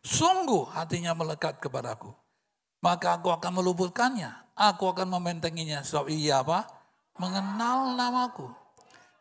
Sungguh 0.06 0.70
hatinya 0.70 1.18
melekat 1.18 1.58
kepadaku, 1.58 2.14
maka 2.78 3.18
aku 3.18 3.34
akan 3.34 3.58
meluputkannya, 3.58 4.30
aku 4.54 4.92
akan 4.94 5.18
membentenginya, 5.18 5.82
sebab 5.82 6.06
ia 6.06 6.46
apa? 6.46 6.62
Mengenal 7.18 7.96
namaku. 7.98 8.46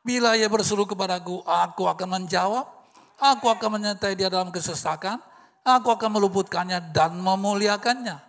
Bila 0.05 0.38
ia 0.38 0.45
berseru 0.45 0.86
kepadaku, 0.86 1.41
aku 1.41 1.89
akan 1.89 2.21
menjawab, 2.21 2.69
aku 3.17 3.49
akan 3.49 3.82
menyertai 3.82 4.13
dia 4.13 4.30
dalam 4.30 4.53
kesesakan, 4.53 5.17
aku 5.66 5.89
akan 5.89 6.22
meluputkannya 6.22 6.93
dan 6.93 7.18
memuliakannya. 7.18 8.22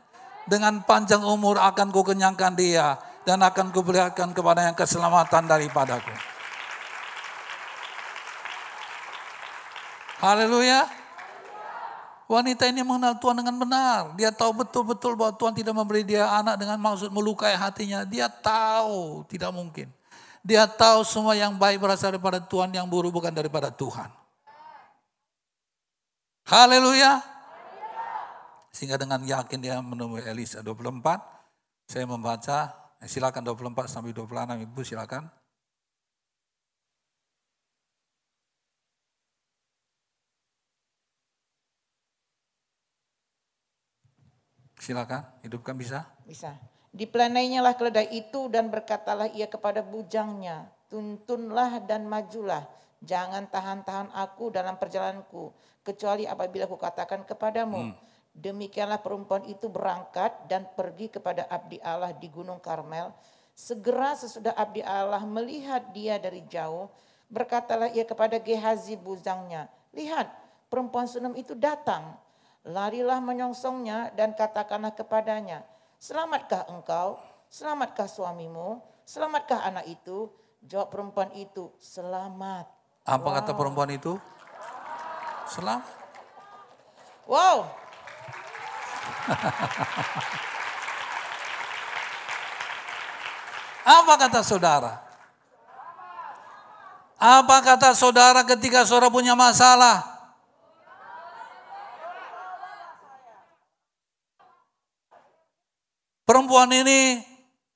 Dengan 0.48 0.80
panjang 0.86 1.20
umur 1.20 1.58
akan 1.58 1.90
kukenyangkan 1.90 2.54
dia, 2.56 2.96
dan 3.26 3.42
akan 3.42 3.74
kuperlihatkan 3.74 4.30
kepada 4.30 4.62
yang 4.62 4.78
keselamatan 4.78 5.50
daripadaku. 5.50 6.14
Haleluya. 10.22 10.86
Wanita 12.26 12.66
ini 12.66 12.82
mengenal 12.82 13.18
Tuhan 13.18 13.42
dengan 13.42 13.54
benar. 13.58 14.14
Dia 14.18 14.30
tahu 14.34 14.62
betul-betul 14.62 15.14
bahwa 15.14 15.34
Tuhan 15.34 15.54
tidak 15.54 15.74
memberi 15.74 16.02
dia 16.02 16.26
anak 16.26 16.58
dengan 16.58 16.78
maksud 16.78 17.10
melukai 17.10 17.54
hatinya. 17.54 18.02
Dia 18.02 18.26
tahu 18.26 19.26
tidak 19.30 19.50
mungkin. 19.54 19.90
Dia 20.46 20.66
tahu 20.66 21.02
semua 21.02 21.34
yang 21.34 21.54
baik 21.58 21.82
berasal 21.82 22.14
daripada 22.14 22.38
Tuhan, 22.38 22.70
yang 22.70 22.86
buruk 22.86 23.14
bukan 23.14 23.34
daripada 23.34 23.70
Tuhan. 23.70 24.25
Haleluya. 26.46 27.26
Sehingga 28.70 28.94
dengan 28.94 29.18
yakin 29.18 29.58
dia 29.58 29.82
menemui 29.82 30.22
Elisa 30.22 30.62
24. 30.62 31.18
Saya 31.90 32.06
membaca, 32.06 32.70
silakan 33.02 33.42
24 33.50 33.90
sampai 33.90 34.14
26 34.14 34.62
Ibu 34.62 34.80
silakan. 34.86 35.26
Silakan, 44.78 45.26
hidupkan 45.42 45.74
bisa? 45.74 46.06
Bisa. 46.22 46.54
Dipelanainya 46.94 47.58
lah 47.58 47.74
keledai 47.74 48.06
itu 48.14 48.46
dan 48.46 48.70
berkatalah 48.70 49.26
ia 49.34 49.50
kepada 49.50 49.82
bujangnya, 49.82 50.70
tuntunlah 50.86 51.82
dan 51.82 52.06
majulah, 52.06 52.70
jangan 53.02 53.50
tahan-tahan 53.50 54.14
aku 54.14 54.54
dalam 54.54 54.78
perjalananku, 54.78 55.50
kecuali 55.86 56.26
apabila 56.26 56.66
aku 56.66 56.74
katakan 56.74 57.22
kepadamu. 57.22 57.78
Hmm. 57.78 57.94
Demikianlah 58.34 58.98
perempuan 58.98 59.46
itu 59.46 59.70
berangkat 59.70 60.50
dan 60.50 60.66
pergi 60.74 61.08
kepada 61.08 61.46
abdi 61.46 61.78
Allah 61.80 62.10
di 62.10 62.26
Gunung 62.26 62.58
Karmel. 62.58 63.14
Segera 63.54 64.12
sesudah 64.18 64.52
abdi 64.52 64.84
Allah 64.84 65.22
melihat 65.24 65.94
dia 65.94 66.18
dari 66.18 66.44
jauh, 66.44 66.90
berkatalah 67.32 67.88
ia 67.94 68.04
kepada 68.04 68.36
Gehazi 68.36 68.98
bujangnya, 69.00 69.72
lihat 69.96 70.28
perempuan 70.68 71.08
Sunem 71.08 71.32
itu 71.32 71.56
datang 71.56 72.20
Larilah 72.66 73.22
menyongsongnya 73.22 74.10
dan 74.18 74.34
katakanlah 74.34 74.90
kepadanya, 74.90 75.62
Selamatkah 76.02 76.66
engkau? 76.66 77.14
Selamatkah 77.46 78.10
suamimu? 78.10 78.82
Selamatkah 79.06 79.62
anak 79.70 79.86
itu? 79.86 80.26
Jawab 80.66 80.90
perempuan 80.90 81.30
itu, 81.38 81.70
selamat. 81.78 82.66
Apa 83.06 83.28
wow. 83.30 83.34
kata 83.38 83.52
perempuan 83.54 83.90
itu? 83.94 84.18
Selamat. 85.46 85.86
Wow. 87.26 87.70
Apa 93.86 94.12
kata 94.18 94.42
saudara? 94.42 95.06
Apa 97.16 97.64
kata 97.64 97.96
saudara 97.96 98.44
ketika 98.44 98.84
saudara 98.84 99.08
punya 99.08 99.32
masalah? 99.38 100.04
Perempuan 106.26 106.66
ini 106.74 107.22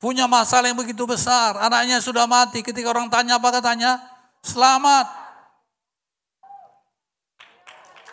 punya 0.03 0.27
masalah 0.27 0.67
yang 0.67 0.77
begitu 0.77 1.07
besar. 1.07 1.55
Anaknya 1.63 2.03
sudah 2.03 2.27
mati. 2.27 2.67
Ketika 2.67 2.91
orang 2.91 3.07
tanya 3.07 3.39
apa 3.39 3.49
katanya? 3.55 4.03
Selamat. 4.43 5.07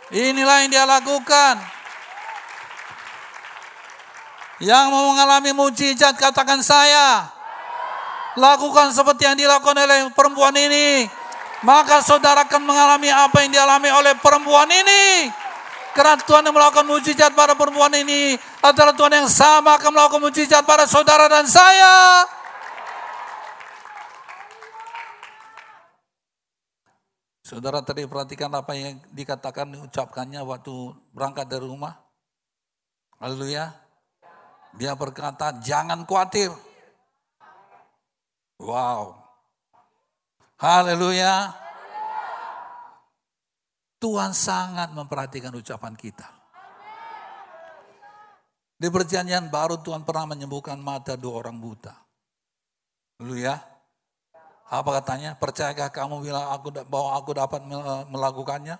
Inilah 0.07 0.63
yang 0.63 0.71
dia 0.71 0.85
lakukan. 0.87 1.59
Yang 4.63 4.85
mau 4.89 5.11
mengalami 5.11 5.51
mujizat 5.51 6.15
katakan 6.15 6.63
saya. 6.63 7.27
Lakukan 8.39 8.95
seperti 8.95 9.27
yang 9.27 9.35
dilakukan 9.35 9.75
oleh 9.75 10.07
perempuan 10.15 10.55
ini. 10.55 11.09
Maka 11.65 11.99
saudara 12.05 12.45
akan 12.45 12.63
mengalami 12.63 13.09
apa 13.09 13.43
yang 13.43 13.51
dialami 13.51 13.89
oleh 13.91 14.13
perempuan 14.21 14.69
ini. 14.71 15.27
Karena 15.91 16.13
Tuhan 16.21 16.45
yang 16.45 16.53
melakukan 16.53 16.85
mujizat 16.85 17.33
pada 17.33 17.57
perempuan 17.57 17.89
ini 17.97 18.37
adalah 18.61 18.93
Tuhan 18.93 19.13
yang 19.17 19.25
sama 19.25 19.81
akan 19.81 19.89
melakukan 19.89 20.21
mujizat 20.29 20.61
pada 20.61 20.85
saudara 20.85 21.25
dan 21.25 21.49
saya. 21.49 22.21
Saudara 27.47 27.79
tadi 27.79 28.03
perhatikan 28.03 28.51
apa 28.51 28.75
yang 28.75 28.99
dikatakan, 29.15 29.71
diucapkannya 29.71 30.43
waktu 30.43 30.91
berangkat 31.15 31.47
dari 31.47 31.63
rumah. 31.63 31.95
Haleluya. 33.23 33.71
Dia 34.75 34.91
berkata, 34.99 35.55
jangan 35.63 36.03
khawatir. 36.03 36.51
Wow. 38.59 39.15
Haleluya. 40.59 41.55
Tuhan 44.03 44.35
sangat 44.35 44.91
memperhatikan 44.91 45.55
ucapan 45.55 45.95
kita. 45.95 46.27
Di 48.75 48.91
perjanjian 48.91 49.47
baru 49.47 49.79
Tuhan 49.79 50.03
pernah 50.03 50.35
menyembuhkan 50.35 50.83
mata 50.83 51.15
dua 51.15 51.47
orang 51.47 51.63
buta. 51.63 51.95
Dulu 53.23 53.39
ya. 53.39 53.76
Apa 54.67 54.99
katanya? 54.99 55.31
Percayakah 55.39 55.87
kamu 55.95 56.27
bila 56.27 56.51
aku 56.51 56.75
bahwa 56.91 57.15
aku 57.15 57.31
dapat 57.31 57.63
melakukannya? 58.11 58.75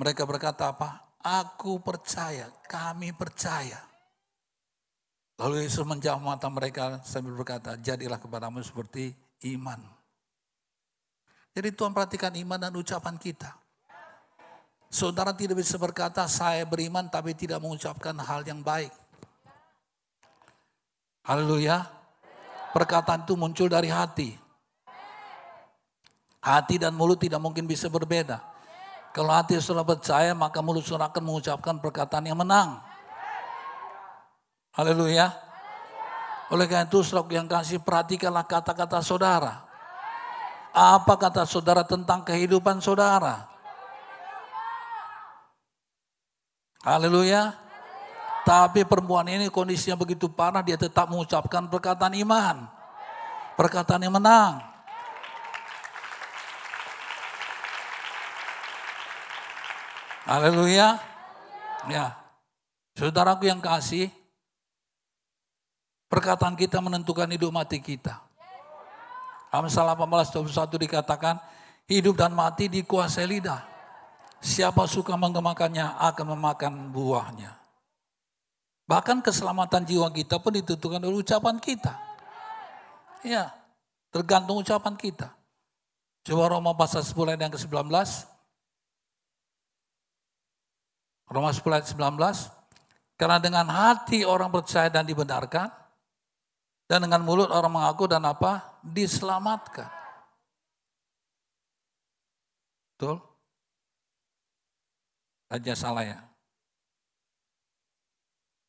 Mereka 0.00 0.24
berkata 0.24 0.72
apa? 0.72 1.04
Aku 1.22 1.78
percaya, 1.78 2.50
kami 2.66 3.14
percaya. 3.14 3.78
Lalu 5.38 5.68
Yesus 5.68 5.86
menjawab 5.86 6.22
mata 6.24 6.48
mereka 6.48 6.98
sambil 7.04 7.36
berkata, 7.36 7.78
jadilah 7.78 8.18
kepadamu 8.18 8.58
seperti 8.64 9.14
iman. 9.54 9.78
Jadi 11.52 11.68
Tuhan 11.76 11.92
perhatikan 11.92 12.32
iman 12.32 12.58
dan 12.58 12.72
ucapan 12.72 13.20
kita. 13.20 13.52
Saudara 14.92 15.30
tidak 15.36 15.60
bisa 15.60 15.76
berkata, 15.76 16.24
saya 16.26 16.64
beriman 16.64 17.06
tapi 17.06 17.36
tidak 17.36 17.60
mengucapkan 17.60 18.16
hal 18.16 18.42
yang 18.48 18.64
baik. 18.64 18.92
Haleluya. 21.22 21.86
Perkataan 22.74 23.22
itu 23.28 23.36
muncul 23.38 23.70
dari 23.70 23.92
hati. 23.92 24.41
Hati 26.42 26.74
dan 26.74 26.90
mulut 26.98 27.22
tidak 27.22 27.38
mungkin 27.38 27.70
bisa 27.70 27.86
berbeda. 27.86 28.42
Kalau 29.14 29.30
hati 29.30 29.54
saudara 29.62 29.86
percaya, 29.86 30.34
maka 30.34 30.58
mulut 30.58 30.82
saudara 30.82 31.06
akan 31.06 31.22
mengucapkan 31.22 31.78
perkataan 31.78 32.26
yang 32.26 32.34
menang. 32.34 32.82
Haleluya. 34.74 35.30
Oleh 36.50 36.66
karena 36.66 36.88
itu, 36.88 36.98
saudara 37.06 37.30
yang 37.30 37.46
kasih 37.46 37.78
perhatikanlah 37.78 38.42
kata-kata 38.42 38.98
saudara. 39.06 39.62
Apa 40.74 41.14
kata 41.14 41.46
saudara 41.46 41.86
tentang 41.86 42.26
kehidupan 42.26 42.82
saudara? 42.82 43.46
Haleluya. 46.82 47.54
Tapi 48.42 48.82
perempuan 48.82 49.30
ini 49.30 49.46
kondisinya 49.46 49.94
begitu 49.94 50.26
parah, 50.26 50.66
dia 50.66 50.74
tetap 50.74 51.06
mengucapkan 51.06 51.70
perkataan 51.70 52.18
iman. 52.18 52.66
Perkataan 53.54 54.02
yang 54.02 54.18
menang. 54.18 54.71
Haleluya. 60.22 61.02
Ya. 61.90 62.14
Saudaraku 62.94 63.48
yang 63.48 63.58
kasih, 63.58 64.12
perkataan 66.06 66.54
kita 66.54 66.78
menentukan 66.78 67.26
hidup 67.26 67.50
mati 67.50 67.80
kita. 67.80 68.20
Amsal 69.48 69.88
18, 69.88 70.32
21 70.32 70.76
dikatakan, 70.88 71.40
hidup 71.88 72.14
dan 72.20 72.36
mati 72.36 72.68
dikuasai 72.68 73.26
lidah. 73.26 73.64
Siapa 74.42 74.84
suka 74.86 75.16
menggemakannya 75.16 75.98
akan 75.98 76.26
memakan 76.36 76.72
buahnya. 76.92 77.52
Bahkan 78.86 79.24
keselamatan 79.24 79.86
jiwa 79.86 80.10
kita 80.12 80.36
pun 80.42 80.52
ditentukan 80.52 81.00
oleh 81.00 81.22
ucapan 81.22 81.56
kita. 81.62 81.94
Ya, 83.22 83.54
tergantung 84.10 84.60
ucapan 84.60 84.98
kita. 84.98 85.32
Coba 86.22 86.52
Roma 86.52 86.74
pasal 86.74 87.06
10 87.06 87.34
ayat 87.34 87.40
yang 87.48 87.54
ke-19. 87.54 87.88
Roma 91.32 91.48
10 91.48 91.64
ayat 91.72 91.88
19. 91.88 93.16
Karena 93.16 93.40
dengan 93.40 93.66
hati 93.72 94.28
orang 94.28 94.52
percaya 94.52 94.92
dan 94.92 95.08
dibenarkan. 95.08 95.72
Dan 96.84 97.08
dengan 97.08 97.24
mulut 97.24 97.48
orang 97.48 97.72
mengaku 97.72 98.04
dan 98.04 98.20
apa? 98.28 98.84
Diselamatkan. 98.84 99.88
Betul? 102.92 103.16
Aja 105.48 105.72
salah 105.72 106.04
ya. 106.04 106.20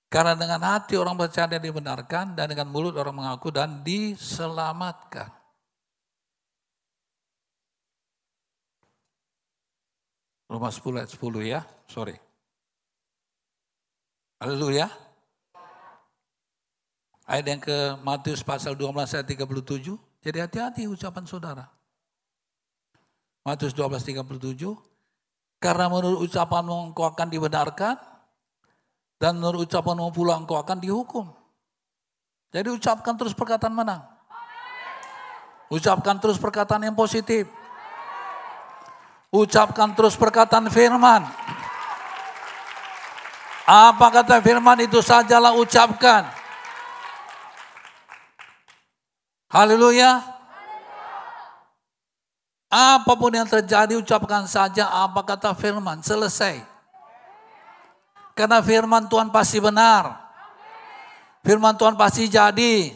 Karena 0.08 0.38
dengan 0.38 0.62
hati 0.62 0.94
orang 0.96 1.18
percaya 1.18 1.50
dan 1.50 1.60
dibenarkan 1.60 2.38
dan 2.38 2.46
dengan 2.48 2.70
mulut 2.70 2.94
orang 2.96 3.18
mengaku 3.18 3.50
dan 3.50 3.82
diselamatkan. 3.82 5.28
Roma 10.48 10.70
10 10.70 11.02
ayat 11.02 11.10
10 11.10 11.44
ya, 11.50 11.66
sorry. 11.90 12.14
Haleluya. 14.44 14.92
Ayat 17.24 17.46
yang 17.48 17.64
ke 17.64 17.96
Matius 18.04 18.44
pasal 18.44 18.76
12 18.76 19.16
ayat 19.16 19.24
37. 19.24 19.96
Jadi 20.20 20.38
hati-hati 20.44 20.84
ucapan 20.84 21.24
saudara. 21.24 21.72
Matius 23.48 23.72
12 23.72 24.04
37. 24.04 24.36
Karena 25.64 25.88
menurut 25.88 26.28
ucapanmu 26.28 26.92
engkau 26.92 27.08
akan 27.08 27.32
dibenarkan, 27.32 27.96
dan 29.16 29.40
menurut 29.40 29.64
ucapanmu 29.64 30.12
pula 30.12 30.36
engkau 30.36 30.60
akan 30.60 30.76
dihukum. 30.84 31.32
Jadi 32.52 32.68
ucapkan 32.68 33.16
terus 33.16 33.32
perkataan 33.32 33.72
menang. 33.72 34.04
Ucapkan 35.72 36.20
terus 36.20 36.36
perkataan 36.36 36.84
yang 36.84 37.00
positif. 37.00 37.48
Ucapkan 39.32 39.96
terus 39.96 40.20
perkataan 40.20 40.68
firman. 40.68 41.32
Apa 43.64 44.12
kata 44.12 44.44
firman 44.44 44.84
itu 44.84 45.00
sajalah 45.00 45.56
ucapkan. 45.56 46.28
Haleluya. 49.48 50.20
Apa 52.68 53.14
pun 53.16 53.32
yang 53.32 53.48
terjadi 53.48 53.96
ucapkan 53.96 54.44
saja 54.50 54.90
apa 54.92 55.24
kata 55.24 55.56
firman. 55.56 56.04
Selesai. 56.04 56.60
Karena 58.36 58.60
firman 58.60 59.08
Tuhan 59.08 59.32
pasti 59.32 59.64
benar. 59.64 60.12
Firman 61.46 61.78
Tuhan 61.80 61.96
pasti 61.96 62.28
jadi. 62.28 62.92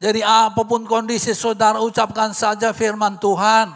Jadi 0.00 0.20
apa 0.24 0.62
pun 0.64 0.86
kondisi 0.88 1.36
saudara 1.36 1.82
ucapkan 1.82 2.32
saja 2.32 2.72
firman 2.72 3.20
Tuhan. 3.20 3.68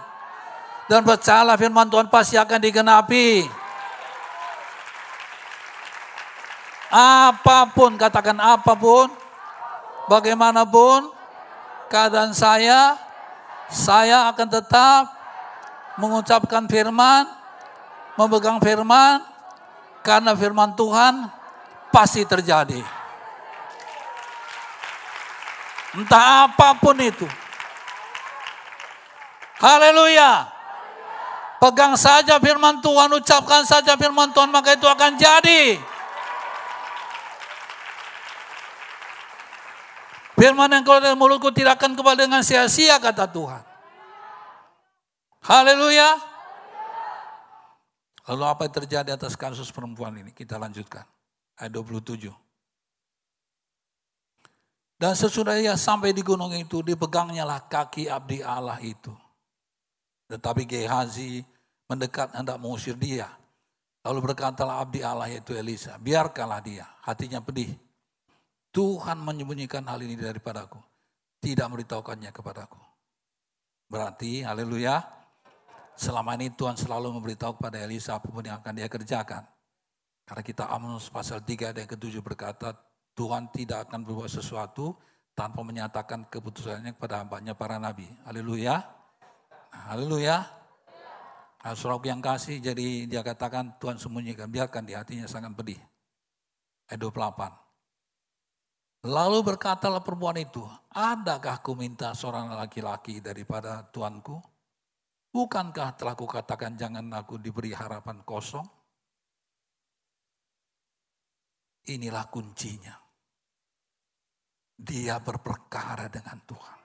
Dan 0.87 1.03
percayalah 1.03 1.59
firman 1.59 1.91
Tuhan 1.91 2.09
pasti 2.09 2.39
akan 2.39 2.63
digenapi. 2.63 3.66
Apa 6.91 7.67
pun, 7.75 7.99
katakan 7.99 8.39
apa 8.39 8.79
pun, 8.79 9.11
bagaimanapun 10.07 11.11
keadaan 11.91 12.31
saya, 12.31 12.95
saya 13.71 14.31
akan 14.31 14.49
tetap 14.51 15.03
mengucapkan 15.99 16.67
firman, 16.71 17.27
memegang 18.15 18.63
firman, 18.63 19.19
karena 20.07 20.33
firman 20.39 20.79
Tuhan 20.79 21.27
pasti 21.91 22.23
terjadi. 22.23 22.79
Entah 25.97 26.47
apa 26.47 26.77
pun 26.79 26.95
itu. 27.01 27.27
Haleluya. 29.57 30.53
Pegang 31.57 31.97
saja 31.97 32.37
firman 32.37 32.85
Tuhan, 32.85 33.09
ucapkan 33.17 33.65
saja 33.65 33.97
firman 33.97 34.29
Tuhan, 34.31 34.53
maka 34.53 34.77
itu 34.77 34.85
akan 34.85 35.17
jadi. 35.17 35.81
Firman 40.37 40.69
yang 40.69 40.85
keluar 40.85 41.01
dari 41.01 41.17
mulutku 41.17 41.49
tidak 41.49 41.81
akan 41.81 41.97
kembali 41.97 42.29
dengan 42.29 42.45
sia-sia 42.45 43.01
kata 43.01 43.25
Tuhan. 43.25 43.65
Haleluya. 45.49 46.21
Lalu 48.29 48.45
apa 48.45 48.69
yang 48.69 48.75
terjadi 48.85 49.11
atas 49.17 49.33
kasus 49.33 49.73
perempuan 49.73 50.13
ini? 50.21 50.37
Kita 50.37 50.61
lanjutkan. 50.61 51.09
Ayat 51.57 51.73
27. 51.73 52.29
Dan 55.01 55.17
sesudah 55.17 55.57
ia 55.57 55.73
sampai 55.77 56.13
di 56.13 56.21
gunung 56.21 56.53
itu, 56.53 56.85
dipegangnya 56.85 57.49
lah 57.49 57.65
kaki 57.65 58.09
abdi 58.09 58.45
Allah 58.45 58.77
itu. 58.85 59.13
Tetapi 60.29 60.69
Gehazi 60.69 61.45
mendekat 61.89 62.37
hendak 62.37 62.61
mengusir 62.61 62.99
dia. 62.99 63.31
Lalu 64.05 64.33
berkatalah 64.33 64.85
abdi 64.85 65.01
Allah 65.01 65.33
yaitu 65.33 65.57
Elisa, 65.57 65.97
biarkanlah 65.97 66.61
dia, 66.61 66.85
hatinya 67.07 67.41
pedih. 67.41 67.86
Tuhan 68.77 69.17
menyembunyikan 69.25 69.89
hal 69.89 70.05
ini 70.05 70.21
daripadaku. 70.21 70.77
Tidak 71.41 71.65
memberitahukannya 71.65 72.29
kepadaku. 72.29 72.77
Berarti, 73.89 74.45
haleluya, 74.45 75.01
selama 75.97 76.37
ini 76.37 76.53
Tuhan 76.53 76.77
selalu 76.77 77.17
memberitahu 77.17 77.57
kepada 77.57 77.81
Elisa 77.81 78.21
apa 78.21 78.29
pun 78.29 78.45
yang 78.45 78.61
akan 78.61 78.77
dia 78.77 78.85
kerjakan. 78.93 79.49
Karena 80.29 80.43
kita 80.45 80.69
Amos 80.69 81.09
pasal 81.09 81.41
3 81.41 81.73
dan 81.73 81.89
ke-7 81.89 82.21
berkata, 82.21 82.77
Tuhan 83.17 83.49
tidak 83.49 83.89
akan 83.89 84.05
berbuat 84.05 84.29
sesuatu 84.29 84.93
tanpa 85.33 85.65
menyatakan 85.65 86.29
keputusannya 86.29 86.93
kepada 87.01 87.25
hambanya 87.25 87.57
para 87.57 87.81
nabi. 87.81 88.05
Haleluya. 88.29 88.85
Haleluya. 89.73 90.45
Nah, 91.65 91.75
yang 92.05 92.21
kasih, 92.21 92.61
jadi 92.61 93.09
dia 93.09 93.25
katakan 93.25 93.73
Tuhan 93.81 93.97
sembunyikan, 93.97 94.53
biarkan 94.53 94.85
di 94.85 94.93
hatinya 94.93 95.25
sangat 95.25 95.57
pedih. 95.57 95.81
Ayat 96.93 97.01
28. 97.01 97.66
Lalu 99.07 99.55
berkatalah 99.55 100.03
perempuan 100.03 100.35
itu, 100.35 100.67
adakah 100.91 101.63
ku 101.63 101.79
minta 101.79 102.11
seorang 102.11 102.51
laki-laki 102.59 103.23
daripada 103.23 103.87
tuanku? 103.87 104.35
Bukankah 105.31 105.95
telah 105.95 106.19
kukatakan 106.19 106.75
jangan 106.75 107.07
aku 107.15 107.39
diberi 107.39 107.71
harapan 107.71 108.27
kosong? 108.27 108.67
Inilah 111.87 112.27
kuncinya. 112.27 112.99
Dia 114.75 115.23
berperkara 115.23 116.11
dengan 116.11 116.43
Tuhan. 116.43 116.81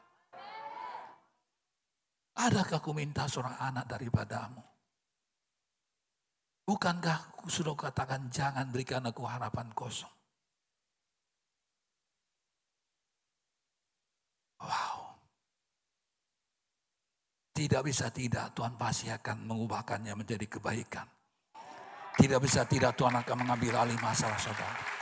Adakah 2.38 2.80
ku 2.86 2.94
minta 2.94 3.26
seorang 3.26 3.58
anak 3.58 3.90
daripadamu? 3.90 4.62
Bukankah 6.70 7.34
aku 7.34 7.50
sudah 7.50 7.74
katakan 7.74 8.30
jangan 8.30 8.70
berikan 8.70 9.02
aku 9.10 9.26
harapan 9.26 9.74
kosong? 9.74 10.21
Wow. 14.62 15.18
Tidak 17.52 17.82
bisa 17.84 18.10
tidak 18.10 18.56
Tuhan 18.56 18.80
pasti 18.80 19.12
akan 19.12 19.46
mengubahkannya 19.46 20.14
menjadi 20.16 20.46
kebaikan. 20.48 21.08
Tidak 22.16 22.40
bisa 22.40 22.64
tidak 22.68 22.96
Tuhan 22.96 23.16
akan 23.18 23.36
mengambil 23.44 23.84
alih 23.84 23.98
masalah 24.00 24.40
saudara. 24.40 25.02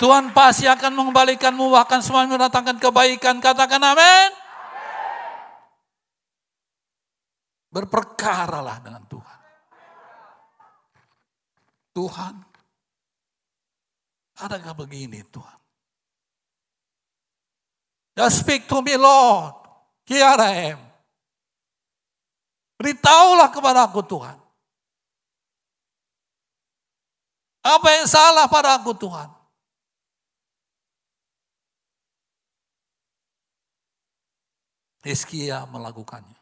Tuhan 0.00 0.32
pasti 0.32 0.64
akan 0.64 0.96
mengembalikanmu 0.96 1.68
bahkan 1.76 2.00
semua 2.00 2.24
mendatangkan 2.24 2.80
kebaikan. 2.80 3.36
Katakan 3.36 3.84
amin. 3.84 4.32
Berperkaralah 7.68 8.80
dengan 8.80 9.04
Tuhan. 9.06 9.40
Tuhan, 11.90 12.34
adakah 14.40 14.72
begini 14.72 15.20
Tuhan? 15.28 15.59
Just 18.16 18.42
speak 18.42 18.66
to 18.66 18.82
me 18.82 18.98
Lord. 18.98 19.54
Here 20.06 20.26
I 20.26 20.74
am. 20.74 20.80
Beritahulah 22.80 23.52
kepada 23.52 23.86
aku 23.86 24.00
Tuhan. 24.02 24.40
Apa 27.60 27.88
yang 28.00 28.08
salah 28.08 28.48
pada 28.48 28.80
aku 28.80 28.96
Tuhan? 28.96 29.28
Hizkia 35.04 35.64
melakukannya. 35.68 36.40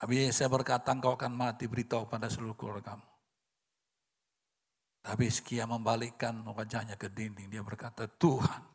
Tapi 0.00 0.28
saya 0.28 0.52
berkata 0.52 0.92
engkau 0.92 1.16
akan 1.16 1.32
mati 1.32 1.64
beritahu 1.64 2.04
pada 2.04 2.28
seluruh 2.28 2.52
keluarga 2.56 2.92
kamu. 2.92 3.08
Tapi 5.04 5.22
Hizkia 5.28 5.64
membalikkan 5.68 6.44
wajahnya 6.44 6.96
ke 6.96 7.12
dinding. 7.12 7.48
Dia 7.48 7.60
berkata, 7.64 8.08
Tuhan, 8.08 8.73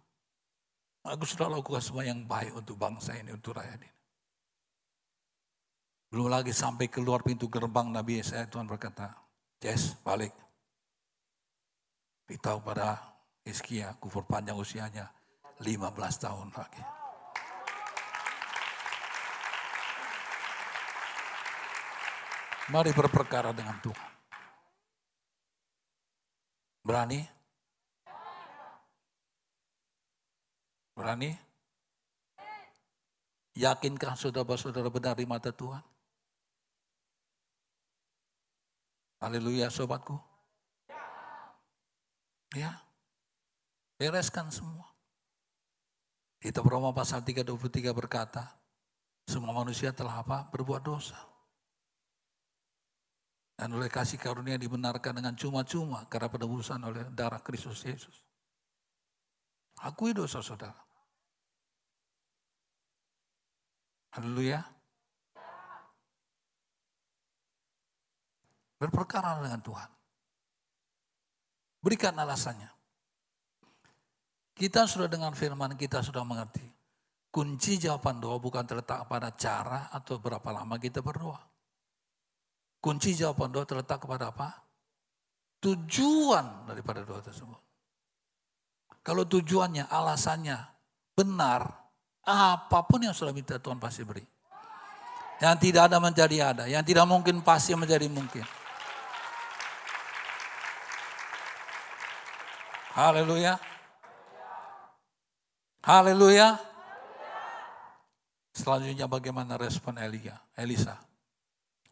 aku 1.09 1.25
sudah 1.25 1.49
lakukan 1.49 1.81
semua 1.81 2.05
yang 2.05 2.21
baik 2.29 2.53
untuk 2.53 2.77
bangsa 2.77 3.17
ini, 3.17 3.33
untuk 3.33 3.57
rakyat 3.57 3.81
ini. 3.81 3.89
Belum 6.09 6.29
lagi 6.29 6.53
sampai 6.53 6.89
keluar 6.89 7.21
pintu 7.21 7.49
gerbang 7.49 7.89
Nabi 7.89 8.21
saya 8.21 8.45
Tuhan 8.45 8.65
berkata, 8.65 9.13
Jess 9.61 9.97
balik. 10.01 10.33
Beritahu 12.25 12.61
pada 12.61 12.97
Hizkia, 13.41 13.97
kufur 13.97 14.25
panjang 14.25 14.57
usianya 14.57 15.09
15 15.61 16.25
tahun 16.25 16.49
lagi. 16.53 16.83
Mari 22.69 22.93
berperkara 22.93 23.49
dengan 23.49 23.81
Tuhan. 23.81 24.11
Berani? 26.85 27.38
Berani? 30.99 31.31
Yakinkah 33.55 34.19
saudara-saudara 34.19 34.91
benar 34.91 35.15
di 35.15 35.23
mata 35.23 35.47
Tuhan? 35.47 35.79
Haleluya 39.23 39.71
sobatku. 39.71 40.19
Ya. 42.51 42.83
Bereskan 43.95 44.51
semua. 44.51 44.91
Kita 46.43 46.59
Roma 46.59 46.91
pasal 46.91 47.23
323 47.23 47.95
berkata, 47.95 48.59
semua 49.23 49.55
manusia 49.55 49.95
telah 49.95 50.19
apa? 50.19 50.51
Berbuat 50.51 50.83
dosa. 50.83 51.19
Dan 53.55 53.71
oleh 53.75 53.87
kasih 53.87 54.19
karunia 54.19 54.59
dibenarkan 54.59 55.19
dengan 55.19 55.35
cuma-cuma 55.35 56.07
karena 56.11 56.27
penebusan 56.27 56.79
oleh 56.83 57.07
darah 57.11 57.43
Kristus 57.43 57.83
Yesus. 57.87 58.23
Akui 59.83 60.11
dosa 60.11 60.43
saudara. 60.43 60.88
Haleluya. 64.19 64.59
Berperkara 68.75 69.39
dengan 69.39 69.63
Tuhan. 69.63 69.89
Berikan 71.79 72.19
alasannya. 72.19 72.67
Kita 74.51 74.83
sudah 74.83 75.07
dengan 75.07 75.31
firman 75.31 75.79
kita 75.79 76.03
sudah 76.03 76.27
mengerti. 76.27 76.67
Kunci 77.31 77.79
jawaban 77.79 78.19
doa 78.19 78.35
bukan 78.43 78.67
terletak 78.67 79.07
pada 79.07 79.31
cara 79.39 79.87
atau 79.87 80.19
berapa 80.19 80.51
lama 80.51 80.75
kita 80.75 80.99
berdoa. 80.99 81.39
Kunci 82.83 83.15
jawaban 83.15 83.55
doa 83.55 83.63
terletak 83.63 84.03
kepada 84.03 84.35
apa? 84.35 84.51
Tujuan 85.63 86.67
daripada 86.67 87.07
doa 87.07 87.23
tersebut. 87.23 87.59
Kalau 88.99 89.23
tujuannya, 89.23 89.87
alasannya 89.87 90.59
benar, 91.15 91.71
apa 92.29 92.85
pun 92.85 93.01
yang 93.01 93.15
sudah 93.17 93.33
minta 93.33 93.57
Tuhan 93.57 93.81
pasti 93.81 94.05
beri. 94.05 94.21
Yang 95.41 95.55
tidak 95.65 95.89
ada 95.89 95.97
menjadi 95.97 96.37
ada, 96.53 96.63
yang 96.69 96.85
tidak 96.85 97.09
mungkin 97.09 97.41
pasti 97.41 97.73
menjadi 97.73 98.05
mungkin. 98.05 98.45
Haleluya. 102.93 103.57
Haleluya. 105.81 106.59
Selanjutnya 108.53 109.07
bagaimana 109.07 109.55
respon 109.55 109.95
Elia, 109.95 110.35
Elisa? 110.53 111.09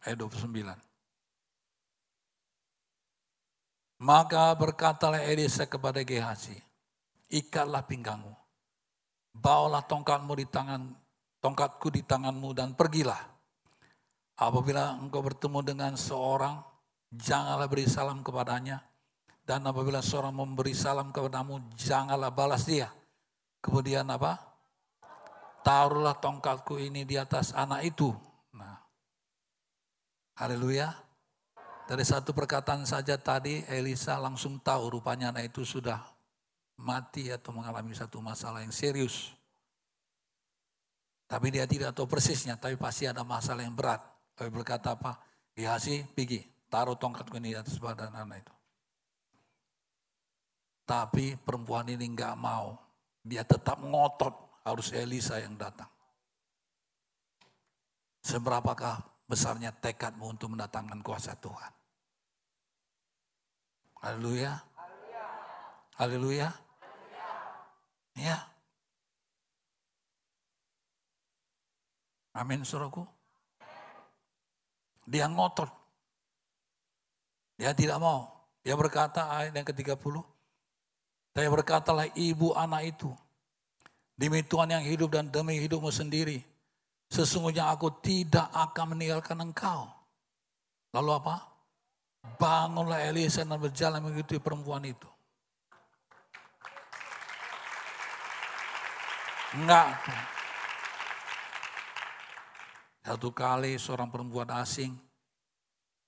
ayat 0.07 0.17
29. 0.23 0.77
Maka 3.97 4.53
berkatalah 4.55 5.19
Elisa 5.25 5.67
kepada 5.67 5.99
Gehazi, 6.05 6.55
ikatlah 7.33 7.81
pinggangmu, 7.83 8.36
bawalah 9.37 9.85
tongkatmu 9.85 10.33
di 10.37 10.45
tangan, 10.49 10.81
tongkatku 11.39 11.93
di 11.93 12.01
tanganmu 12.03 12.49
dan 12.57 12.73
pergilah. 12.73 13.19
Apabila 14.37 14.97
engkau 14.97 15.25
bertemu 15.25 15.59
dengan 15.65 15.93
seorang, 15.97 16.61
janganlah 17.09 17.65
beri 17.65 17.89
salam 17.89 18.21
kepadanya. 18.21 18.81
Dan 19.47 19.63
apabila 19.63 20.03
seorang 20.03 20.35
memberi 20.35 20.75
salam 20.75 21.09
kepadamu, 21.09 21.73
janganlah 21.79 22.29
balas 22.29 22.67
dia. 22.67 22.91
Kemudian 23.63 24.05
apa? 24.11 24.37
Taruhlah 25.63 26.19
tongkatku 26.19 26.77
ini 26.77 27.07
di 27.07 27.15
atas 27.15 27.55
anak 27.55 27.87
itu 27.87 28.11
Haleluya. 30.37 30.93
Dari 31.89 32.05
satu 32.05 32.29
perkataan 32.29 32.85
saja 32.85 33.17
tadi 33.17 33.65
Elisa 33.65 34.21
langsung 34.21 34.61
tahu 34.61 34.93
rupanya 35.01 35.33
anak 35.33 35.49
itu 35.49 35.65
sudah 35.65 35.97
mati 36.77 37.33
atau 37.33 37.53
mengalami 37.53 37.93
satu 37.97 38.21
masalah 38.21 38.61
yang 38.61 38.73
serius. 38.73 39.33
Tapi 41.27 41.51
dia 41.51 41.67
tidak 41.67 41.91
tahu 41.91 42.07
persisnya, 42.07 42.55
tapi 42.55 42.79
pasti 42.79 43.03
ada 43.03 43.25
masalah 43.25 43.65
yang 43.65 43.75
berat. 43.75 43.99
Tapi 44.37 44.47
berkata 44.47 44.95
apa? 44.95 45.19
Gihasi, 45.57 46.07
pergi, 46.15 46.45
taruh 46.71 46.95
tongkat 46.95 47.27
ini 47.35 47.51
di 47.51 47.57
atas 47.59 47.75
badan 47.81 48.13
anak 48.15 48.47
itu. 48.47 48.55
Tapi 50.87 51.35
perempuan 51.35 51.91
ini 51.91 52.07
nggak 52.07 52.35
mau. 52.39 52.79
Dia 53.19 53.43
tetap 53.43 53.83
ngotot 53.83 54.63
harus 54.63 54.95
Elisa 54.95 55.35
yang 55.35 55.59
datang. 55.59 55.91
Seberapakah 58.23 59.03
besarnya 59.27 59.75
tekadmu 59.75 60.31
untuk 60.31 60.55
mendatangkan 60.55 61.03
kuasa 61.03 61.35
Tuhan. 61.35 61.73
Haleluya. 63.99 64.55
Haleluya. 65.99 66.66
Ya. 68.17 68.41
Amin 72.33 72.65
suruhku. 72.65 73.05
Dia 75.05 75.29
ngotot. 75.29 75.69
Dia 77.61 77.71
tidak 77.77 78.01
mau. 78.01 78.27
Dia 78.65 78.73
berkata 78.73 79.29
ayat 79.29 79.53
yang 79.53 79.65
ke-30. 79.65 80.21
Saya 81.37 81.49
berkatalah 81.53 82.09
ibu 82.17 82.51
anak 82.57 82.97
itu. 82.97 83.09
Demi 84.17 84.41
Tuhan 84.41 84.73
yang 84.73 84.83
hidup 84.83 85.13
dan 85.13 85.29
demi 85.29 85.61
hidupmu 85.61 85.93
sendiri 85.93 86.41
Sesungguhnya 87.07 87.71
aku 87.71 87.87
tidak 88.03 88.51
akan 88.51 88.95
meninggalkan 88.95 89.39
engkau. 89.39 89.87
Lalu 90.91 91.11
apa? 91.23 91.35
Bangunlah 92.35 93.07
Elisa 93.07 93.47
dan 93.47 93.55
berjalan 93.55 94.03
mengikuti 94.03 94.35
perempuan 94.43 94.83
itu. 94.83 95.07
Enggak. 99.57 99.89
Satu 103.01 103.33
kali 103.33 103.81
seorang 103.81 104.13
perempuan 104.13 104.53
asing 104.53 104.93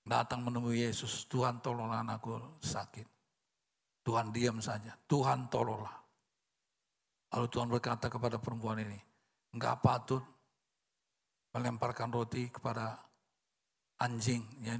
datang 0.06 0.46
menemui 0.46 0.86
Yesus. 0.86 1.26
Tuhan 1.26 1.58
tolonglah 1.58 2.06
anakku 2.06 2.38
sakit. 2.62 3.08
Tuhan 4.06 4.30
diam 4.30 4.62
saja. 4.62 4.94
Tuhan 5.10 5.50
tolonglah. 5.50 5.98
Lalu 7.34 7.46
Tuhan 7.50 7.68
berkata 7.70 8.06
kepada 8.06 8.38
perempuan 8.38 8.78
ini, 8.82 8.98
enggak 9.54 9.82
patut 9.82 10.22
melemparkan 11.50 12.10
roti 12.14 12.46
kepada 12.50 12.94
anjing 13.98 14.46
yang 14.62 14.78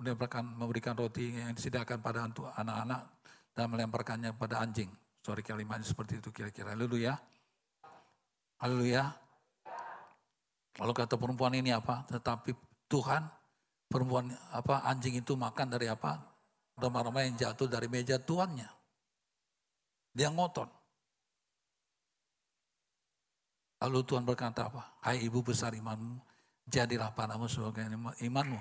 melemparkan 0.00 0.44
memberikan 0.56 0.96
roti 0.96 1.36
yang 1.36 1.52
disediakan 1.52 2.00
pada 2.00 2.24
anak-anak 2.56 3.02
dan 3.52 3.66
melemparkannya 3.68 4.32
kepada 4.32 4.64
anjing. 4.64 4.88
Sorry 5.20 5.44
kalimatnya 5.44 5.84
seperti 5.84 6.24
itu 6.24 6.32
kira-kira. 6.32 6.72
Haleluya. 6.72 7.37
Haleluya. 8.58 9.06
Lalu 10.78 10.92
kata 10.94 11.14
perempuan 11.14 11.54
ini 11.54 11.70
apa? 11.70 12.06
Tetapi 12.10 12.54
Tuhan, 12.90 13.22
perempuan 13.86 14.30
apa 14.50 14.82
anjing 14.86 15.18
itu 15.18 15.38
makan 15.38 15.74
dari 15.74 15.86
apa? 15.86 16.18
Remah-remah 16.78 17.22
yang 17.26 17.34
jatuh 17.34 17.66
dari 17.66 17.90
meja 17.90 18.18
tuannya. 18.18 18.66
Dia 20.14 20.30
ngotot. 20.30 20.70
Lalu 23.78 23.98
Tuhan 24.02 24.26
berkata 24.26 24.66
apa? 24.66 24.98
Hai 25.06 25.22
ibu 25.22 25.38
besar 25.38 25.70
imanmu, 25.74 26.18
jadilah 26.66 27.14
padamu 27.14 27.46
sebagai 27.46 27.86
imanmu. 28.22 28.58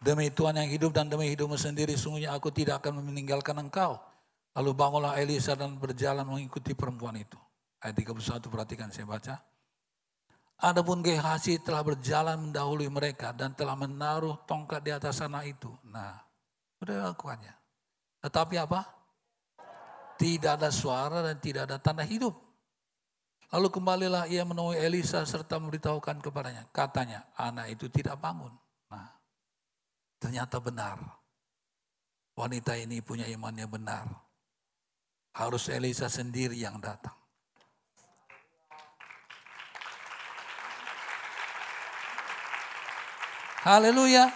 Demi 0.00 0.32
Tuhan 0.32 0.56
yang 0.56 0.72
hidup 0.72 0.96
dan 0.96 1.12
demi 1.12 1.28
hidupmu 1.28 1.60
sendiri, 1.60 1.92
sungguhnya 1.92 2.32
aku 2.32 2.48
tidak 2.48 2.80
akan 2.80 3.04
meninggalkan 3.04 3.52
engkau. 3.60 4.00
Lalu 4.56 4.72
bangunlah 4.72 5.20
Elisa 5.20 5.52
dan 5.52 5.76
berjalan 5.76 6.24
mengikuti 6.24 6.72
perempuan 6.72 7.20
itu. 7.20 7.36
Ayat 7.84 8.00
31 8.00 8.48
perhatikan 8.48 8.88
saya 8.88 9.04
baca. 9.04 9.34
Adapun 10.60 11.00
Gehazi 11.00 11.60
telah 11.60 11.80
berjalan 11.80 12.48
mendahului 12.48 12.88
mereka 12.88 13.32
dan 13.32 13.56
telah 13.56 13.76
menaruh 13.76 14.40
tongkat 14.44 14.80
di 14.84 14.92
atas 14.92 15.20
sana 15.20 15.44
itu. 15.44 15.68
Nah, 15.88 16.16
udah 16.84 17.12
lakukannya. 17.12 17.54
Tetapi 18.20 18.54
apa? 18.60 18.80
Tidak 20.20 20.60
ada 20.60 20.68
suara 20.68 21.24
dan 21.24 21.40
tidak 21.40 21.64
ada 21.64 21.80
tanda 21.80 22.04
hidup. 22.04 22.36
Lalu 23.56 23.68
kembalilah 23.72 24.28
ia 24.28 24.44
menemui 24.44 24.76
Elisa 24.76 25.24
serta 25.24 25.56
memberitahukan 25.56 26.20
kepadanya. 26.20 26.68
Katanya, 26.68 27.24
anak 27.40 27.72
itu 27.72 27.88
tidak 27.88 28.20
bangun. 28.20 28.52
Ternyata 30.20 30.60
benar. 30.60 31.00
Wanita 32.36 32.76
ini 32.76 33.00
punya 33.00 33.24
imannya 33.24 33.64
benar. 33.64 34.04
Harus 35.32 35.72
Elisa 35.72 36.12
sendiri 36.12 36.60
yang 36.60 36.76
datang. 36.76 37.16
Haleluya. 43.64 44.28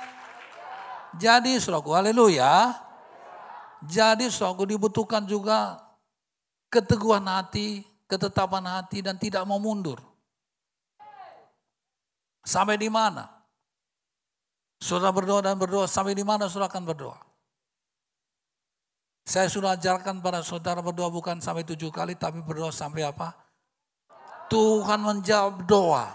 Jadi 1.16 1.56
saudaraku, 1.60 1.96
haleluya. 1.96 2.76
Jadi 3.84 4.28
saudaraku 4.28 4.64
dibutuhkan 4.68 5.24
juga 5.24 5.80
keteguhan 6.72 7.24
hati, 7.28 7.84
ketetapan 8.08 8.64
hati 8.68 9.00
dan 9.00 9.16
tidak 9.16 9.44
mau 9.44 9.60
mundur. 9.60 10.00
Sampai 12.44 12.76
di 12.76 12.92
mana? 12.92 13.33
Saudara 14.82 15.14
berdoa 15.14 15.40
dan 15.40 15.56
berdoa 15.56 15.88
sampai 15.88 16.14
di 16.14 16.22
mana 16.26 16.46
saudara 16.50 16.70
akan 16.70 16.84
berdoa? 16.84 17.18
Saya 19.24 19.48
sudah 19.48 19.72
ajarkan 19.72 20.20
pada 20.20 20.44
saudara 20.44 20.84
berdoa 20.84 21.08
bukan 21.08 21.40
sampai 21.40 21.64
tujuh 21.64 21.88
kali, 21.88 22.12
tapi 22.12 22.44
berdoa 22.44 22.68
sampai 22.68 23.08
apa? 23.08 23.32
Tuhan 24.52 25.00
menjawab 25.00 25.64
doa. 25.64 26.12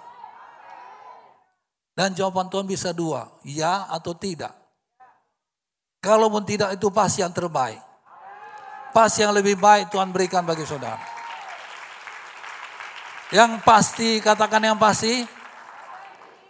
Dan 1.98 2.14
jawaban 2.14 2.48
Tuhan 2.48 2.70
bisa 2.70 2.94
dua, 2.94 3.28
ya 3.42 3.90
atau 3.90 4.14
tidak. 4.14 4.54
Kalaupun 6.00 6.46
tidak 6.48 6.78
itu 6.78 6.88
pasti 6.94 7.26
yang 7.26 7.34
terbaik. 7.34 7.82
Pasti 8.96 9.26
yang 9.26 9.36
lebih 9.36 9.60
baik 9.60 9.92
Tuhan 9.92 10.14
berikan 10.14 10.46
bagi 10.46 10.64
saudara. 10.64 11.02
Yang 13.30 13.62
pasti, 13.62 14.18
katakan 14.24 14.64
yang 14.64 14.80
pasti, 14.80 15.28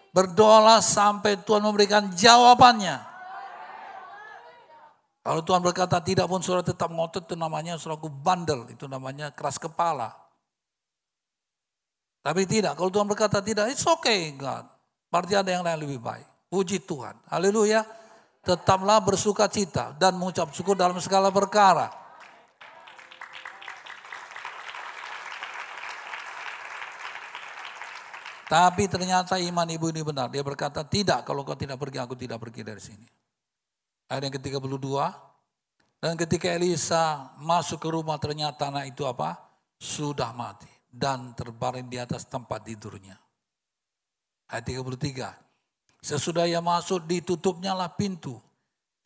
Berdoalah 0.10 0.82
sampai 0.82 1.38
Tuhan 1.46 1.62
memberikan 1.62 2.10
jawabannya. 2.10 3.10
Kalau 5.20 5.46
Tuhan 5.46 5.62
berkata 5.62 6.02
tidak 6.02 6.26
pun 6.26 6.42
surat 6.42 6.66
tetap 6.66 6.90
ngotot 6.90 7.30
itu 7.30 7.38
namanya 7.38 7.78
suraku 7.78 8.10
bandel. 8.10 8.66
Itu 8.74 8.90
namanya 8.90 9.30
keras 9.30 9.62
kepala. 9.62 10.10
Tapi 12.20 12.44
tidak, 12.50 12.76
kalau 12.76 12.92
Tuhan 12.92 13.08
berkata 13.08 13.40
tidak, 13.40 13.72
it's 13.72 13.86
okay 13.86 14.34
God. 14.36 14.68
Berarti 15.10 15.34
ada 15.38 15.50
yang 15.50 15.64
lain 15.64 15.86
lebih 15.86 16.02
baik. 16.02 16.26
Puji 16.50 16.82
Tuhan. 16.84 17.16
Haleluya. 17.30 17.86
Tetaplah 18.42 19.04
bersuka 19.04 19.46
cita 19.46 19.94
dan 19.98 20.18
mengucap 20.18 20.50
syukur 20.56 20.74
dalam 20.74 20.98
segala 20.98 21.30
perkara. 21.30 21.92
Tapi 28.50 28.90
ternyata 28.90 29.38
iman 29.38 29.70
ibu 29.70 29.94
ini 29.94 30.02
benar. 30.02 30.34
Dia 30.34 30.42
berkata, 30.42 30.82
tidak 30.82 31.22
kalau 31.22 31.46
kau 31.46 31.54
tidak 31.54 31.78
pergi, 31.78 32.02
aku 32.02 32.18
tidak 32.18 32.42
pergi 32.42 32.66
dari 32.66 32.82
sini. 32.82 33.06
Ayat 34.10 34.26
yang 34.26 34.34
ke-32. 34.42 34.90
Dan 36.02 36.18
ketika 36.18 36.50
Elisa 36.50 37.30
masuk 37.38 37.78
ke 37.78 37.90
rumah 37.94 38.18
ternyata 38.18 38.74
anak 38.74 38.90
itu 38.90 39.06
apa? 39.06 39.38
Sudah 39.78 40.34
mati. 40.34 40.66
Dan 40.90 41.38
terbaring 41.38 41.86
di 41.86 42.02
atas 42.02 42.26
tempat 42.26 42.66
tidurnya. 42.66 43.22
Ayat 44.50 44.66
33. 44.66 46.02
Sesudah 46.02 46.50
ia 46.50 46.58
masuk 46.58 47.06
ditutupnya 47.06 47.78
lah 47.78 47.94
pintu. 47.94 48.42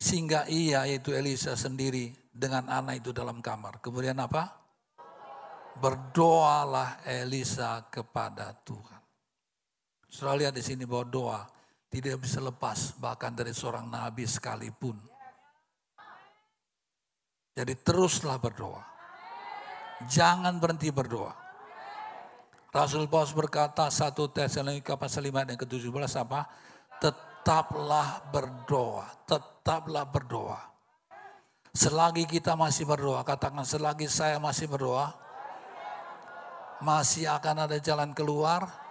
Sehingga 0.00 0.48
ia 0.48 0.88
yaitu 0.88 1.12
Elisa 1.12 1.52
sendiri 1.52 2.16
dengan 2.32 2.64
anak 2.72 3.04
itu 3.04 3.12
dalam 3.12 3.44
kamar. 3.44 3.76
Kemudian 3.84 4.16
apa? 4.16 4.56
Berdoalah 5.76 7.04
Elisa 7.04 7.84
kepada 7.92 8.56
Tuhan. 8.64 8.93
Saudara 10.14 10.46
lihat 10.46 10.54
di 10.54 10.62
sini 10.62 10.86
bahwa 10.86 11.10
doa 11.10 11.40
tidak 11.90 12.22
bisa 12.22 12.38
lepas 12.38 12.94
bahkan 13.02 13.34
dari 13.34 13.50
seorang 13.50 13.90
nabi 13.90 14.22
sekalipun. 14.30 14.94
Jadi 17.58 17.74
teruslah 17.82 18.38
berdoa. 18.38 18.78
Jangan 20.06 20.62
berhenti 20.62 20.94
berdoa. 20.94 21.34
Rasul 22.70 23.10
Paulus 23.10 23.34
berkata 23.34 23.90
satu 23.90 24.30
Tesalonika 24.30 24.94
pasal 24.94 25.26
5 25.30 25.50
dan 25.50 25.56
ke-17 25.58 25.90
apa? 26.18 26.46
Tetaplah 27.02 28.30
berdoa, 28.30 29.06
tetaplah 29.26 30.06
berdoa. 30.06 30.62
Selagi 31.74 32.26
kita 32.26 32.54
masih 32.54 32.86
berdoa, 32.86 33.26
katakan 33.26 33.66
selagi 33.66 34.06
saya 34.06 34.38
masih 34.38 34.70
berdoa, 34.70 35.10
masih 36.82 37.30
akan 37.30 37.66
ada 37.66 37.78
jalan 37.82 38.10
keluar, 38.14 38.83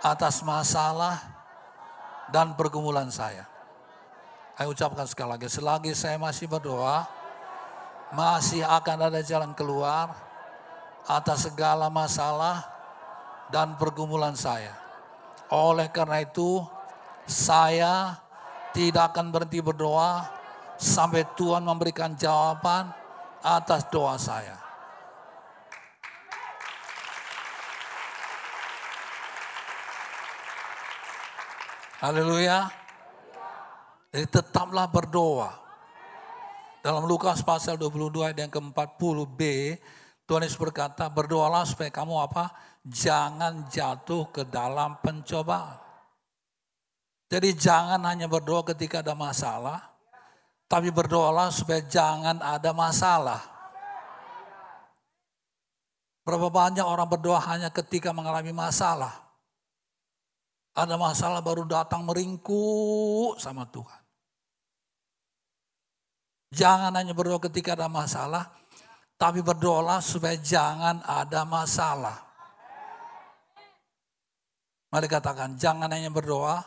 atas 0.00 0.40
masalah 0.40 1.20
dan 2.32 2.56
pergumulan 2.56 3.08
saya. 3.12 3.44
Saya 4.56 4.68
ucapkan 4.68 5.08
sekali 5.08 5.28
lagi, 5.32 5.48
selagi 5.48 5.92
saya 5.96 6.20
masih 6.20 6.44
berdoa, 6.44 7.08
masih 8.12 8.60
akan 8.60 9.08
ada 9.08 9.20
jalan 9.24 9.56
keluar 9.56 10.12
atas 11.08 11.48
segala 11.48 11.88
masalah 11.88 12.68
dan 13.48 13.80
pergumulan 13.80 14.36
saya. 14.36 14.76
Oleh 15.48 15.88
karena 15.88 16.20
itu, 16.20 16.60
saya 17.24 18.20
tidak 18.76 19.16
akan 19.16 19.32
berhenti 19.32 19.64
berdoa 19.64 20.28
sampai 20.76 21.26
Tuhan 21.34 21.64
memberikan 21.64 22.14
jawaban 22.14 22.92
atas 23.40 23.88
doa 23.88 24.20
saya. 24.20 24.69
Haleluya. 32.00 32.72
Jadi 34.08 34.24
tetaplah 34.32 34.88
berdoa. 34.88 35.52
Dalam 36.80 37.04
Lukas 37.04 37.44
pasal 37.44 37.76
22 37.76 38.24
ayat 38.24 38.40
yang 38.40 38.48
ke-40b, 38.48 39.40
Tuhan 40.24 40.40
Yesus 40.40 40.56
berkata, 40.56 41.12
berdoalah 41.12 41.68
supaya 41.68 41.92
kamu 41.92 42.24
apa? 42.24 42.56
Jangan 42.88 43.68
jatuh 43.68 44.32
ke 44.32 44.48
dalam 44.48 44.96
pencobaan. 45.04 45.76
Jadi 47.28 47.52
jangan 47.52 48.00
hanya 48.08 48.32
berdoa 48.32 48.64
ketika 48.72 49.04
ada 49.04 49.12
masalah, 49.12 49.92
tapi 50.72 50.88
berdoalah 50.88 51.52
supaya 51.52 51.84
jangan 51.84 52.40
ada 52.40 52.72
masalah. 52.72 53.44
Berapa 56.24 56.48
banyak 56.48 56.82
orang 56.82 57.12
berdoa 57.12 57.44
hanya 57.44 57.68
ketika 57.68 58.10
mengalami 58.16 58.56
masalah. 58.56 59.29
Ada 60.70 60.94
masalah 60.94 61.42
baru 61.42 61.66
datang 61.66 62.06
meringkuk 62.06 63.38
sama 63.42 63.66
Tuhan. 63.66 64.02
Jangan 66.50 66.90
hanya 66.94 67.14
berdoa 67.14 67.38
ketika 67.46 67.78
ada 67.78 67.86
masalah, 67.86 68.50
tapi 69.14 69.38
berdoalah 69.38 70.02
supaya 70.02 70.34
jangan 70.38 70.98
ada 71.06 71.46
masalah. 71.46 72.18
Mari 74.90 75.06
katakan, 75.06 75.54
jangan 75.54 75.86
hanya 75.94 76.10
berdoa 76.10 76.58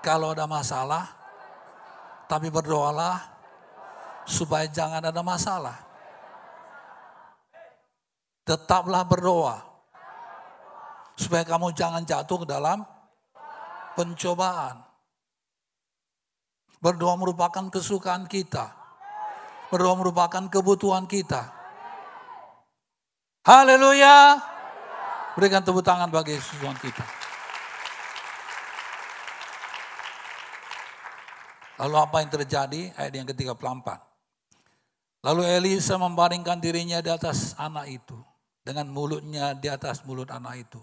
kalau 0.00 0.32
ada 0.32 0.48
masalah, 0.48 1.04
tapi 2.24 2.48
berdoalah 2.48 3.20
supaya 4.24 4.64
jangan 4.72 5.04
ada 5.04 5.20
masalah. 5.20 5.76
Tetaplah 8.48 9.04
berdoa 9.04 9.67
Supaya 11.18 11.42
kamu 11.42 11.74
jangan 11.74 12.06
jatuh 12.06 12.46
ke 12.46 12.46
dalam 12.46 12.86
pencobaan. 13.98 14.86
Berdoa 16.78 17.18
merupakan 17.18 17.66
kesukaan 17.74 18.30
kita. 18.30 18.70
Berdoa 19.74 19.98
merupakan 19.98 20.46
kebutuhan 20.46 21.10
kita. 21.10 21.50
Haleluya. 23.42 24.38
Berikan 25.34 25.66
tepuk 25.66 25.82
tangan 25.82 26.06
bagi 26.06 26.38
Tuhan 26.38 26.78
kita. 26.78 27.06
Lalu 31.78 31.94
apa 31.98 32.16
yang 32.22 32.30
terjadi? 32.30 32.82
Ayat 32.94 33.12
yang 33.14 33.26
ke-34. 33.26 33.88
Lalu 35.22 35.42
Elisa 35.46 35.98
membaringkan 35.98 36.62
dirinya 36.62 37.02
di 37.02 37.10
atas 37.10 37.58
anak 37.58 37.90
itu. 37.90 38.18
Dengan 38.62 38.90
mulutnya 38.90 39.54
di 39.54 39.70
atas 39.70 40.02
mulut 40.06 40.30
anak 40.30 40.62
itu. 40.62 40.82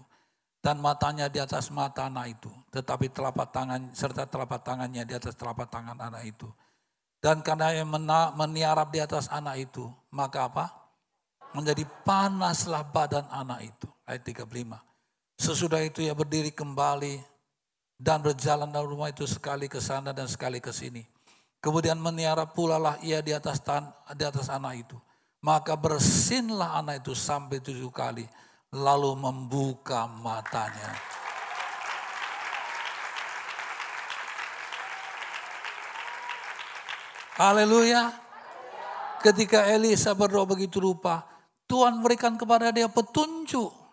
Dan 0.66 0.82
matanya 0.82 1.30
di 1.30 1.38
atas 1.38 1.70
mata 1.70 2.10
anak 2.10 2.42
itu. 2.42 2.50
Tetapi 2.74 3.14
telapak 3.14 3.54
tangan 3.54 3.94
serta 3.94 4.26
telapak 4.26 4.66
tangannya 4.66 5.06
di 5.06 5.14
atas 5.14 5.38
telapak 5.38 5.70
tangan 5.70 5.94
anak 5.94 6.26
itu. 6.26 6.50
Dan 7.22 7.38
karena 7.46 7.70
ia 7.70 7.86
meniarap 8.34 8.90
di 8.90 8.98
atas 8.98 9.30
anak 9.30 9.62
itu. 9.62 9.86
Maka 10.10 10.50
apa? 10.50 10.66
Menjadi 11.54 11.86
panaslah 12.02 12.82
badan 12.82 13.30
anak 13.30 13.62
itu. 13.62 13.86
Ayat 14.10 14.26
35. 14.26 14.82
Sesudah 15.38 15.86
itu 15.86 16.02
ia 16.02 16.18
berdiri 16.18 16.50
kembali 16.50 17.22
dan 17.94 18.18
berjalan 18.18 18.66
dalam 18.66 18.90
rumah 18.90 19.14
itu 19.14 19.22
sekali 19.22 19.70
ke 19.70 19.78
sana 19.78 20.10
dan 20.10 20.26
sekali 20.26 20.58
ke 20.58 20.74
sini. 20.74 21.06
Kemudian 21.62 21.94
meniara 21.94 22.42
pula 22.42 22.74
lah 22.74 22.98
ia 23.06 23.22
di 23.22 23.30
atas 23.30 23.62
tan 23.62 23.86
di 24.18 24.24
atas 24.26 24.50
anak 24.50 24.82
itu. 24.82 24.98
Maka 25.46 25.78
bersinlah 25.78 26.82
anak 26.82 27.06
itu 27.06 27.14
sampai 27.14 27.62
tujuh 27.62 27.94
kali, 27.94 28.26
lalu 28.76 29.16
membuka 29.16 30.04
matanya. 30.20 30.92
Haleluya. 37.40 38.12
Ketika 39.24 39.64
Elisa 39.72 40.12
berdoa 40.12 40.44
begitu 40.44 40.76
rupa, 40.76 41.24
Tuhan 41.64 42.04
berikan 42.04 42.36
kepada 42.36 42.68
dia 42.68 42.86
petunjuk 42.86 43.86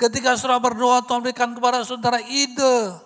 Ketika 0.00 0.32
saudara 0.32 0.64
berdoa, 0.64 1.04
Tuhan 1.04 1.20
berikan 1.20 1.52
kepada 1.52 1.84
saudara 1.84 2.24
ide. 2.24 2.96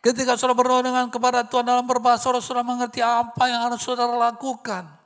Ketika 0.00 0.40
saudara 0.40 0.56
berdoa 0.56 0.80
dengan 0.80 1.12
kepada 1.12 1.44
Tuhan 1.44 1.68
dalam 1.68 1.84
berbahasa, 1.84 2.32
saudara, 2.40 2.64
mengerti 2.64 3.04
apa 3.04 3.44
yang 3.44 3.68
harus 3.68 3.84
saudara 3.84 4.16
lakukan. 4.16 5.03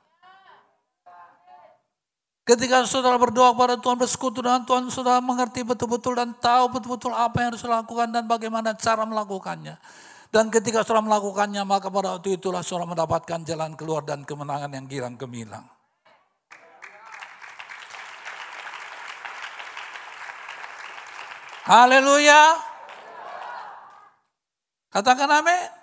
Ketika 2.49 2.81
saudara 2.89 3.13
berdoa 3.21 3.53
kepada 3.53 3.77
Tuhan, 3.77 3.93
bersekutu 4.01 4.41
dengan 4.41 4.65
Tuhan, 4.65 4.89
saudara 4.89 5.21
mengerti 5.21 5.61
betul-betul 5.61 6.17
dan 6.17 6.33
tahu 6.33 6.73
betul-betul 6.73 7.13
apa 7.13 7.45
yang 7.45 7.53
harus 7.53 7.61
lakukan 7.61 8.09
dan 8.09 8.25
bagaimana 8.25 8.73
cara 8.73 9.05
melakukannya. 9.05 9.77
Dan 10.33 10.49
ketika 10.49 10.81
saudara 10.81 11.05
melakukannya, 11.05 11.61
maka 11.61 11.93
pada 11.93 12.17
waktu 12.17 12.41
itulah 12.41 12.65
saudara 12.65 12.89
mendapatkan 12.89 13.45
jalan 13.45 13.77
keluar 13.77 14.01
dan 14.01 14.25
kemenangan 14.25 14.73
yang 14.73 14.89
girang 14.89 15.13
gemilang. 15.13 15.61
Haleluya. 21.69 22.57
Katakan 24.89 25.29
amin. 25.29 25.78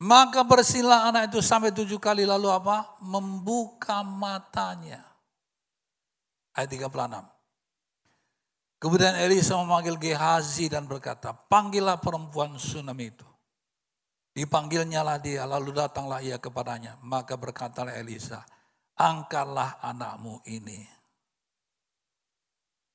Maka 0.00 0.40
bersila 0.48 1.12
anak 1.12 1.28
itu 1.28 1.44
sampai 1.44 1.76
tujuh 1.76 2.00
kali 2.00 2.24
lalu 2.24 2.48
apa? 2.48 2.96
Membuka 3.04 4.00
matanya. 4.00 5.04
Ayat 6.56 6.72
36. 6.72 6.88
Kemudian 8.80 9.12
Elisa 9.20 9.60
memanggil 9.60 10.00
Gehazi 10.00 10.72
dan 10.72 10.88
berkata, 10.88 11.36
panggillah 11.36 12.00
perempuan 12.00 12.56
Sunam 12.56 12.96
itu. 12.96 13.28
Dipanggilnya 14.32 15.04
lah 15.04 15.20
dia, 15.20 15.44
lalu 15.44 15.76
datanglah 15.76 16.24
ia 16.24 16.40
kepadanya. 16.40 16.96
Maka 17.04 17.36
berkatalah 17.36 17.92
Elisa, 17.92 18.40
angkatlah 18.96 19.84
anakmu 19.84 20.40
ini. 20.48 20.80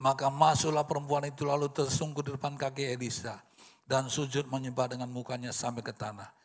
Maka 0.02 0.34
masuklah 0.34 0.90
perempuan 0.90 1.30
itu 1.30 1.46
lalu 1.46 1.70
tersungkur 1.70 2.26
di 2.26 2.34
depan 2.34 2.58
kaki 2.58 2.98
Elisa. 2.98 3.38
Dan 3.86 4.10
sujud 4.10 4.50
menyembah 4.50 4.90
dengan 4.90 5.14
mukanya 5.14 5.54
sampai 5.54 5.86
ke 5.86 5.94
tanah. 5.94 6.45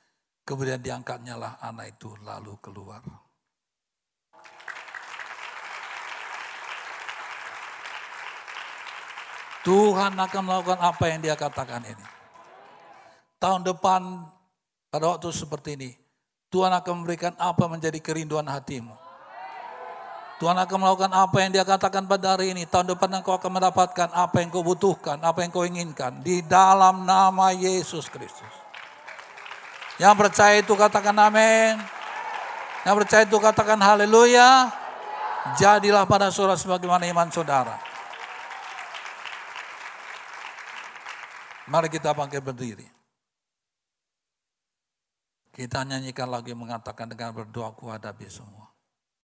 Kemudian 0.50 0.82
diangkatnya 0.82 1.38
lah 1.38 1.62
anak 1.62 1.94
itu 1.94 2.10
lalu 2.26 2.58
keluar. 2.58 2.98
Tuhan 9.62 10.18
akan 10.18 10.42
melakukan 10.42 10.80
apa 10.82 11.04
yang 11.06 11.22
dia 11.22 11.38
katakan 11.38 11.86
ini. 11.86 12.06
Tahun 13.38 13.62
depan 13.62 14.26
pada 14.90 15.14
waktu 15.14 15.30
seperti 15.30 15.78
ini, 15.78 15.94
Tuhan 16.50 16.74
akan 16.74 16.92
memberikan 16.98 17.38
apa 17.38 17.70
menjadi 17.70 18.02
kerinduan 18.02 18.50
hatimu. 18.50 18.98
Tuhan 20.42 20.58
akan 20.58 20.76
melakukan 20.82 21.14
apa 21.14 21.36
yang 21.46 21.54
dia 21.54 21.62
katakan 21.62 22.10
pada 22.10 22.34
hari 22.34 22.58
ini. 22.58 22.66
Tahun 22.66 22.90
depan 22.90 23.22
engkau 23.22 23.38
akan 23.38 23.54
mendapatkan 23.54 24.10
apa 24.10 24.42
yang 24.42 24.50
kau 24.50 24.66
butuhkan, 24.66 25.22
apa 25.22 25.46
yang 25.46 25.54
kau 25.54 25.62
inginkan. 25.62 26.18
Di 26.26 26.42
dalam 26.42 27.06
nama 27.06 27.54
Yesus 27.54 28.10
Kristus. 28.10 28.59
Yang 30.00 30.14
percaya 30.16 30.56
itu 30.64 30.72
katakan 30.72 31.12
amin. 31.12 31.76
Yang 32.88 32.96
percaya 33.04 33.22
itu 33.28 33.36
katakan 33.36 33.76
haleluya. 33.76 34.72
Jadilah 35.60 36.08
pada 36.08 36.32
saudara 36.32 36.56
sebagaimana 36.56 37.04
iman 37.04 37.28
saudara. 37.28 37.76
Mari 41.68 41.92
kita 41.92 42.16
bangkit 42.16 42.40
berdiri. 42.40 42.88
Kita 45.52 45.84
nyanyikan 45.84 46.32
lagi 46.32 46.56
mengatakan 46.56 47.12
dengan 47.12 47.36
berdoa 47.36 47.76
ku 47.76 47.92
hadapi 47.92 48.24
semua. 48.32 48.59